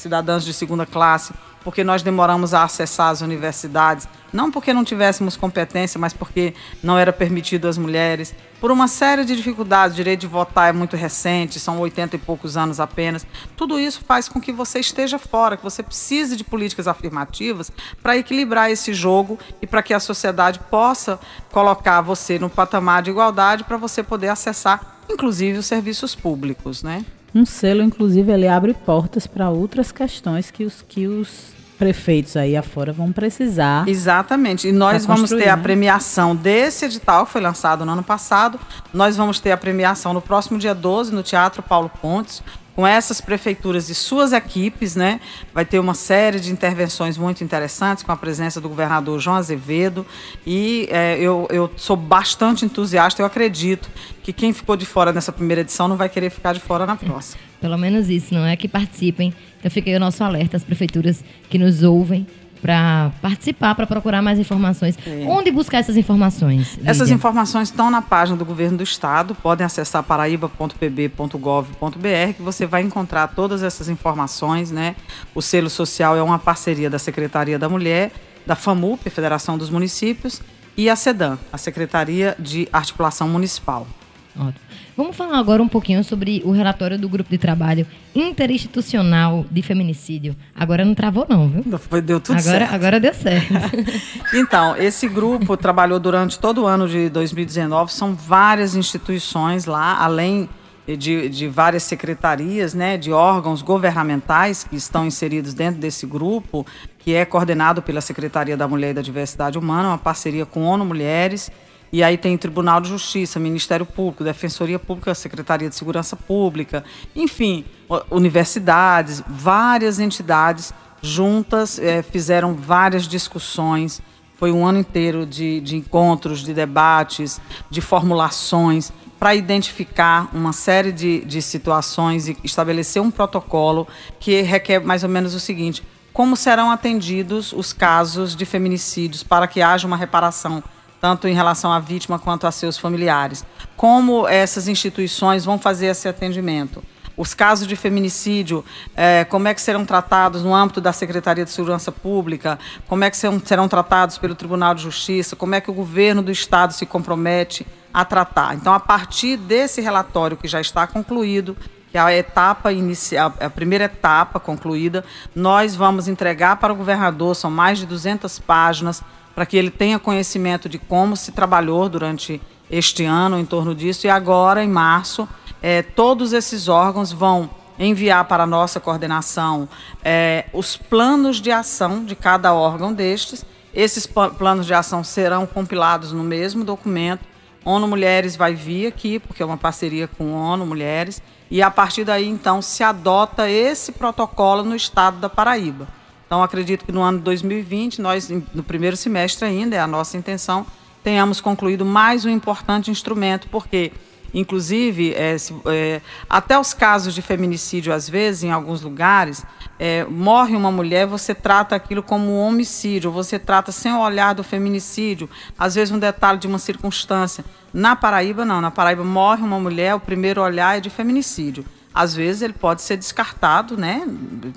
de 0.44 0.53
segunda 0.53 0.85
classe, 0.85 1.33
porque 1.68 1.85
nós 1.85 2.02
demoramos 2.02 2.54
a 2.54 2.64
acessar 2.64 3.11
as 3.11 3.20
universidades, 3.20 4.09
não 4.33 4.50
porque 4.50 4.72
não 4.72 4.83
tivéssemos 4.83 5.37
competência, 5.37 6.00
mas 6.00 6.14
porque 6.14 6.54
não 6.83 6.96
era 6.96 7.12
permitido 7.12 7.68
às 7.68 7.76
mulheres, 7.76 8.35
por 8.59 8.70
uma 8.70 8.88
série 8.88 9.22
de 9.22 9.37
dificuldades. 9.37 9.92
O 9.92 9.96
direito 9.96 10.20
de 10.20 10.26
votar 10.26 10.70
é 10.70 10.72
muito 10.72 10.96
recente, 10.96 11.61
são 11.61 11.78
80 11.78 12.16
e 12.16 12.18
poucos 12.18 12.57
anos 12.57 12.81
apenas. 12.81 13.26
Tudo 13.54 13.78
isso 13.78 14.00
faz 14.02 14.31
com 14.31 14.40
que 14.40 14.50
você 14.50 14.81
esteja 14.81 15.18
fora, 15.18 15.59
que 15.59 15.62
você 15.62 15.83
precise 15.83 16.38
de 16.38 16.42
políticas 16.42 16.88
afirmativas 16.88 17.70
para 18.02 18.16
equilibrar 18.16 18.70
esse 18.70 18.94
jogo 18.94 19.38
e 19.61 19.66
para 19.66 19.83
que 19.83 19.92
a 19.92 20.00
sociedade 20.00 20.61
possa 20.70 21.20
colocar 21.52 22.00
você 22.00 22.38
no 22.38 22.48
patamar 22.48 23.02
de 23.02 23.11
igualdade 23.11 23.64
para 23.64 23.76
você 23.76 24.02
poder 24.02 24.28
acessar, 24.28 25.00
inclusive, 25.07 25.59
os 25.59 25.66
serviços 25.66 26.14
públicos, 26.14 26.83
né? 26.83 27.04
Um 27.35 27.44
selo, 27.44 27.83
inclusive, 27.83 28.33
ele 28.33 28.48
abre 28.48 28.72
portas 28.72 29.26
para 29.26 29.50
outras 29.50 29.92
questões 29.92 30.50
que 30.50 30.64
os, 30.64 30.81
que 30.81 31.07
os 31.07 31.58
prefeitos 31.78 32.36
aí 32.36 32.56
afora 32.56 32.92
vão 32.92 33.12
precisar. 33.12 33.88
Exatamente. 33.88 34.68
E 34.68 34.72
nós 34.72 35.06
vamos 35.06 35.30
ter 35.30 35.48
a 35.48 35.56
né? 35.56 35.62
premiação 35.62 36.34
desse 36.34 36.84
edital, 36.84 37.24
que 37.24 37.32
foi 37.32 37.40
lançado 37.40 37.84
no 37.84 37.92
ano 37.92 38.02
passado. 38.02 38.58
Nós 38.92 39.16
vamos 39.16 39.38
ter 39.38 39.52
a 39.52 39.56
premiação 39.56 40.12
no 40.12 40.20
próximo 40.20 40.58
dia 40.58 40.74
12, 40.74 41.14
no 41.14 41.22
Teatro 41.22 41.62
Paulo 41.62 41.90
Pontes, 42.00 42.42
com 42.78 42.86
essas 42.86 43.20
prefeituras 43.20 43.90
e 43.90 43.94
suas 43.94 44.32
equipes, 44.32 44.94
né? 44.94 45.20
Vai 45.52 45.64
ter 45.64 45.80
uma 45.80 45.94
série 45.94 46.38
de 46.38 46.52
intervenções 46.52 47.18
muito 47.18 47.42
interessantes 47.42 48.04
com 48.04 48.12
a 48.12 48.16
presença 48.16 48.60
do 48.60 48.68
governador 48.68 49.18
João 49.18 49.34
Azevedo. 49.34 50.06
E 50.46 50.88
é, 50.88 51.18
eu, 51.18 51.48
eu 51.50 51.68
sou 51.76 51.96
bastante 51.96 52.64
entusiasta, 52.64 53.20
eu 53.20 53.26
acredito 53.26 53.90
que 54.22 54.32
quem 54.32 54.52
ficou 54.52 54.76
de 54.76 54.86
fora 54.86 55.12
nessa 55.12 55.32
primeira 55.32 55.62
edição 55.62 55.88
não 55.88 55.96
vai 55.96 56.08
querer 56.08 56.30
ficar 56.30 56.52
de 56.52 56.60
fora 56.60 56.86
na 56.86 56.94
próxima. 56.94 57.42
Pelo 57.60 57.76
menos 57.76 58.08
isso, 58.08 58.32
não 58.32 58.46
é? 58.46 58.54
Que 58.54 58.68
participem. 58.68 59.34
Então 59.58 59.68
fica 59.72 59.90
aí 59.90 59.96
o 59.96 60.00
nosso 60.00 60.22
alerta 60.22 60.56
às 60.56 60.62
prefeituras 60.62 61.24
que 61.50 61.58
nos 61.58 61.82
ouvem 61.82 62.28
para 62.61 63.11
participar, 63.23 63.75
para 63.75 63.87
procurar 63.87 64.23
mais 64.23 64.38
informações. 64.38 64.99
É. 65.07 65.25
Onde 65.29 65.51
buscar 65.51 65.79
essas 65.79 65.97
informações? 65.97 66.77
Lídia? 66.77 66.90
Essas 66.90 67.11
informações 67.11 67.68
estão 67.68 67.90
na 67.90 68.03
página 68.03 68.37
do 68.37 68.44
Governo 68.44 68.79
do 68.79 68.83
Estado. 68.83 69.35
Podem 69.35 69.64
acessar 69.64 70.03
paraíba.pb.gov.br 70.03 72.33
que 72.37 72.42
você 72.42 72.66
vai 72.66 72.83
encontrar 72.83 73.29
todas 73.29 73.62
essas 73.62 73.88
informações. 73.88 74.71
Né? 74.71 74.97
O 75.35 75.42
selo 75.42 75.71
social 75.71 76.16
é 76.16 76.23
uma 76.23 76.38
parceria 76.38 76.90
da 76.90 76.99
Secretaria 76.99 77.59
da 77.59 77.68
Mulher, 77.68 78.12
da 78.47 78.55
FAMUP, 78.55 79.09
Federação 79.11 79.59
dos 79.59 79.71
Municípios, 79.71 80.40
e 80.77 80.88
a 80.88 80.97
SEDAM, 80.97 81.38
a 81.53 81.59
Secretaria 81.59 82.37
de 82.38 82.68
Articulação 82.73 83.29
Municipal. 83.29 83.87
Ótimo. 84.36 84.64
Vamos 84.96 85.16
falar 85.16 85.38
agora 85.38 85.62
um 85.62 85.68
pouquinho 85.68 86.02
sobre 86.04 86.42
o 86.44 86.50
relatório 86.50 86.98
do 86.98 87.08
grupo 87.08 87.30
de 87.30 87.38
trabalho 87.38 87.86
interinstitucional 88.14 89.46
de 89.50 89.62
feminicídio. 89.62 90.36
Agora 90.54 90.84
não 90.84 90.94
travou 90.94 91.26
não, 91.28 91.48
viu? 91.48 91.64
Deu 92.02 92.20
tudo 92.20 92.38
agora, 92.38 92.58
certo. 92.58 92.74
Agora 92.74 93.00
deu 93.00 93.14
certo. 93.14 93.52
então, 94.34 94.76
esse 94.76 95.08
grupo 95.08 95.56
trabalhou 95.56 95.98
durante 95.98 96.38
todo 96.38 96.62
o 96.62 96.66
ano 96.66 96.88
de 96.88 97.08
2019. 97.08 97.92
São 97.92 98.14
várias 98.14 98.74
instituições 98.74 99.66
lá, 99.66 99.98
além 100.02 100.48
de, 100.96 101.28
de, 101.28 101.48
várias 101.48 101.82
secretarias, 101.82 102.72
né, 102.72 102.96
de 102.96 103.12
órgãos 103.12 103.60
governamentais 103.60 104.64
que 104.64 104.76
estão 104.76 105.06
inseridos 105.06 105.52
dentro 105.52 105.80
desse 105.80 106.06
grupo, 106.06 106.66
que 106.98 107.14
é 107.14 107.24
coordenado 107.24 107.82
pela 107.82 108.00
Secretaria 108.00 108.56
da 108.56 108.66
Mulher 108.66 108.90
e 108.90 108.94
da 108.94 109.02
Diversidade 109.02 109.58
Humana, 109.58 109.88
uma 109.88 109.98
parceria 109.98 110.46
com 110.46 110.64
ONU 110.64 110.84
Mulheres 110.84 111.50
e 111.92 112.03
aí 112.03 112.16
tem 112.18 112.37
Tribunal 112.37 112.81
de 112.81 112.88
Justiça, 112.88 113.40
Ministério 113.40 113.87
Público, 113.87 114.24
Defensoria 114.24 114.79
Pública, 114.79 115.14
Secretaria 115.14 115.68
de 115.68 115.74
Segurança 115.74 116.16
Pública, 116.16 116.85
enfim, 117.16 117.64
universidades, 118.11 119.22
várias 119.27 119.98
entidades 119.98 120.72
juntas 121.01 121.79
é, 121.79 122.03
fizeram 122.03 122.55
várias 122.55 123.07
discussões. 123.07 124.03
Foi 124.37 124.53
um 124.53 124.66
ano 124.66 124.79
inteiro 124.79 125.27
de, 125.27 125.61
de 125.61 125.77
encontros, 125.77 126.40
de 126.40 126.53
debates, 126.53 127.40
de 127.70 127.81
formulações 127.81 128.92
para 129.18 129.35
identificar 129.35 130.29
uma 130.33 130.53
série 130.53 130.92
de, 130.92 131.24
de 131.24 131.42
situações 131.42 132.29
e 132.29 132.37
estabelecer 132.44 133.03
um 133.03 133.11
protocolo 133.11 133.87
que 134.20 134.42
requer 134.42 134.81
mais 134.81 135.03
ou 135.03 135.09
menos 135.09 135.35
o 135.35 135.40
seguinte: 135.40 135.83
como 136.12 136.37
serão 136.37 136.70
atendidos 136.70 137.53
os 137.53 137.72
casos 137.72 138.37
de 138.37 138.44
feminicídios 138.44 139.22
para 139.22 139.48
que 139.48 139.61
haja 139.61 139.87
uma 139.87 139.96
reparação 139.96 140.62
tanto 141.00 141.28
em 141.28 141.34
relação 141.34 141.72
à 141.72 141.78
vítima 141.78 142.18
quanto 142.18 142.46
a 142.46 142.50
seus 142.50 142.78
familiares. 142.78 143.44
Como 143.76 144.26
essas 144.26 144.68
instituições 144.68 145.44
vão 145.44 145.58
fazer 145.58 145.87
esse 145.87 146.08
atendimento? 146.08 146.82
Os 147.16 147.34
casos 147.34 147.66
de 147.66 147.74
feminicídio, 147.74 148.64
é, 148.94 149.24
como 149.24 149.48
é 149.48 149.54
que 149.54 149.61
serão 149.61 149.84
tratados 149.84 150.44
no 150.44 150.54
âmbito 150.54 150.80
da 150.80 150.92
Secretaria 150.92 151.44
de 151.44 151.50
Segurança 151.50 151.90
Pública? 151.90 152.61
Como 152.87 153.02
é 153.02 153.11
que 153.11 153.16
serão, 153.16 153.42
serão 153.44 153.68
tratados 153.68 154.18
pelo 154.18 154.37
Tribunal 154.37 154.72
de 154.72 154.82
Justiça? 154.82 155.34
Como 155.34 155.54
é 155.56 155.61
que 155.61 155.68
o 155.68 155.74
governo 155.74 156.22
do 156.22 156.30
Estado 156.30 156.72
se 156.72 156.87
compromete 156.87 157.66
a 157.92 158.04
tratar? 158.04 158.54
Então, 158.54 158.72
a 158.72 158.78
partir 158.78 159.37
desse 159.37 159.80
relatório 159.80 160.37
que 160.37 160.46
já 160.46 160.61
está 160.61 160.87
concluído, 160.87 161.56
que 161.90 161.98
é 161.98 162.01
a 162.01 162.14
etapa 162.14 162.72
inicial, 162.72 163.33
a 163.40 163.48
primeira 163.48 163.85
etapa 163.85 164.38
concluída, 164.38 165.05
nós 165.35 165.74
vamos 165.74 166.09
entregar 166.09 166.57
para 166.57 166.72
o 166.72 166.77
governador, 166.77 167.35
são 167.35 167.51
mais 167.51 167.79
de 167.79 167.87
200 167.87 168.38
páginas, 168.40 169.02
para 169.35 169.46
que 169.46 169.56
ele 169.56 169.71
tenha 169.71 169.98
conhecimento 169.98 170.69
de 170.69 170.79
como 170.79 171.17
se 171.17 171.33
trabalhou 171.33 171.88
durante 171.88 172.40
este 172.71 173.04
ano 173.04 173.38
em 173.38 173.44
torno 173.44 173.75
disso. 173.75 174.06
E 174.06 174.10
agora, 174.10 174.62
em 174.62 174.69
março, 174.69 175.29
é, 175.62 175.83
todos 175.83 176.33
esses 176.33 176.69
órgãos 176.69 177.12
vão 177.12 177.48
enviar 177.79 178.25
para 178.25 178.42
a 178.42 178.46
nossa 178.46 178.81
coordenação 178.81 179.69
é, 180.04 180.46
os 180.52 180.77
planos 180.77 181.40
de 181.40 181.50
ação 181.50 182.04
de 182.04 182.17
cada 182.17 182.52
órgão 182.52 182.92
destes. 182.92 183.44
Esses 183.73 184.06
planos 184.06 184.67
de 184.67 184.75
ação 184.75 185.04
serão 185.04 185.46
compilados 185.46 186.12
no 186.12 186.25
mesmo 186.25 186.65
documento. 186.65 187.25
ONU 187.65 187.87
Mulheres 187.87 188.35
vai 188.35 188.54
vir 188.54 188.87
aqui, 188.87 189.19
porque 189.19 189.42
é 189.42 189.46
uma 189.46 189.56
parceria 189.56 190.08
com 190.08 190.33
ONU 190.33 190.67
Mulheres, 190.67 191.23
e 191.51 191.63
a 191.63 191.71
partir 191.71 192.05
daí, 192.05 192.29
então, 192.29 192.61
se 192.61 192.83
adota 192.83 193.49
esse 193.49 193.92
protocolo 193.92 194.63
no 194.63 194.77
estado 194.77 195.19
da 195.19 195.29
Paraíba. 195.29 195.88
Então, 196.27 196.42
acredito 196.42 196.85
que 196.85 196.92
no 196.92 197.03
ano 197.03 197.19
de 197.19 197.25
2020, 197.25 198.03
nós, 198.03 198.29
no 198.29 198.63
primeiro 198.63 198.96
semestre 198.96 199.46
ainda, 199.46 199.75
é 199.75 199.81
a 199.81 199.87
nossa 199.87 200.17
intenção, 200.17 200.67
tenhamos 201.03 201.40
concluído 201.40 201.87
mais 201.87 202.27
um 202.27 202.29
importante 202.29 202.90
instrumento, 202.90 203.49
porque 203.49 203.92
Inclusive, 204.33 205.14
é, 205.14 205.37
é, 205.66 206.00
até 206.29 206.58
os 206.58 206.74
casos 206.74 207.14
de 207.14 207.22
feminicídio, 207.22 207.92
às 207.92 208.08
vezes, 208.08 208.44
em 208.44 208.50
alguns 208.50 208.83
lugares, 208.83 209.44
é, 209.79 210.04
morre 210.04 210.54
uma 210.54 210.70
mulher, 210.70 211.06
você 211.06 211.35
trata 211.35 211.74
aquilo 211.74 212.02
como 212.02 212.31
um 212.31 212.40
homicídio, 212.40 213.10
você 213.10 213.38
trata 213.38 213.72
sem 213.72 213.92
o 213.92 214.00
olhar 214.00 214.35
do 214.35 214.44
feminicídio, 214.44 215.29
às 215.58 215.74
vezes 215.74 215.94
um 215.94 215.98
detalhe 215.98 216.38
de 216.38 216.46
uma 216.46 216.58
circunstância. 216.58 217.44
Na 217.72 217.96
Paraíba, 217.96 218.44
não. 218.44 218.60
Na 218.60 218.70
Paraíba, 218.70 219.04
morre 219.04 219.42
uma 219.42 219.58
mulher, 219.58 219.94
o 219.94 220.00
primeiro 220.00 220.42
olhar 220.42 220.76
é 220.76 220.81
de 220.81 220.90
feminicídio. 220.90 221.64
Às 221.94 222.14
vezes, 222.14 222.42
ele 222.42 222.52
pode 222.52 222.83
ser 222.83 222.96
descartado, 222.96 223.76
né, 223.76 224.06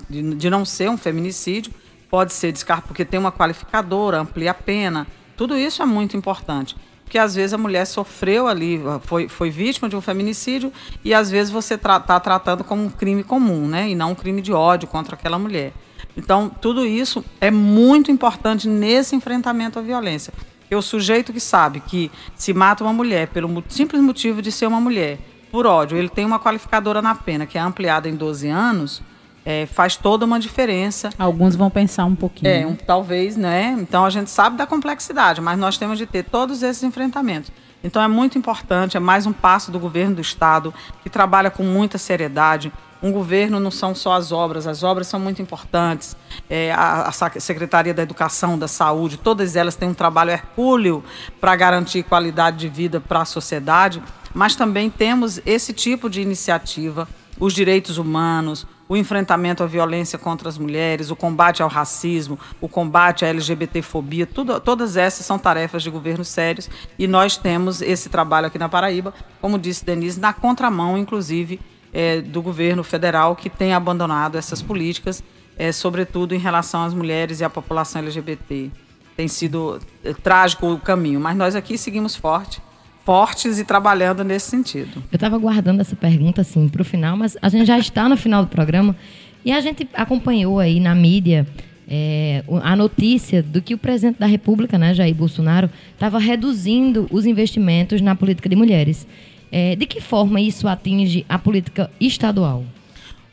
de, 0.08 0.34
de 0.34 0.50
não 0.50 0.64
ser 0.64 0.90
um 0.90 0.98
feminicídio, 0.98 1.72
pode 2.10 2.32
ser 2.34 2.52
descartado 2.52 2.88
porque 2.88 3.04
tem 3.04 3.18
uma 3.18 3.32
qualificadora, 3.32 4.20
amplia 4.20 4.50
a 4.50 4.54
pena. 4.54 5.06
Tudo 5.34 5.56
isso 5.56 5.82
é 5.82 5.86
muito 5.86 6.14
importante 6.14 6.76
porque 7.12 7.18
às 7.18 7.34
vezes 7.34 7.52
a 7.52 7.58
mulher 7.58 7.84
sofreu 7.84 8.48
ali, 8.48 8.80
foi, 9.02 9.28
foi 9.28 9.50
vítima 9.50 9.86
de 9.86 9.94
um 9.94 10.00
feminicídio 10.00 10.72
e 11.04 11.12
às 11.12 11.30
vezes 11.30 11.52
você 11.52 11.74
está 11.74 12.00
tra 12.00 12.00
tá 12.00 12.18
tratando 12.18 12.64
como 12.64 12.84
um 12.84 12.88
crime 12.88 13.22
comum, 13.22 13.68
né? 13.68 13.90
E 13.90 13.94
não 13.94 14.12
um 14.12 14.14
crime 14.14 14.40
de 14.40 14.50
ódio 14.50 14.88
contra 14.88 15.14
aquela 15.14 15.38
mulher. 15.38 15.74
Então, 16.16 16.48
tudo 16.48 16.86
isso 16.86 17.22
é 17.38 17.50
muito 17.50 18.10
importante 18.10 18.66
nesse 18.66 19.14
enfrentamento 19.14 19.78
à 19.78 19.82
violência. 19.82 20.32
Porque 20.60 20.74
o 20.74 20.80
sujeito 20.80 21.34
que 21.34 21.40
sabe 21.40 21.80
que 21.80 22.10
se 22.34 22.54
mata 22.54 22.82
uma 22.82 22.94
mulher 22.94 23.28
pelo 23.28 23.62
simples 23.68 24.00
motivo 24.00 24.40
de 24.40 24.50
ser 24.50 24.66
uma 24.66 24.80
mulher, 24.80 25.18
por 25.50 25.66
ódio, 25.66 25.98
ele 25.98 26.08
tem 26.08 26.24
uma 26.24 26.40
qualificadora 26.40 27.02
na 27.02 27.14
pena 27.14 27.44
que 27.44 27.58
é 27.58 27.60
ampliada 27.60 28.08
em 28.08 28.16
12 28.16 28.48
anos, 28.48 29.02
é, 29.44 29.66
faz 29.66 29.96
toda 29.96 30.24
uma 30.24 30.38
diferença. 30.38 31.10
Alguns 31.18 31.54
vão 31.56 31.70
pensar 31.70 32.04
um 32.04 32.14
pouquinho. 32.14 32.50
É, 32.50 32.66
um, 32.66 32.74
talvez, 32.74 33.36
né? 33.36 33.76
Então 33.78 34.04
a 34.04 34.10
gente 34.10 34.30
sabe 34.30 34.56
da 34.56 34.66
complexidade, 34.66 35.40
mas 35.40 35.58
nós 35.58 35.76
temos 35.76 35.98
de 35.98 36.06
ter 36.06 36.24
todos 36.24 36.62
esses 36.62 36.82
enfrentamentos. 36.82 37.50
Então 37.84 38.00
é 38.00 38.08
muito 38.08 38.38
importante, 38.38 38.96
é 38.96 39.00
mais 39.00 39.26
um 39.26 39.32
passo 39.32 39.72
do 39.72 39.78
governo 39.78 40.16
do 40.16 40.20
Estado, 40.20 40.72
que 41.02 41.10
trabalha 41.10 41.50
com 41.50 41.64
muita 41.64 41.98
seriedade. 41.98 42.72
Um 43.02 43.10
governo 43.10 43.58
não 43.58 43.72
são 43.72 43.96
só 43.96 44.12
as 44.12 44.30
obras, 44.30 44.64
as 44.64 44.84
obras 44.84 45.08
são 45.08 45.18
muito 45.18 45.42
importantes. 45.42 46.16
É, 46.48 46.70
a, 46.72 47.08
a 47.08 47.40
Secretaria 47.40 47.92
da 47.92 48.04
Educação, 48.04 48.56
da 48.56 48.68
Saúde, 48.68 49.16
todas 49.16 49.56
elas 49.56 49.74
têm 49.74 49.88
um 49.88 49.94
trabalho 49.94 50.30
hercúleo 50.30 51.02
para 51.40 51.56
garantir 51.56 52.04
qualidade 52.04 52.58
de 52.58 52.68
vida 52.68 53.00
para 53.00 53.22
a 53.22 53.24
sociedade, 53.24 54.00
mas 54.32 54.54
também 54.54 54.88
temos 54.88 55.40
esse 55.44 55.72
tipo 55.72 56.08
de 56.08 56.20
iniciativa, 56.20 57.08
os 57.40 57.52
direitos 57.52 57.98
humanos, 57.98 58.64
o 58.88 58.96
enfrentamento 58.96 59.62
à 59.62 59.66
violência 59.66 60.18
contra 60.18 60.48
as 60.48 60.58
mulheres, 60.58 61.10
o 61.10 61.16
combate 61.16 61.62
ao 61.62 61.68
racismo, 61.68 62.38
o 62.60 62.68
combate 62.68 63.24
à 63.24 63.28
LGBTfobia, 63.28 64.26
tudo, 64.26 64.60
todas 64.60 64.96
essas 64.96 65.24
são 65.24 65.38
tarefas 65.38 65.82
de 65.82 65.90
governos 65.90 66.28
sérios 66.28 66.68
e 66.98 67.06
nós 67.06 67.36
temos 67.36 67.80
esse 67.80 68.08
trabalho 68.08 68.46
aqui 68.46 68.58
na 68.58 68.68
Paraíba, 68.68 69.14
como 69.40 69.58
disse 69.58 69.84
Denise, 69.84 70.20
na 70.20 70.32
contramão, 70.32 70.98
inclusive, 70.98 71.60
é, 71.92 72.20
do 72.20 72.42
governo 72.42 72.82
federal 72.82 73.36
que 73.36 73.50
tem 73.50 73.74
abandonado 73.74 74.36
essas 74.36 74.62
políticas, 74.62 75.22
é, 75.56 75.70
sobretudo 75.72 76.34
em 76.34 76.38
relação 76.38 76.82
às 76.82 76.94
mulheres 76.94 77.40
e 77.40 77.44
à 77.44 77.50
população 77.50 78.02
LGBT. 78.02 78.70
Tem 79.16 79.28
sido 79.28 79.78
é, 80.02 80.12
trágico 80.14 80.66
o 80.66 80.80
caminho, 80.80 81.20
mas 81.20 81.36
nós 81.36 81.54
aqui 81.54 81.76
seguimos 81.76 82.16
forte 82.16 82.60
fortes 83.04 83.58
e 83.58 83.64
trabalhando 83.64 84.22
nesse 84.24 84.50
sentido. 84.50 85.02
Eu 85.10 85.16
estava 85.16 85.36
guardando 85.38 85.80
essa 85.80 85.96
pergunta 85.96 86.40
assim 86.40 86.68
para 86.68 86.82
o 86.82 86.84
final, 86.84 87.16
mas 87.16 87.36
a 87.40 87.48
gente 87.48 87.66
já 87.66 87.78
está 87.78 88.08
no 88.08 88.16
final 88.16 88.42
do 88.42 88.48
programa 88.48 88.96
e 89.44 89.52
a 89.52 89.60
gente 89.60 89.88
acompanhou 89.94 90.58
aí 90.58 90.78
na 90.78 90.94
mídia 90.94 91.46
é, 91.88 92.44
a 92.62 92.76
notícia 92.76 93.42
do 93.42 93.60
que 93.60 93.74
o 93.74 93.78
presidente 93.78 94.18
da 94.18 94.26
República, 94.26 94.78
né, 94.78 94.94
Jair 94.94 95.14
Bolsonaro, 95.14 95.68
estava 95.92 96.18
reduzindo 96.18 97.06
os 97.10 97.26
investimentos 97.26 98.00
na 98.00 98.14
política 98.14 98.48
de 98.48 98.56
mulheres. 98.56 99.06
É, 99.50 99.76
de 99.76 99.84
que 99.84 100.00
forma 100.00 100.40
isso 100.40 100.66
atinge 100.66 101.26
a 101.28 101.38
política 101.38 101.90
estadual? 102.00 102.64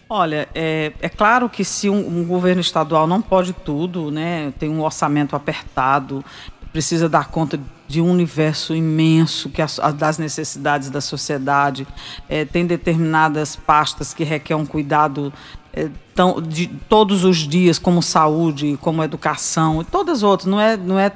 Olha, 0.09 0.49
é, 0.53 0.91
é 0.99 1.07
claro 1.07 1.47
que 1.47 1.63
se 1.63 1.88
um, 1.89 2.20
um, 2.20 2.26
governo 2.26 2.59
estadual 2.59 3.07
não 3.07 3.22
pode 3.22 3.53
tudo, 3.53 4.11
né, 4.11 4.51
tem 4.57 4.67
um 4.67 4.82
orçamento 4.82 5.36
apertado, 5.36 6.26
precisa 6.74 7.07
dar 7.07 7.30
conta 7.30 7.57
de 7.57 7.63
um 7.99 8.11
universo 8.11 8.75
imenso 8.75 9.49
que 9.49 9.61
as, 9.61 9.79
das 9.95 10.17
necessidades 10.17 10.89
da 10.89 11.01
sociedade. 11.01 11.87
É, 12.29 12.45
tem 12.45 12.65
determinadas 12.65 13.55
pastas 13.55 14.13
que 14.13 14.23
requerem 14.23 14.61
um 14.61 14.65
cuidado 14.65 15.33
é, 15.73 15.89
tão, 16.13 16.41
de 16.41 16.67
todos 16.67 17.23
os 17.23 17.37
dias, 17.37 17.79
como 17.79 18.01
saúde, 18.01 18.77
como 18.81 19.03
educação, 19.03 19.81
e 19.81 19.85
todas 19.85 20.19
as 20.19 20.23
outras. 20.23 20.47
Não 20.47 20.59
é, 20.59 20.77
não 20.77 20.99
é 20.99 21.11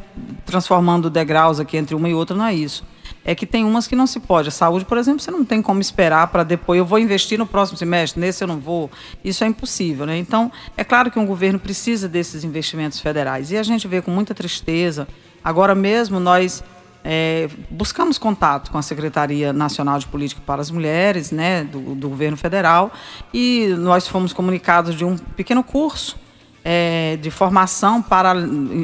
transformando 0.45 1.09
degraus 1.09 1.59
aqui 1.59 1.77
entre 1.77 1.95
uma 1.95 2.09
e 2.09 2.13
outra, 2.13 2.35
não 2.35 2.45
é 2.45 2.53
isso. 2.53 2.83
É 3.25 3.33
que 3.33 3.45
tem 3.45 3.63
umas 3.63 3.87
que 3.87 3.95
não 3.95 4.05
se 4.05 4.19
pode. 4.19 4.49
A 4.49 4.51
saúde, 4.51 4.83
por 4.83 4.97
exemplo, 4.97 5.21
você 5.21 5.31
não 5.31 5.45
tem 5.45 5.61
como 5.61 5.79
esperar 5.79 6.27
para 6.27 6.43
depois. 6.43 6.77
Eu 6.77 6.85
vou 6.85 6.99
investir 6.99 7.39
no 7.39 7.45
próximo 7.45 7.77
semestre, 7.77 8.19
nesse 8.19 8.43
eu 8.43 8.47
não 8.47 8.59
vou. 8.59 8.91
Isso 9.23 9.43
é 9.43 9.47
impossível. 9.47 10.05
Né? 10.05 10.17
Então, 10.17 10.51
é 10.75 10.83
claro 10.83 11.09
que 11.09 11.17
um 11.17 11.25
governo 11.25 11.57
precisa 11.57 12.09
desses 12.09 12.43
investimentos 12.43 12.99
federais. 12.99 13.49
E 13.51 13.57
a 13.57 13.63
gente 13.63 13.87
vê 13.87 14.01
com 14.01 14.11
muita 14.11 14.33
tristeza 14.33 15.07
Agora 15.43 15.75
mesmo 15.75 16.19
nós 16.19 16.63
é, 17.03 17.49
buscamos 17.69 18.17
contato 18.17 18.71
com 18.71 18.77
a 18.77 18.81
Secretaria 18.81 19.51
Nacional 19.51 19.99
de 19.99 20.07
Política 20.07 20.41
para 20.45 20.61
as 20.61 20.71
Mulheres, 20.71 21.31
né, 21.31 21.63
do, 21.65 21.95
do 21.95 22.09
governo 22.09 22.37
federal, 22.37 22.91
e 23.33 23.75
nós 23.77 24.07
fomos 24.07 24.31
comunicados 24.31 24.95
de 24.95 25.03
um 25.03 25.17
pequeno 25.17 25.63
curso 25.63 26.17
é, 26.63 27.17
de 27.21 27.29
formação 27.29 28.01
para 28.01 28.33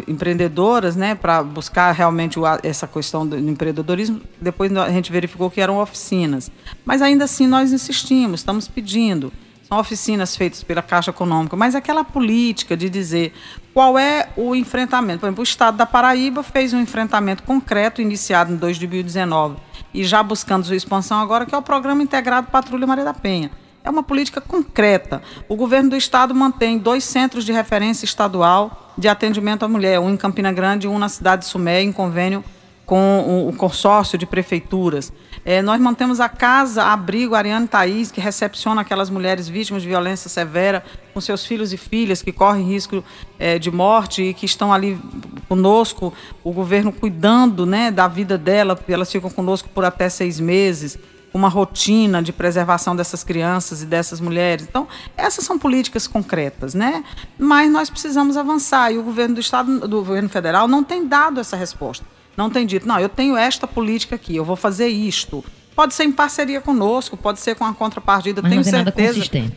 empreendedoras, 0.07 0.95
né, 0.95 1.15
para 1.15 1.41
buscar 1.41 1.91
realmente 1.93 2.37
essa 2.61 2.85
questão 2.85 3.25
do 3.25 3.37
empreendedorismo. 3.37 4.21
Depois 4.41 4.75
a 4.75 4.89
gente 4.89 5.11
verificou 5.11 5.49
que 5.49 5.61
eram 5.61 5.79
oficinas, 5.79 6.51
mas 6.83 7.01
ainda 7.01 7.23
assim 7.23 7.47
nós 7.47 7.71
insistimos, 7.71 8.41
estamos 8.41 8.67
pedindo. 8.67 9.31
São 9.69 9.77
oficinas 9.77 10.35
feitas 10.35 10.63
pela 10.63 10.81
Caixa 10.81 11.11
Econômica, 11.11 11.55
mas 11.55 11.75
aquela 11.75 12.03
política 12.03 12.75
de 12.75 12.89
dizer 12.89 13.33
qual 13.71 13.99
é 13.99 14.29
o 14.35 14.55
enfrentamento. 14.55 15.19
Por 15.19 15.27
exemplo, 15.27 15.41
o 15.41 15.43
Estado 15.43 15.77
da 15.77 15.85
Paraíba 15.85 16.41
fez 16.41 16.73
um 16.73 16.81
enfrentamento 16.81 17.43
concreto, 17.43 18.01
iniciado 18.01 18.51
em 18.51 18.55
2019, 18.55 19.57
e 19.93 20.03
já 20.03 20.23
buscando 20.23 20.65
sua 20.65 20.75
expansão 20.75 21.19
agora, 21.19 21.45
que 21.45 21.53
é 21.53 21.57
o 21.57 21.61
Programa 21.61 22.01
Integrado 22.01 22.47
Patrulha 22.49 22.87
Maria 22.87 23.05
da 23.05 23.13
Penha. 23.13 23.51
É 23.83 23.89
uma 23.91 24.01
política 24.01 24.41
concreta. 24.41 25.21
O 25.47 25.55
governo 25.55 25.91
do 25.91 25.95
Estado 25.95 26.33
mantém 26.33 26.79
dois 26.79 27.03
centros 27.03 27.45
de 27.45 27.51
referência 27.51 28.05
estadual 28.05 28.91
de 28.97 29.07
atendimento 29.07 29.63
à 29.63 29.67
mulher, 29.67 29.99
um 29.99 30.09
em 30.09 30.17
Campina 30.17 30.51
Grande 30.51 30.87
e 30.87 30.89
um 30.89 30.97
na 30.97 31.09
cidade 31.09 31.43
de 31.43 31.47
Sumé, 31.47 31.83
em 31.83 31.91
convênio 31.91 32.43
com 32.89 33.47
o 33.47 33.53
consórcio 33.53 34.17
de 34.17 34.25
prefeituras. 34.25 35.13
É, 35.45 35.61
nós 35.61 35.79
mantemos 35.79 36.19
a 36.19 36.27
casa 36.27 36.85
Abrigo 36.85 37.35
Ariane 37.35 37.67
Thaís, 37.67 38.09
que 38.09 38.19
recepciona 38.19 38.81
aquelas 38.81 39.11
mulheres 39.11 39.47
vítimas 39.47 39.83
de 39.83 39.87
violência 39.87 40.27
severa, 40.27 40.83
com 41.13 41.21
seus 41.21 41.45
filhos 41.45 41.71
e 41.71 41.77
filhas 41.77 42.23
que 42.23 42.31
correm 42.31 42.65
risco 42.65 43.03
é, 43.37 43.59
de 43.59 43.69
morte 43.69 44.23
e 44.23 44.33
que 44.33 44.47
estão 44.47 44.73
ali 44.73 44.99
conosco, 45.47 46.11
o 46.43 46.51
governo 46.51 46.91
cuidando 46.91 47.63
né, 47.63 47.91
da 47.91 48.07
vida 48.07 48.39
dela, 48.39 48.75
elas 48.87 49.11
ficam 49.11 49.29
conosco 49.29 49.69
por 49.69 49.85
até 49.85 50.09
seis 50.09 50.39
meses 50.39 50.97
uma 51.31 51.47
rotina 51.47 52.23
de 52.23 52.33
preservação 52.33 52.95
dessas 52.95 53.23
crianças 53.23 53.83
e 53.83 53.85
dessas 53.85 54.19
mulheres. 54.19 54.65
Então, 54.67 54.87
essas 55.15 55.45
são 55.45 55.59
políticas 55.59 56.07
concretas, 56.07 56.73
né? 56.73 57.03
Mas 57.37 57.71
nós 57.71 57.87
precisamos 57.87 58.35
avançar 58.35 58.91
e 58.91 58.97
o 58.97 59.03
governo 59.03 59.35
do 59.35 59.41
estado, 59.41 59.87
do 59.87 59.97
governo 59.97 60.27
federal 60.27 60.67
não 60.67 60.83
tem 60.83 61.07
dado 61.07 61.39
essa 61.39 61.55
resposta 61.55 62.03
não 62.35 62.49
tem 62.49 62.65
dito, 62.65 62.87
não, 62.87 62.99
eu 62.99 63.09
tenho 63.09 63.35
esta 63.35 63.67
política 63.67 64.15
aqui, 64.15 64.35
eu 64.35 64.45
vou 64.45 64.55
fazer 64.55 64.87
isto. 64.87 65.43
Pode 65.75 65.93
ser 65.93 66.03
em 66.03 66.11
parceria 66.11 66.59
conosco, 66.59 67.15
pode 67.15 67.39
ser 67.39 67.55
com 67.55 67.65
a 67.65 67.73
contrapartida, 67.73 68.41
Mas 68.41 68.49
tenho 68.49 68.63
não 68.63 68.69
certeza. 68.69 69.13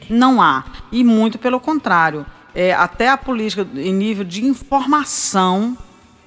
Não 0.08 0.40
há. 0.40 0.64
E 0.92 1.02
muito 1.02 1.38
pelo 1.38 1.58
contrário. 1.58 2.24
É, 2.54 2.72
até 2.72 3.08
a 3.08 3.16
política 3.16 3.66
em 3.74 3.92
nível 3.92 4.24
de 4.24 4.44
informação 4.44 5.76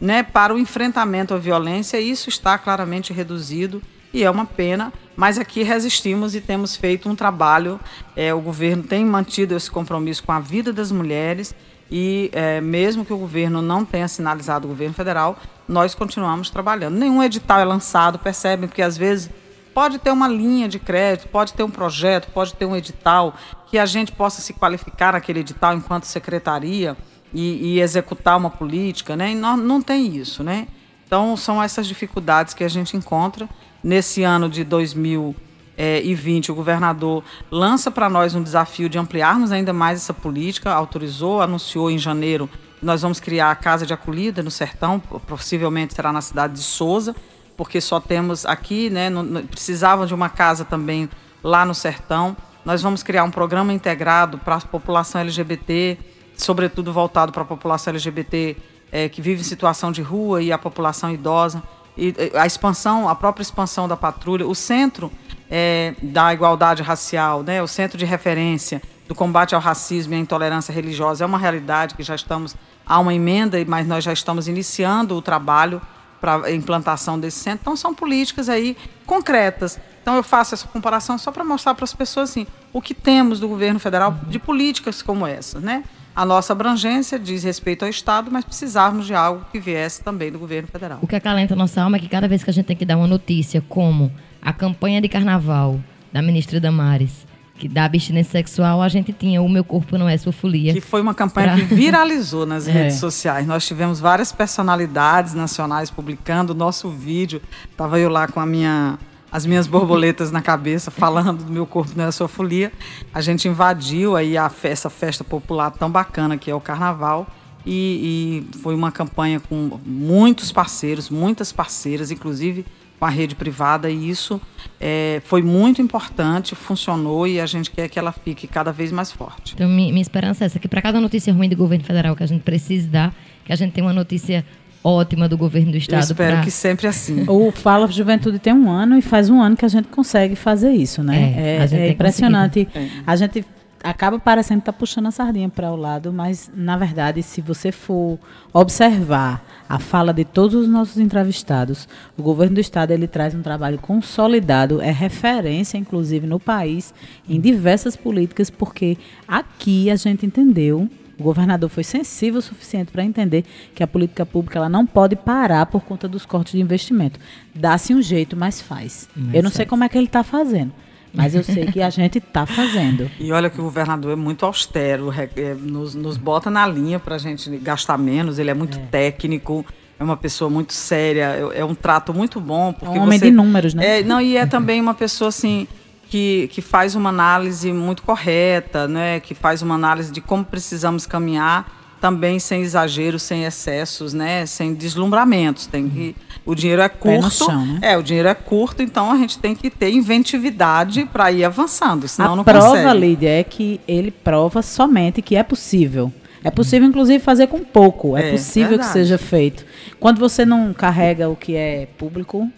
né, 0.02 0.24
para 0.24 0.54
o 0.54 0.60
enfrentamento 0.60 1.34
à 1.34 1.38
violência, 1.38 2.00
isso 2.00 2.30
está 2.30 2.58
claramente 2.58 3.14
reduzido 3.14 3.82
e 4.16 4.24
é 4.24 4.32
uma 4.32 4.46
pena, 4.46 4.93
mas 5.14 5.38
aqui 5.38 5.62
resistimos 5.62 6.36
e 6.36 6.41
temos 6.41 6.76
feito 6.76 7.10
um 7.10 7.16
trabalho. 7.16 7.80
É, 8.16 8.34
o 8.34 8.39
governo 8.39 8.82
tem 8.82 9.04
mantido 9.04 9.56
esse 9.56 9.70
compromisso 9.70 10.24
com 10.24 10.32
a 10.32 10.39
vida 10.39 10.72
das 10.72 10.89
mulheres 10.89 11.54
e 11.92 12.30
é, 12.34 12.60
mesmo 12.62 13.06
que 13.06 13.14
o 13.14 13.18
governo 13.18 13.62
não 13.62 13.86
tenha 13.86 14.08
sinalizado 14.08 14.66
o 14.66 14.70
governo 14.70 14.94
federal, 14.94 15.38
nós 15.68 15.94
continuamos 15.94 16.50
trabalhando. 16.50 16.96
Nenhum 16.96 17.22
edital 17.22 17.60
é 17.60 17.66
lançado, 17.66 18.20
percebem, 18.20 18.68
porque 18.68 18.82
às 18.82 18.98
vezes 18.98 19.30
pode 19.74 20.00
ter 20.00 20.12
uma 20.12 20.28
linha 20.28 20.68
de 20.68 20.80
crédito, 20.80 21.28
pode 21.28 21.54
ter 21.54 21.64
um 21.64 21.70
projeto, 21.70 22.32
pode 22.32 22.54
ter 22.54 22.66
um 22.66 22.76
edital, 22.76 23.36
que 23.68 23.78
a 23.78 23.86
gente 23.86 24.12
possa 24.12 24.42
se 24.42 24.54
qualificar 24.54 25.14
naquele 25.14 25.42
edital 25.42 25.76
enquanto 25.76 26.06
secretaria 26.06 26.96
e, 27.34 27.76
e 27.76 27.82
executar 27.82 28.38
uma 28.38 28.50
política, 28.50 29.16
né? 29.16 29.32
E 29.32 29.36
não, 29.36 29.58
não 29.58 29.82
tem 29.82 30.16
isso, 30.16 30.44
né? 30.44 30.68
Então, 31.06 31.36
são 31.38 31.62
essas 31.62 31.86
dificuldades 31.86 32.54
que 32.54 32.64
a 32.64 32.68
gente 32.68 32.98
encontra 32.98 33.48
nesse 33.84 34.24
ano 34.24 34.50
de 34.50 34.64
2000 34.64 35.36
é, 35.78 36.02
e 36.02 36.16
20, 36.16 36.52
o 36.52 36.56
governador 36.56 37.24
lança 37.52 37.92
para 37.92 38.10
nós 38.10 38.34
um 38.34 38.42
desafio 38.42 38.88
de 38.88 38.98
ampliarmos 38.98 39.52
ainda 39.52 39.74
mais 39.74 40.00
essa 40.00 40.14
política, 40.14 40.72
autorizou, 40.72 41.42
anunciou 41.42 41.92
em 41.92 41.98
janeiro 41.98 42.50
que 42.80 42.86
nós 42.86 43.02
vamos 43.02 43.20
criar 43.20 43.52
a 43.52 43.56
Casa 43.56 43.86
de 43.86 43.94
Acolhida 43.94 44.42
no 44.42 44.52
Sertão, 44.52 45.00
possivelmente 45.00 45.94
será 45.94 46.12
na 46.12 46.22
cidade 46.22 46.54
de 46.54 46.62
Souza, 46.62 47.16
porque 47.58 47.80
só 47.82 48.00
temos 48.00 48.46
aqui, 48.46 48.90
né, 48.90 49.10
no, 49.10 49.44
precisavam 49.44 50.06
de 50.06 50.14
uma 50.14 50.30
casa 50.30 50.66
também 50.66 51.10
lá 51.44 51.66
no 51.66 51.74
Sertão. 51.74 52.36
Nós 52.64 52.82
vamos 52.82 53.04
criar 53.04 53.24
um 53.24 53.32
programa 53.32 53.72
integrado 53.74 54.38
para 54.38 54.56
a 54.56 54.62
população 54.62 55.22
LGBT, 55.22 55.98
sobretudo 56.36 56.92
voltado 56.92 57.32
para 57.32 57.44
a 57.44 57.46
população 57.46 57.92
LGBT 57.92 58.58
é, 58.92 59.10
que 59.10 59.22
vive 59.22 59.42
em 59.42 59.44
situação 59.44 59.92
de 59.92 60.02
rua 60.02 60.42
e 60.42 60.52
a 60.52 60.58
população 60.58 61.12
idosa. 61.12 61.62
E 61.98 62.14
a 62.34 62.46
expansão, 62.46 63.08
a 63.08 63.16
própria 63.16 63.41
expansão 63.41 63.88
da 63.88 63.96
patrulha, 63.96 64.46
o 64.48 64.56
centro 64.56 65.12
é, 65.50 65.93
da 66.02 66.34
igualdade 66.34 66.82
racial, 66.84 67.43
né, 67.43 67.62
o 67.62 67.68
centro 67.68 67.98
de 67.98 68.06
referência 68.06 68.82
do 69.08 69.14
combate 69.14 69.54
ao 69.54 69.62
racismo 69.62 70.14
e 70.14 70.18
à 70.18 70.20
intolerância 70.20 70.74
religiosa 70.74 71.24
é 71.24 71.28
uma 71.28 71.38
realidade 71.38 71.96
que 71.96 72.04
já 72.04 72.16
estamos 72.16 72.56
há 72.86 73.00
uma 73.00 73.14
emenda, 73.14 73.58
mas 73.66 73.88
nós 73.88 74.04
já 74.04 74.14
estamos 74.14 74.48
iniciando 74.48 75.16
o 75.16 75.22
trabalho 75.22 75.82
para 76.20 76.52
implantação 76.52 77.20
desse 77.20 77.39
centro. 77.39 77.60
Então 77.62 77.76
são 77.76 77.93
políticas 77.93 78.50
aí 78.50 78.78
concretas. 79.06 79.80
Então 80.02 80.16
eu 80.16 80.24
faço 80.24 80.54
essa 80.54 80.68
comparação 80.68 81.18
só 81.18 81.32
para 81.32 81.43
mostrar 81.43 81.76
para 81.76 81.84
as 81.84 81.93
pessoas 81.93 82.32
assim, 82.32 82.48
o 82.74 82.82
que 82.82 82.93
temos 82.93 83.39
do 83.39 83.48
governo 83.48 83.80
federal 83.80 84.12
de 84.28 84.39
políticas 84.39 85.02
como 85.02 85.26
essas, 85.26 85.62
né? 85.62 85.84
A 86.16 86.26
nossa 86.26 86.53
abrangência 86.53 87.20
diz 87.20 87.43
respeito 87.43 87.84
ao 87.84 87.89
Estado, 87.89 88.32
mas 88.32 88.45
precisarmos 88.45 89.05
de 89.05 89.13
algo 89.13 89.45
que 89.51 89.59
viesse 89.59 90.01
também 90.01 90.32
do 90.32 90.39
governo 90.39 90.68
federal. 90.68 90.99
O 91.01 91.07
que 91.07 91.16
acalenta 91.16 91.53
a 91.53 91.57
nossa 91.57 91.82
alma 91.82 91.97
é 91.97 91.99
que 91.99 92.07
cada 92.07 92.28
vez 92.28 92.43
que 92.43 92.49
a 92.49 92.53
gente 92.53 92.66
tem 92.66 92.76
que 92.76 92.86
dar 92.86 92.95
uma 92.95 93.07
notícia, 93.07 93.61
como 93.68 94.09
a 94.41 94.53
campanha 94.53 95.01
de 95.01 95.09
carnaval 95.09 95.80
da 96.13 96.22
ministra 96.22 96.59
Damares, 96.59 97.28
que 97.57 97.68
da 97.68 97.86
abstinência 97.86 98.32
sexual, 98.32 98.82
a 98.82 98.88
gente 98.88 99.11
tinha 99.11 99.41
o 99.41 99.49
Meu 99.49 99.63
Corpo 99.63 99.97
Não 99.97 100.07
É 100.07 100.18
Sua 100.18 100.32
Folia. 100.32 100.74
Que 100.74 100.82
foi 100.82 101.01
uma 101.01 101.13
campanha 101.13 101.53
pra... 101.53 101.57
que 101.57 101.63
viralizou 101.76 102.45
nas 102.45 102.68
é. 102.68 102.72
redes 102.72 102.97
sociais. 102.97 103.45
Nós 103.45 103.66
tivemos 103.66 103.99
várias 103.99 104.32
personalidades 104.32 105.34
nacionais 105.34 105.89
publicando 105.89 106.53
o 106.53 106.55
nosso 106.55 106.89
vídeo. 106.89 107.41
Estava 107.70 107.99
eu 107.99 108.09
lá 108.09 108.28
com 108.28 108.39
a 108.39 108.45
minha, 108.45 108.97
as 109.36 109.46
minhas 109.46 109.68
borboletas 109.68 110.32
na 110.32 110.42
cabeça, 110.42 110.90
falando 110.90 111.44
do 111.44 111.52
Meu 111.52 111.66
Corpo 111.66 111.92
É 112.00 112.10
Sua 112.10 112.26
Folia. 112.26 112.72
A 113.14 113.20
gente 113.20 113.50
invadiu 113.50 114.16
aí 114.16 114.38
a 114.38 114.50
festa, 114.50 114.88
essa 114.88 114.90
festa 114.90 115.24
popular 115.26 115.72
tão 115.72 115.92
bacana 115.92 116.38
que 116.38 116.50
é 116.50 116.56
o 116.56 116.62
Carnaval. 116.62 117.28
E, 117.66 118.46
e 118.54 118.60
foi 118.60 118.74
uma 118.74 118.94
campanha 118.94 119.42
com 119.42 119.78
muitos 119.86 120.54
parceiros, 120.54 121.10
muitas 121.10 121.52
parceiras, 121.52 122.12
inclusive 122.12 122.66
com 122.98 123.04
a 123.04 123.10
rede 123.10 123.36
privada 123.36 123.90
e 123.90 124.10
isso 124.10 124.40
é, 124.80 125.22
foi 125.26 125.42
muito 125.42 125.82
importante, 125.82 126.56
funcionou 126.56 127.28
e 127.28 127.42
a 127.42 127.46
gente 127.46 127.70
quer 127.72 127.90
que 127.90 128.00
ela 128.00 128.14
fique 128.14 128.48
cada 128.48 128.72
vez 128.72 128.90
mais 128.90 129.12
forte. 129.12 129.54
Então, 129.54 129.68
minha, 129.68 129.92
minha 129.92 130.02
esperança 130.02 130.46
é 130.46 130.46
essa, 130.46 130.60
que 130.60 130.68
para 130.70 130.82
cada 130.82 131.02
notícia 131.02 131.34
ruim 131.34 131.50
do 131.50 131.58
governo 131.58 131.84
federal 131.84 132.16
que 132.16 132.24
a 132.24 132.28
gente 132.28 132.44
precisa 132.44 132.88
dar, 132.88 133.16
que 133.44 133.52
a 133.52 133.56
gente 133.58 133.74
tenha 133.74 133.86
uma 133.86 133.92
notícia 133.92 134.46
ótima 134.86 135.28
do 135.28 135.38
governo 135.38 135.72
do 135.72 135.78
estado. 135.78 136.02
Eu 136.02 136.04
espero 136.04 136.34
pra... 136.36 136.42
que 136.44 136.52
sempre 136.52 136.88
assim. 136.88 137.26
O 137.28 137.52
Fala 137.52 137.88
Juventude 137.88 138.38
tem 138.38 138.54
um 138.54 138.70
ano 138.70 138.98
e 138.98 139.02
faz 139.02 139.30
um 139.30 139.42
ano 139.42 139.58
que 139.58 139.66
a 139.66 139.68
gente 139.70 139.88
consegue 139.88 140.36
fazer 140.36 140.72
isso, 140.72 141.02
né? 141.02 141.34
É, 141.36 141.68
é, 141.72 141.88
é 141.88 141.90
impressionante. 141.90 142.68
É. 142.74 142.88
A 143.06 143.16
gente 143.16 143.44
acaba 143.84 144.18
parecendo 144.20 144.60
estar 144.60 144.72
tá 144.72 144.78
puxando 144.78 145.08
a 145.08 145.12
sardinha 145.12 145.48
para 145.48 145.72
o 145.72 145.76
lado, 145.76 146.12
mas 146.12 146.52
na 146.56 146.76
verdade, 146.76 147.22
se 147.22 147.40
você 147.40 147.72
for 147.72 148.18
observar 148.52 149.46
a 149.70 149.80
fala 149.80 150.12
de 150.12 150.26
todos 150.26 150.56
os 150.56 150.68
nossos 150.68 150.98
entrevistados, 150.98 151.88
o 152.18 152.24
governo 152.24 152.56
do 152.56 152.62
estado 152.62 152.92
ele 152.92 153.08
traz 153.08 153.36
um 153.36 153.42
trabalho 153.42 153.78
consolidado, 153.78 154.82
é 154.82 154.92
referência 154.92 155.78
inclusive 155.78 156.26
no 156.26 156.40
país 156.40 156.94
em 157.30 157.40
diversas 157.40 157.96
políticas, 157.96 158.50
porque 158.50 158.98
aqui 159.28 159.90
a 159.90 159.96
gente 159.96 160.26
entendeu 160.26 160.90
o 161.18 161.24
governador 161.24 161.70
foi 161.70 161.84
sensível 161.84 162.39
o 162.39 162.41
suficiente 162.41 162.91
para 162.91 163.03
entender 163.03 163.43
que 163.74 163.82
a 163.82 163.88
política 163.88 164.26
pública 164.26 164.59
ela 164.59 164.70
não 164.70 164.86
pode 164.86 165.16
parar 165.16 165.66
por 165.66 165.82
conta 165.82 166.07
dos 166.07 166.26
cortes 166.26 166.53
de 166.53 166.61
investimento. 166.61 167.20
Dá-se 167.53 167.93
um 167.93 168.01
jeito, 168.01 168.36
mas 168.36 168.61
faz. 168.61 169.09
Mas 169.16 169.34
Eu 169.34 169.43
não 169.43 169.49
sei 169.49 169.66
como 169.66 169.84
é 169.84 169.89
que 169.89 169.97
ele 169.97 170.07
está 170.07 170.24
fazendo. 170.24 170.72
Mas 171.13 171.34
eu 171.34 171.43
sei 171.43 171.68
que 171.68 171.82
a 171.82 171.89
gente 171.89 172.18
está 172.18 172.45
fazendo. 172.45 173.09
E 173.18 173.32
olha 173.32 173.49
que 173.49 173.59
o 173.59 173.63
governador 173.63 174.11
é 174.11 174.16
muito 174.16 174.45
austero, 174.45 175.11
é, 175.13 175.53
nos, 175.53 175.95
nos 175.95 176.18
bota 176.18 176.49
na 176.49 176.68
linha 176.68 176.99
para 176.99 177.16
a 177.16 177.18
gente 177.18 177.49
gastar 177.57 177.97
menos, 177.97 178.38
ele 178.38 178.51
é 178.51 178.53
muito 178.53 178.78
é. 178.78 178.82
técnico 178.82 179.66
é 179.97 180.03
uma 180.03 180.18
pessoa 180.18 180.49
muito 180.49 180.74
séria, 180.74 181.51
é, 181.53 181.59
é 181.59 181.66
um 181.66 181.74
trato 181.74 182.13
muito 182.13 182.41
bom. 182.41 182.74
Porque 182.74 182.97
é 182.97 182.99
um 182.99 183.03
homem 183.03 183.18
você, 183.18 183.26
de 183.26 183.32
números, 183.32 183.74
né? 183.74 184.01
É, 184.01 184.03
não, 184.03 184.20
e 184.20 184.36
é 184.36 184.45
também 184.45 184.82
uma 184.82 184.93
pessoa 184.93 185.30
assim 185.30 185.68
que, 186.16 186.47
que 186.49 186.61
faz 186.61 186.95
uma 186.95 187.09
análise 187.09 187.74
muito 187.74 188.01
correta, 188.01 188.88
né? 188.88 189.20
que 189.20 189.36
faz 189.36 189.61
uma 189.61 189.76
análise 189.76 190.13
de 190.13 190.22
como 190.22 190.45
precisamos 190.45 191.05
caminhar 191.05 191.70
também 191.99 192.39
sem 192.39 192.61
exageros, 192.61 193.22
sem 193.24 193.43
excessos, 193.43 194.13
né? 194.13 194.45
Sem 194.45 194.74
deslumbramentos. 194.74 195.66
Tem 195.66 195.89
que 195.89 196.16
o 196.45 196.55
dinheiro 196.55 196.82
é 196.82 196.88
curto, 196.88 197.51
né? 197.51 197.80
é 197.82 197.97
o 197.97 198.03
dinheiro 198.03 198.30
é 198.30 198.34
curto, 198.34 198.82
então 198.82 199.11
a 199.11 199.18
gente 199.18 199.39
tem 199.39 199.55
que 199.55 199.70
ter 199.70 199.89
inventividade 199.91 201.03
para 201.05 201.32
ir 201.34 201.43
avançando, 201.43 202.07
senão 202.07 202.34
a 202.34 202.36
não 202.38 202.43
prova, 202.45 202.78
consegue. 202.78 202.97
Lídia, 202.97 203.39
é 203.39 203.43
que 203.43 203.82
ele 203.86 204.11
prova 204.11 204.61
somente 204.61 205.22
que 205.22 205.36
é 205.36 205.43
possível. 205.43 206.13
É 206.43 206.51
possível, 206.51 206.88
inclusive, 206.88 207.22
fazer 207.22 207.47
com 207.47 207.59
pouco. 207.61 208.16
É, 208.16 208.30
é 208.30 208.32
possível 208.32 208.70
verdade. 208.70 208.89
que 208.89 208.93
seja 208.93 209.18
feito. 209.18 209.66
Quando 209.99 210.20
você 210.20 210.45
não 210.45 210.74
carrega 210.74 211.28
o 211.28 211.36
que 211.36 211.55
é 211.55 211.88
público, 211.97 212.49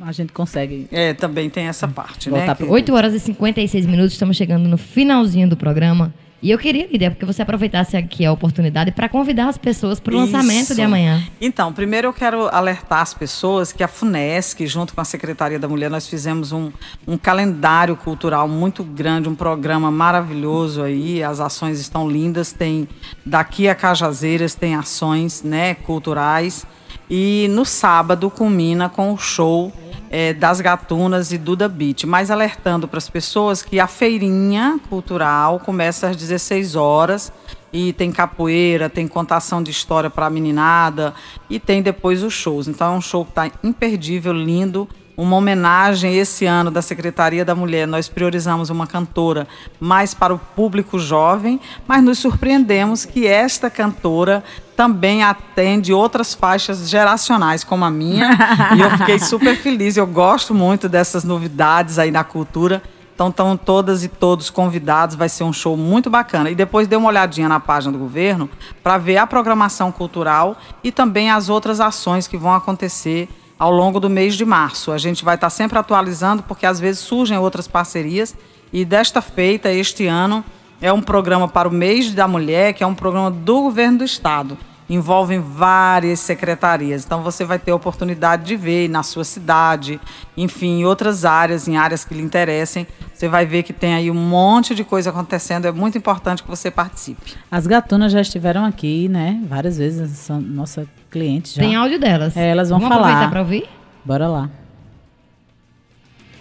a 0.00 0.12
gente 0.12 0.32
consegue. 0.32 0.86
É, 0.90 1.14
também 1.14 1.50
tem 1.50 1.66
essa 1.66 1.88
parte, 1.88 2.30
né? 2.30 2.46
8 2.68 2.94
horas 2.94 3.14
e 3.14 3.20
56 3.20 3.86
minutos, 3.86 4.12
estamos 4.12 4.36
chegando 4.36 4.68
no 4.68 4.78
finalzinho 4.78 5.48
do 5.48 5.56
programa. 5.56 6.12
E 6.40 6.52
eu 6.52 6.58
queria, 6.58 6.86
Lídia, 6.86 7.10
porque 7.10 7.26
você 7.26 7.42
aproveitasse 7.42 7.96
aqui 7.96 8.24
a 8.24 8.30
oportunidade 8.30 8.92
para 8.92 9.08
convidar 9.08 9.48
as 9.48 9.58
pessoas 9.58 9.98
para 9.98 10.14
o 10.14 10.18
lançamento 10.18 10.72
de 10.72 10.80
amanhã. 10.80 11.20
Então, 11.40 11.72
primeiro 11.72 12.06
eu 12.06 12.12
quero 12.12 12.48
alertar 12.54 13.00
as 13.00 13.12
pessoas 13.12 13.72
que 13.72 13.82
a 13.82 13.88
FUNESC, 13.88 14.64
junto 14.64 14.94
com 14.94 15.00
a 15.00 15.04
Secretaria 15.04 15.58
da 15.58 15.66
Mulher, 15.66 15.90
nós 15.90 16.06
fizemos 16.06 16.52
um, 16.52 16.70
um 17.08 17.18
calendário 17.18 17.96
cultural 17.96 18.46
muito 18.46 18.84
grande, 18.84 19.28
um 19.28 19.34
programa 19.34 19.90
maravilhoso 19.90 20.80
aí. 20.80 21.24
As 21.24 21.40
ações 21.40 21.80
estão 21.80 22.08
lindas. 22.08 22.52
Tem 22.52 22.88
daqui 23.26 23.68
a 23.68 23.74
Cajazeiras, 23.74 24.54
tem 24.54 24.76
ações 24.76 25.42
né, 25.42 25.74
culturais. 25.74 26.64
E 27.10 27.48
no 27.50 27.64
sábado 27.64 28.30
culmina 28.30 28.88
com 28.88 29.12
o 29.12 29.18
show 29.18 29.72
é, 30.10 30.32
das 30.32 30.60
Gatunas 30.60 31.32
e 31.32 31.38
Duda 31.38 31.68
Beat, 31.68 32.04
mas 32.04 32.30
alertando 32.30 32.88
para 32.88 32.98
as 32.98 33.08
pessoas 33.08 33.62
que 33.62 33.78
a 33.78 33.86
feirinha 33.86 34.80
cultural 34.88 35.60
começa 35.60 36.08
às 36.08 36.16
16 36.16 36.76
horas 36.76 37.32
e 37.72 37.92
tem 37.92 38.10
capoeira, 38.10 38.88
tem 38.88 39.06
contação 39.06 39.62
de 39.62 39.70
história 39.70 40.08
para 40.08 40.26
a 40.26 40.30
meninada 40.30 41.14
e 41.50 41.58
tem 41.60 41.82
depois 41.82 42.22
os 42.22 42.32
shows. 42.32 42.68
Então 42.68 42.94
é 42.94 42.96
um 42.96 43.00
show 43.00 43.24
que 43.24 43.30
está 43.30 43.50
imperdível, 43.62 44.32
lindo, 44.32 44.88
uma 45.18 45.34
homenagem 45.34 46.16
esse 46.16 46.46
ano 46.46 46.70
da 46.70 46.80
Secretaria 46.80 47.44
da 47.44 47.52
Mulher. 47.52 47.88
Nós 47.88 48.08
priorizamos 48.08 48.70
uma 48.70 48.86
cantora 48.86 49.48
mais 49.80 50.14
para 50.14 50.32
o 50.32 50.38
público 50.38 50.96
jovem, 50.96 51.60
mas 51.88 52.04
nos 52.04 52.20
surpreendemos 52.20 53.04
que 53.04 53.26
esta 53.26 53.68
cantora 53.68 54.44
também 54.76 55.24
atende 55.24 55.92
outras 55.92 56.34
faixas 56.34 56.88
geracionais, 56.88 57.64
como 57.64 57.84
a 57.84 57.90
minha. 57.90 58.30
e 58.78 58.80
eu 58.80 58.96
fiquei 58.96 59.18
super 59.18 59.56
feliz. 59.56 59.96
Eu 59.96 60.06
gosto 60.06 60.54
muito 60.54 60.88
dessas 60.88 61.24
novidades 61.24 61.98
aí 61.98 62.12
na 62.12 62.22
cultura. 62.22 62.80
Então 63.12 63.30
estão 63.30 63.56
todas 63.56 64.04
e 64.04 64.08
todos 64.08 64.48
convidados, 64.48 65.16
vai 65.16 65.28
ser 65.28 65.42
um 65.42 65.52
show 65.52 65.76
muito 65.76 66.08
bacana. 66.08 66.48
E 66.48 66.54
depois 66.54 66.86
dê 66.86 66.94
uma 66.94 67.08
olhadinha 67.08 67.48
na 67.48 67.58
página 67.58 67.90
do 67.90 67.98
governo 67.98 68.48
para 68.84 68.96
ver 68.96 69.16
a 69.16 69.26
programação 69.26 69.90
cultural 69.90 70.56
e 70.84 70.92
também 70.92 71.28
as 71.28 71.48
outras 71.48 71.80
ações 71.80 72.28
que 72.28 72.36
vão 72.36 72.54
acontecer 72.54 73.28
ao 73.58 73.70
longo 73.70 73.98
do 73.98 74.08
mês 74.08 74.34
de 74.34 74.44
março. 74.44 74.92
A 74.92 74.98
gente 74.98 75.24
vai 75.24 75.34
estar 75.34 75.50
sempre 75.50 75.78
atualizando 75.78 76.42
porque 76.42 76.66
às 76.66 76.78
vezes 76.78 77.00
surgem 77.00 77.36
outras 77.38 77.66
parcerias 77.66 78.36
e 78.72 78.84
desta 78.84 79.20
feita 79.20 79.72
este 79.72 80.06
ano 80.06 80.44
é 80.80 80.92
um 80.92 81.02
programa 81.02 81.48
para 81.48 81.68
o 81.68 81.72
mês 81.72 82.14
da 82.14 82.28
mulher, 82.28 82.72
que 82.72 82.84
é 82.84 82.86
um 82.86 82.94
programa 82.94 83.30
do 83.30 83.62
governo 83.62 83.98
do 83.98 84.04
estado 84.04 84.56
envolvem 84.88 85.40
várias 85.40 86.20
secretarias. 86.20 87.04
Então 87.04 87.22
você 87.22 87.44
vai 87.44 87.58
ter 87.58 87.70
a 87.70 87.74
oportunidade 87.74 88.44
de 88.44 88.56
ver 88.56 88.88
na 88.88 89.02
sua 89.02 89.24
cidade, 89.24 90.00
enfim, 90.36 90.80
em 90.80 90.84
outras 90.84 91.24
áreas, 91.24 91.68
em 91.68 91.76
áreas 91.76 92.04
que 92.04 92.14
lhe 92.14 92.22
interessem. 92.22 92.86
Você 93.12 93.28
vai 93.28 93.44
ver 93.44 93.62
que 93.64 93.72
tem 93.72 93.94
aí 93.94 94.10
um 94.10 94.14
monte 94.14 94.74
de 94.74 94.84
coisa 94.84 95.10
acontecendo. 95.10 95.66
É 95.66 95.72
muito 95.72 95.98
importante 95.98 96.42
que 96.42 96.48
você 96.48 96.70
participe. 96.70 97.34
As 97.50 97.66
gatunas 97.66 98.12
já 98.12 98.20
estiveram 98.20 98.64
aqui, 98.64 99.08
né? 99.08 99.40
Várias 99.48 99.76
vezes, 99.76 100.10
são 100.18 100.40
nossa 100.40 100.86
cliente 101.10 101.56
já. 101.56 101.62
Tem 101.62 101.74
áudio 101.74 101.98
delas. 101.98 102.36
É, 102.36 102.48
elas 102.50 102.68
vão 102.70 102.78
Vamos 102.78 102.94
falar. 102.94 103.08
aproveitar 103.08 103.30
para 103.30 103.40
ouvir? 103.40 103.68
Bora 104.04 104.28
lá. 104.28 104.48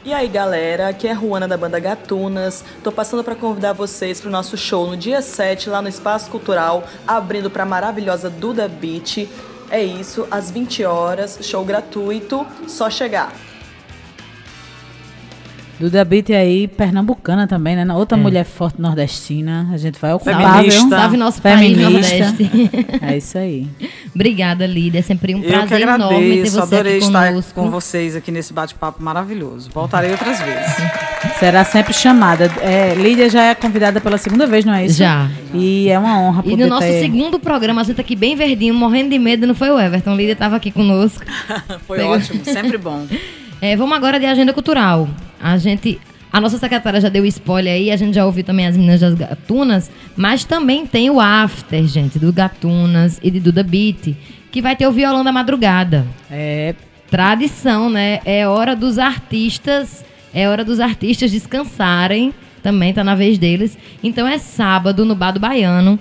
E 0.08 0.14
aí 0.14 0.30
galera, 0.30 0.88
aqui 0.88 1.06
é 1.06 1.12
a 1.12 1.14
Ruana 1.14 1.50
da 1.50 1.58
banda 1.58 1.78
Gatunas. 1.82 2.64
Tô 2.82 2.94
passando 2.94 3.26
para 3.26 3.36
convidar 3.36 3.74
vocês 3.74 4.22
para 4.22 4.30
o 4.30 4.32
nosso 4.32 4.56
show 4.56 4.88
no 4.88 4.96
dia 4.96 5.22
7 5.22 5.70
lá 5.70 5.82
no 5.82 5.90
Espaço 5.90 6.32
Cultural, 6.32 6.88
abrindo 7.06 7.50
para 7.50 7.64
a 7.64 7.66
maravilhosa 7.66 8.30
Duda 8.30 8.70
Beach. 8.70 9.28
É 9.70 9.84
isso, 9.84 10.26
às 10.32 10.50
20 10.50 10.86
horas, 10.86 11.38
show 11.42 11.66
gratuito, 11.66 12.48
só 12.70 12.90
chegar. 12.90 13.34
Duda 15.80 16.04
Beat 16.04 16.32
aí, 16.32 16.68
pernambucana 16.68 17.46
também, 17.48 17.76
né? 17.76 17.94
Outra 17.94 18.18
é. 18.18 18.22
mulher 18.22 18.44
forte 18.44 18.82
nordestina. 18.82 19.70
A 19.72 19.78
gente 19.78 20.00
vai 20.00 20.12
ocupar, 20.14 20.64
viu? 20.64 20.90
Salve 20.90 21.18
nosso 21.18 21.40
Feminista. 21.40 21.84
país 21.84 21.94
Nordeste. 21.94 22.70
É 23.02 23.18
isso 23.18 23.38
aí. 23.38 23.68
Obrigada, 24.14 24.66
Lídia. 24.66 25.00
É 25.00 25.02
sempre 25.04 25.36
um 25.36 25.42
prazer 25.42 25.82
enorme 25.82 26.42
ter 26.42 26.50
você 26.50 26.60
adorei 26.60 26.98
estar 26.98 27.34
com 27.54 27.70
vocês 27.70 28.16
aqui 28.16 28.32
nesse 28.32 28.54
bate-papo 28.54 29.04
maravilhoso. 29.04 29.70
Voltarei 29.72 30.10
outras 30.12 30.40
vezes. 30.42 30.76
Será 31.38 31.64
sempre 31.64 31.94
chamada. 31.94 32.52
É, 32.62 32.96
Lídia 32.96 33.30
já 33.30 33.44
é 33.44 33.54
convidada 33.56 34.02
pela 34.02 34.18
segunda 34.18 34.48
vez, 34.48 34.66
não 34.66 34.74
é 34.74 34.86
isso? 34.86 34.98
Já. 34.98 35.30
E 35.54 35.90
é 35.90 36.00
uma 36.00 36.20
honra 36.20 36.42
poder 36.42 36.56
E 36.56 36.58
no 36.58 36.68
nosso 36.68 36.88
ter... 36.88 37.02
segundo 37.02 37.40
programa, 37.40 37.82
a 37.82 37.84
gente 37.84 37.98
tá 37.98 38.02
aqui 38.02 38.16
bem 38.16 38.36
verdinho, 38.36 38.74
morrendo 38.74 39.12
de 39.12 39.20
medo, 39.20 39.46
não 39.46 39.54
foi 39.54 39.70
o 39.70 39.80
Everton. 39.80 40.16
Lídia 40.16 40.34
estava 40.34 40.56
aqui 40.56 40.72
conosco. 40.72 41.24
foi 41.86 42.00
Pegou. 42.00 42.14
ótimo, 42.14 42.44
sempre 42.44 42.80
bom. 42.80 43.06
É, 43.62 43.76
vamos 43.76 43.96
agora 43.96 44.20
de 44.20 44.26
agenda 44.26 44.54
cultural. 44.54 45.08
A 45.42 45.58
gente. 45.58 46.00
A 46.32 46.42
nossa 46.42 46.58
secretária 46.58 47.00
já 47.00 47.10
deu 47.10 47.26
spoiler 47.26 47.74
aí, 47.74 47.90
a 47.90 47.96
gente 47.96 48.14
já 48.14 48.26
ouviu 48.26 48.44
também 48.44 48.68
as 48.68 48.76
meninas 48.76 49.00
das 49.00 49.16
Gatunas, 49.16 49.90
mas 50.16 50.44
também 50.44 50.86
tem 50.86 51.10
o 51.10 51.22
after, 51.22 51.88
gente, 51.88 52.20
do 52.20 52.34
Gatunas 52.34 53.18
e 53.24 53.32
de 53.32 53.40
Duda 53.40 53.64
Beat, 53.64 54.14
que 54.52 54.62
vai 54.62 54.76
ter 54.76 54.86
o 54.86 54.92
violão 54.92 55.24
da 55.24 55.32
madrugada. 55.32 56.06
É. 56.30 56.76
Tradição, 57.10 57.90
né? 57.90 58.20
É 58.26 58.46
hora 58.46 58.76
dos 58.76 59.00
artistas, 59.00 60.04
é 60.34 60.50
hora 60.50 60.66
dos 60.66 60.82
artistas 60.82 61.32
descansarem, 61.32 62.34
também 62.62 62.94
tá 62.94 63.04
na 63.04 63.16
vez 63.16 63.38
deles. 63.38 63.78
Então 64.04 64.28
é 64.28 64.38
sábado 64.38 65.06
no 65.06 65.16
Bar 65.16 65.32
do 65.32 65.40
Baiano, 65.40 65.98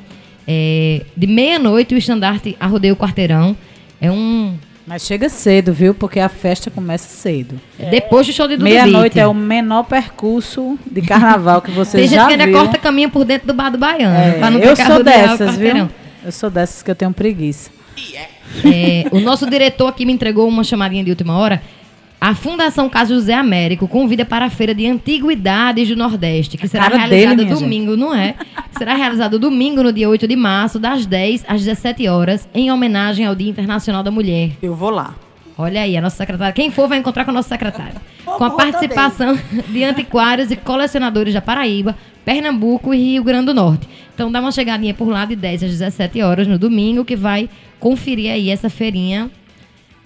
é, 0.47 1.03
de 1.17 1.27
meia-noite 1.27 1.95
o 1.95 1.99
estandarte 1.99 2.57
arrodeia 2.59 2.93
o 2.93 2.97
quarteirão. 2.97 3.57
É 4.01 4.11
um 4.11 4.57
mas 4.87 5.03
chega 5.03 5.29
cedo, 5.29 5.73
viu? 5.73 5.93
Porque 5.93 6.21
a 6.21 6.29
festa 6.29 6.71
começa 6.71 7.09
cedo. 7.09 7.61
É. 7.79 7.91
Depois 7.91 8.27
do 8.27 8.33
show 8.33 8.47
de 8.47 8.57
Dudu 8.57 8.65
Meia-noite 8.65 9.19
é 9.19 9.27
o 9.27 9.35
menor 9.35 9.83
percurso 9.83 10.79
de 10.89 11.03
carnaval 11.03 11.61
que 11.61 11.73
você 11.73 11.99
Tem 11.99 12.07
já 12.07 12.29
viu. 12.29 12.29
Tem 12.29 12.39
gente 12.39 12.39
que 12.39 12.57
ainda 12.57 12.59
corta 12.59 12.79
caminho 12.79 13.11
por 13.11 13.25
dentro 13.25 13.49
do 13.49 13.55
bar 13.55 13.71
do 13.71 13.79
Baiano. 13.79 14.15
É, 14.15 14.65
eu 14.65 14.77
sou 14.77 15.03
dessas, 15.03 15.57
viu? 15.57 15.89
Eu 16.25 16.31
sou 16.33 16.49
dessas 16.49 16.83
que 16.83 16.91
eu 16.91 16.95
tenho 16.95 17.13
preguiça. 17.13 17.71
É, 18.65 19.07
o 19.11 19.19
nosso 19.19 19.49
diretor 19.51 19.89
aqui 19.89 20.07
me 20.07 20.13
entregou 20.13 20.49
uma 20.49 20.63
chamadinha 20.63 21.03
de 21.03 21.11
última 21.11 21.37
hora. 21.37 21.61
A 22.21 22.35
Fundação 22.35 22.89
Caso 22.89 23.15
José 23.15 23.35
Américo 23.35 23.87
convida 23.87 24.25
para 24.25 24.47
a 24.47 24.51
Feira 24.51 24.75
de 24.75 24.87
Antiguidades 24.87 25.89
do 25.89 25.97
Nordeste, 25.97 26.57
que 26.57 26.67
será 26.67 26.89
realizada 26.89 27.45
domingo, 27.45 27.93
gente. 27.93 28.01
não 28.01 28.15
é? 28.15 28.35
será 28.77 28.95
realizada 28.95 29.39
domingo, 29.39 29.83
no 29.83 29.93
dia 29.93 30.09
8 30.09 30.27
de 30.27 30.35
março, 30.35 30.79
das 30.79 31.05
10 31.05 31.45
às 31.47 31.63
17 31.63 32.09
horas, 32.09 32.49
em 32.55 32.73
homenagem 32.73 33.27
ao 33.27 33.35
Dia 33.35 33.51
Internacional 33.51 34.03
da 34.03 34.11
Mulher. 34.11 34.53
Eu 34.63 34.75
vou 34.75 34.91
lá. 34.91 35.15
Olha 35.59 35.83
aí, 35.83 35.97
a 35.97 36.01
nossa 36.01 36.17
secretária. 36.17 36.53
Quem 36.53 36.71
for 36.71 36.89
vai 36.89 36.99
encontrar 36.99 37.25
com 37.25 37.31
a 37.31 37.35
nossa 37.35 37.49
secretária. 37.49 37.95
Com 38.27 38.45
a 38.45 38.51
participação 38.51 39.39
de 39.71 39.85
antiquários 39.85 40.51
e 40.51 40.57
colecionadores 40.57 41.33
da 41.33 41.41
Paraíba, 41.41 41.97
Pernambuco 42.25 42.93
e 42.93 42.99
Rio 42.99 43.25
Grande 43.25 43.47
do 43.47 43.55
Norte. 43.55 43.89
Então 44.13 44.33
dá 44.33 44.41
uma 44.41 44.51
chegadinha 44.51 44.93
por 44.93 45.09
lá 45.09 45.25
de 45.25 45.37
10 45.37 45.63
às 45.63 45.71
17 45.71 46.21
horas 46.23 46.47
no 46.49 46.59
domingo, 46.59 47.05
que 47.05 47.15
vai 47.15 47.49
conferir 47.79 48.33
aí 48.33 48.51
essa 48.51 48.69
feirinha 48.69 49.31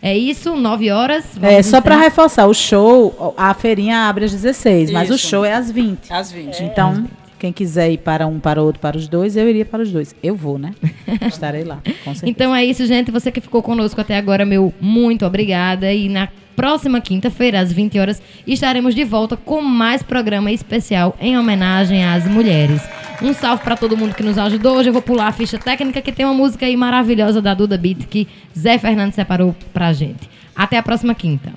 é 0.03 0.16
isso, 0.16 0.57
9 0.57 0.90
horas? 0.90 1.24
É, 1.42 1.62
só 1.62 1.80
para 1.80 1.96
reforçar, 1.96 2.46
o 2.46 2.55
show, 2.55 3.34
a 3.36 3.53
feirinha 3.53 4.09
abre 4.09 4.24
às 4.24 4.32
16, 4.32 4.84
isso. 4.84 4.92
mas 4.92 5.11
o 5.11 5.18
show 5.18 5.44
é 5.44 5.53
às 5.53 5.70
20. 5.70 6.12
Às 6.12 6.32
20. 6.32 6.62
Então, 6.64 7.07
quem 7.38 7.53
quiser 7.53 7.90
ir 7.90 7.98
para 7.98 8.26
um, 8.26 8.38
para 8.38 8.62
outro, 8.62 8.80
para 8.80 8.96
os 8.96 9.09
dois, 9.09 9.36
eu 9.36 9.48
iria 9.48 9.64
para 9.64 9.82
os 9.82 9.90
dois. 9.90 10.14
Eu 10.22 10.34
vou, 10.34 10.59
né? 10.59 10.74
Estarei 11.26 11.64
lá, 11.64 11.80
com 12.05 12.14
certeza. 12.14 12.26
Então 12.26 12.55
é 12.55 12.64
isso, 12.64 12.86
gente. 12.86 13.11
Você 13.11 13.32
que 13.32 13.40
ficou 13.40 13.62
conosco 13.62 14.01
até 14.01 14.16
agora, 14.16 14.44
meu 14.44 14.72
muito 14.80 15.24
obrigada. 15.24 15.92
E 15.92 16.09
na 16.09 16.28
próxima 16.55 17.01
quinta-feira, 17.01 17.61
às 17.61 17.72
20 17.72 17.98
horas, 17.98 18.22
estaremos 18.46 18.94
de 18.94 19.05
volta 19.05 19.36
com 19.36 19.62
mais 19.62 20.03
programa 20.03 20.53
especial 20.53 21.16
em 21.18 21.38
homenagem 21.38 22.05
às 22.05 22.26
mulheres. 22.26 22.82
Um 23.23 23.35
salve 23.35 23.62
para 23.62 23.77
todo 23.77 23.97
mundo 23.97 24.14
que 24.14 24.23
nos 24.23 24.39
ajudou. 24.39 24.79
Hoje 24.79 24.89
eu 24.89 24.93
vou 24.95 25.03
pular 25.03 25.27
a 25.27 25.33
ficha 25.33 25.59
técnica 25.59 26.01
que 26.01 26.11
tem 26.11 26.25
uma 26.25 26.33
música 26.33 26.64
aí 26.64 26.75
maravilhosa 26.75 27.43
da 27.43 27.53
Duda 27.53 27.77
Beat 27.77 28.07
que 28.07 28.27
Zé 28.59 28.79
Fernandes 28.79 29.14
separou 29.14 29.55
pra 29.75 29.93
gente. 29.93 30.29
Até 30.57 30.79
a 30.79 30.83
próxima 30.83 31.14
quinta. 31.14 31.53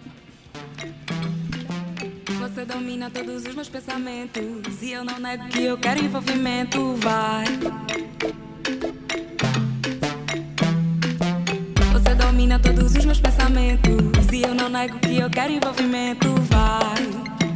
Você 2.41 2.65
domina 2.65 3.09
todos 3.09 3.45
os 3.45 3.55
meus 3.55 3.69
pensamentos 3.69 4.81
e 4.81 4.91
eu 4.91 5.05
não 5.05 5.17
nego 5.19 5.45
que 5.45 5.63
eu 5.63 5.77
quero 5.77 6.03
envolvimento, 6.03 6.95
vai. 6.97 7.45
Você 11.93 12.15
domina 12.15 12.59
todos 12.59 12.93
os 12.93 13.05
meus 13.05 13.21
pensamentos 13.21 14.31
e 14.33 14.41
eu 14.41 14.53
não 14.53 14.67
nego 14.67 14.99
que 14.99 15.17
eu 15.17 15.29
quero 15.29 15.53
envolvimento, 15.53 16.27
vai. 16.41 17.52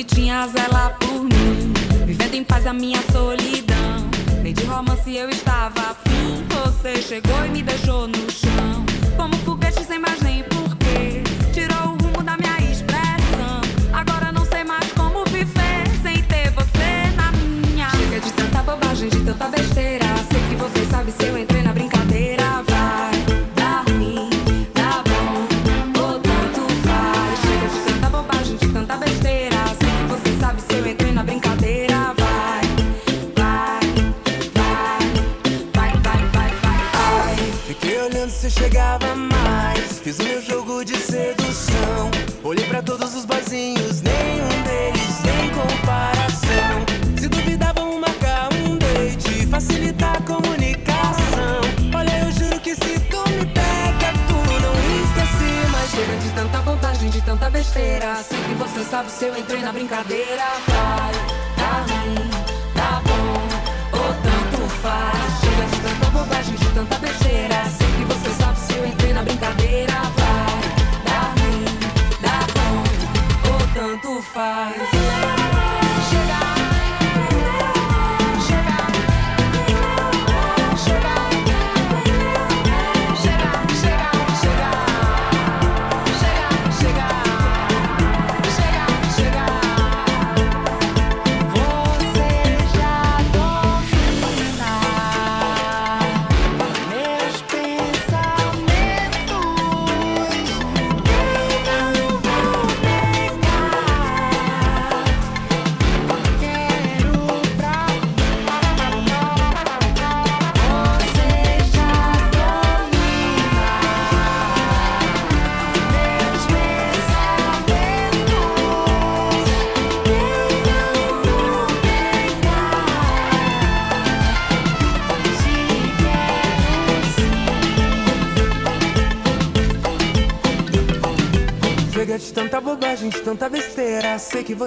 Bonitinha, 0.00 0.48
zela 0.48 0.96
por 0.98 1.24
mim, 1.24 1.74
vivendo 2.06 2.32
em 2.32 2.42
paz 2.42 2.66
a 2.66 2.72
minha 2.72 2.98
solidão. 3.12 4.08
Nem 4.42 4.54
de 4.54 4.64
romance 4.64 5.14
eu 5.14 5.28
estava 5.28 5.90
afim, 5.90 6.42
você 6.48 7.02
chegou 7.02 7.44
e 7.44 7.50
me 7.50 7.62
deixou 7.62 8.08
no 8.08 8.30
chão, 8.30 8.86
como 9.14 9.36
foguete 9.44 9.84
sem 9.84 9.98
mais 9.98 10.18
nem 10.22 10.42
porquê. 10.44 11.22
Tirou 11.52 11.88
o 11.92 12.02
rumo 12.02 12.22
da 12.22 12.34
minha 12.38 12.72
expressão. 12.72 13.60
Agora 13.92 14.32
não 14.32 14.46
sei 14.46 14.64
mais 14.64 14.90
como 14.92 15.22
viver 15.26 15.84
sem 16.02 16.22
ter 16.22 16.50
você 16.52 17.14
na 17.14 17.30
minha. 17.32 17.90
Chega 17.90 18.20
de 18.20 18.32
tanta 18.32 18.62
bobagem, 18.62 19.10
de 19.10 19.20
tanta 19.20 19.48
besteira. 19.48 20.06
Sei 20.32 20.40
que 20.48 20.56
você 20.56 20.86
sabe 20.90 21.12
se 21.12 21.26
eu 21.26 21.38
entrei 21.38 21.59
mais. 38.98 39.98
Fiz 40.00 40.18
o 40.18 40.24
meu 40.24 40.42
jogo 40.42 40.84
de 40.84 40.96
sedução. 40.96 42.10
Olhei 42.42 42.66
pra 42.66 42.82
todos 42.82 43.14
os 43.14 43.24
boizinhos, 43.24 44.00
nenhum 44.00 44.48
deles 44.64 45.18
tem 45.22 45.50
comparação. 45.50 47.18
Se 47.18 47.28
duvidavam 47.28 48.00
marcar 48.00 48.48
um 48.54 48.76
date, 48.76 49.46
facilitar 49.46 50.16
a 50.16 50.22
comunicação. 50.22 51.60
Olha, 51.94 52.24
eu 52.24 52.32
juro 52.32 52.58
que 52.60 52.74
se 52.74 52.98
tu 53.10 53.22
me 53.30 53.46
pega, 53.46 54.12
tu 54.26 54.34
não 54.62 54.74
esquece 55.04 55.70
mais. 55.70 55.90
Chega 55.90 56.16
de 56.16 56.30
tanta 56.30 56.60
vontade, 56.62 57.10
de 57.10 57.20
tanta 57.22 57.50
besteira. 57.50 58.16
Sei 58.24 58.38
que 58.38 58.54
você 58.54 58.84
sabe 58.84 59.10
se 59.10 59.26
eu 59.26 59.36
entrei 59.36 59.60
na 59.60 59.72
brincadeira. 59.72 60.42
Vai, 60.66 61.29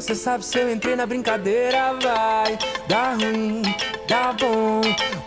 você 0.04 0.16
sabe 0.16 0.44
se 0.46 0.60
eu 0.60 0.70
entrei 0.70 0.98
na 0.98 1.06
brincadeira. 1.06 1.94
Vai 2.02 2.60
dar 2.90 3.14
ruim, 3.16 3.62
dá 4.08 4.34
bom, 4.34 4.82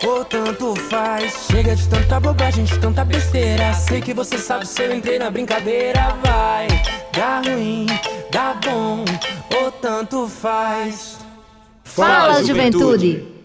ou 0.07 0.23
tanto 0.23 0.75
faz. 0.75 1.47
Chega 1.51 1.75
de 1.75 1.89
tanta 1.89 2.19
bobagem, 2.19 2.63
de 2.63 2.77
tanta 2.79 3.03
besteira. 3.03 3.73
Sei 3.73 3.99
que 4.01 4.13
você 4.13 4.37
sabe 4.37 4.67
se 4.67 4.83
eu 4.83 4.95
entrei 4.95 5.17
na 5.17 5.31
brincadeira. 5.31 6.15
Vai 6.23 6.67
dar 7.11 7.43
ruim, 7.43 7.87
dá 8.31 8.53
bom, 8.53 9.03
ou 9.59 9.71
tanto 9.71 10.27
faz. 10.27 11.17
Fala, 11.83 12.33
Fala 12.33 12.43
juventude. 12.43 13.07
juventude. 13.13 13.36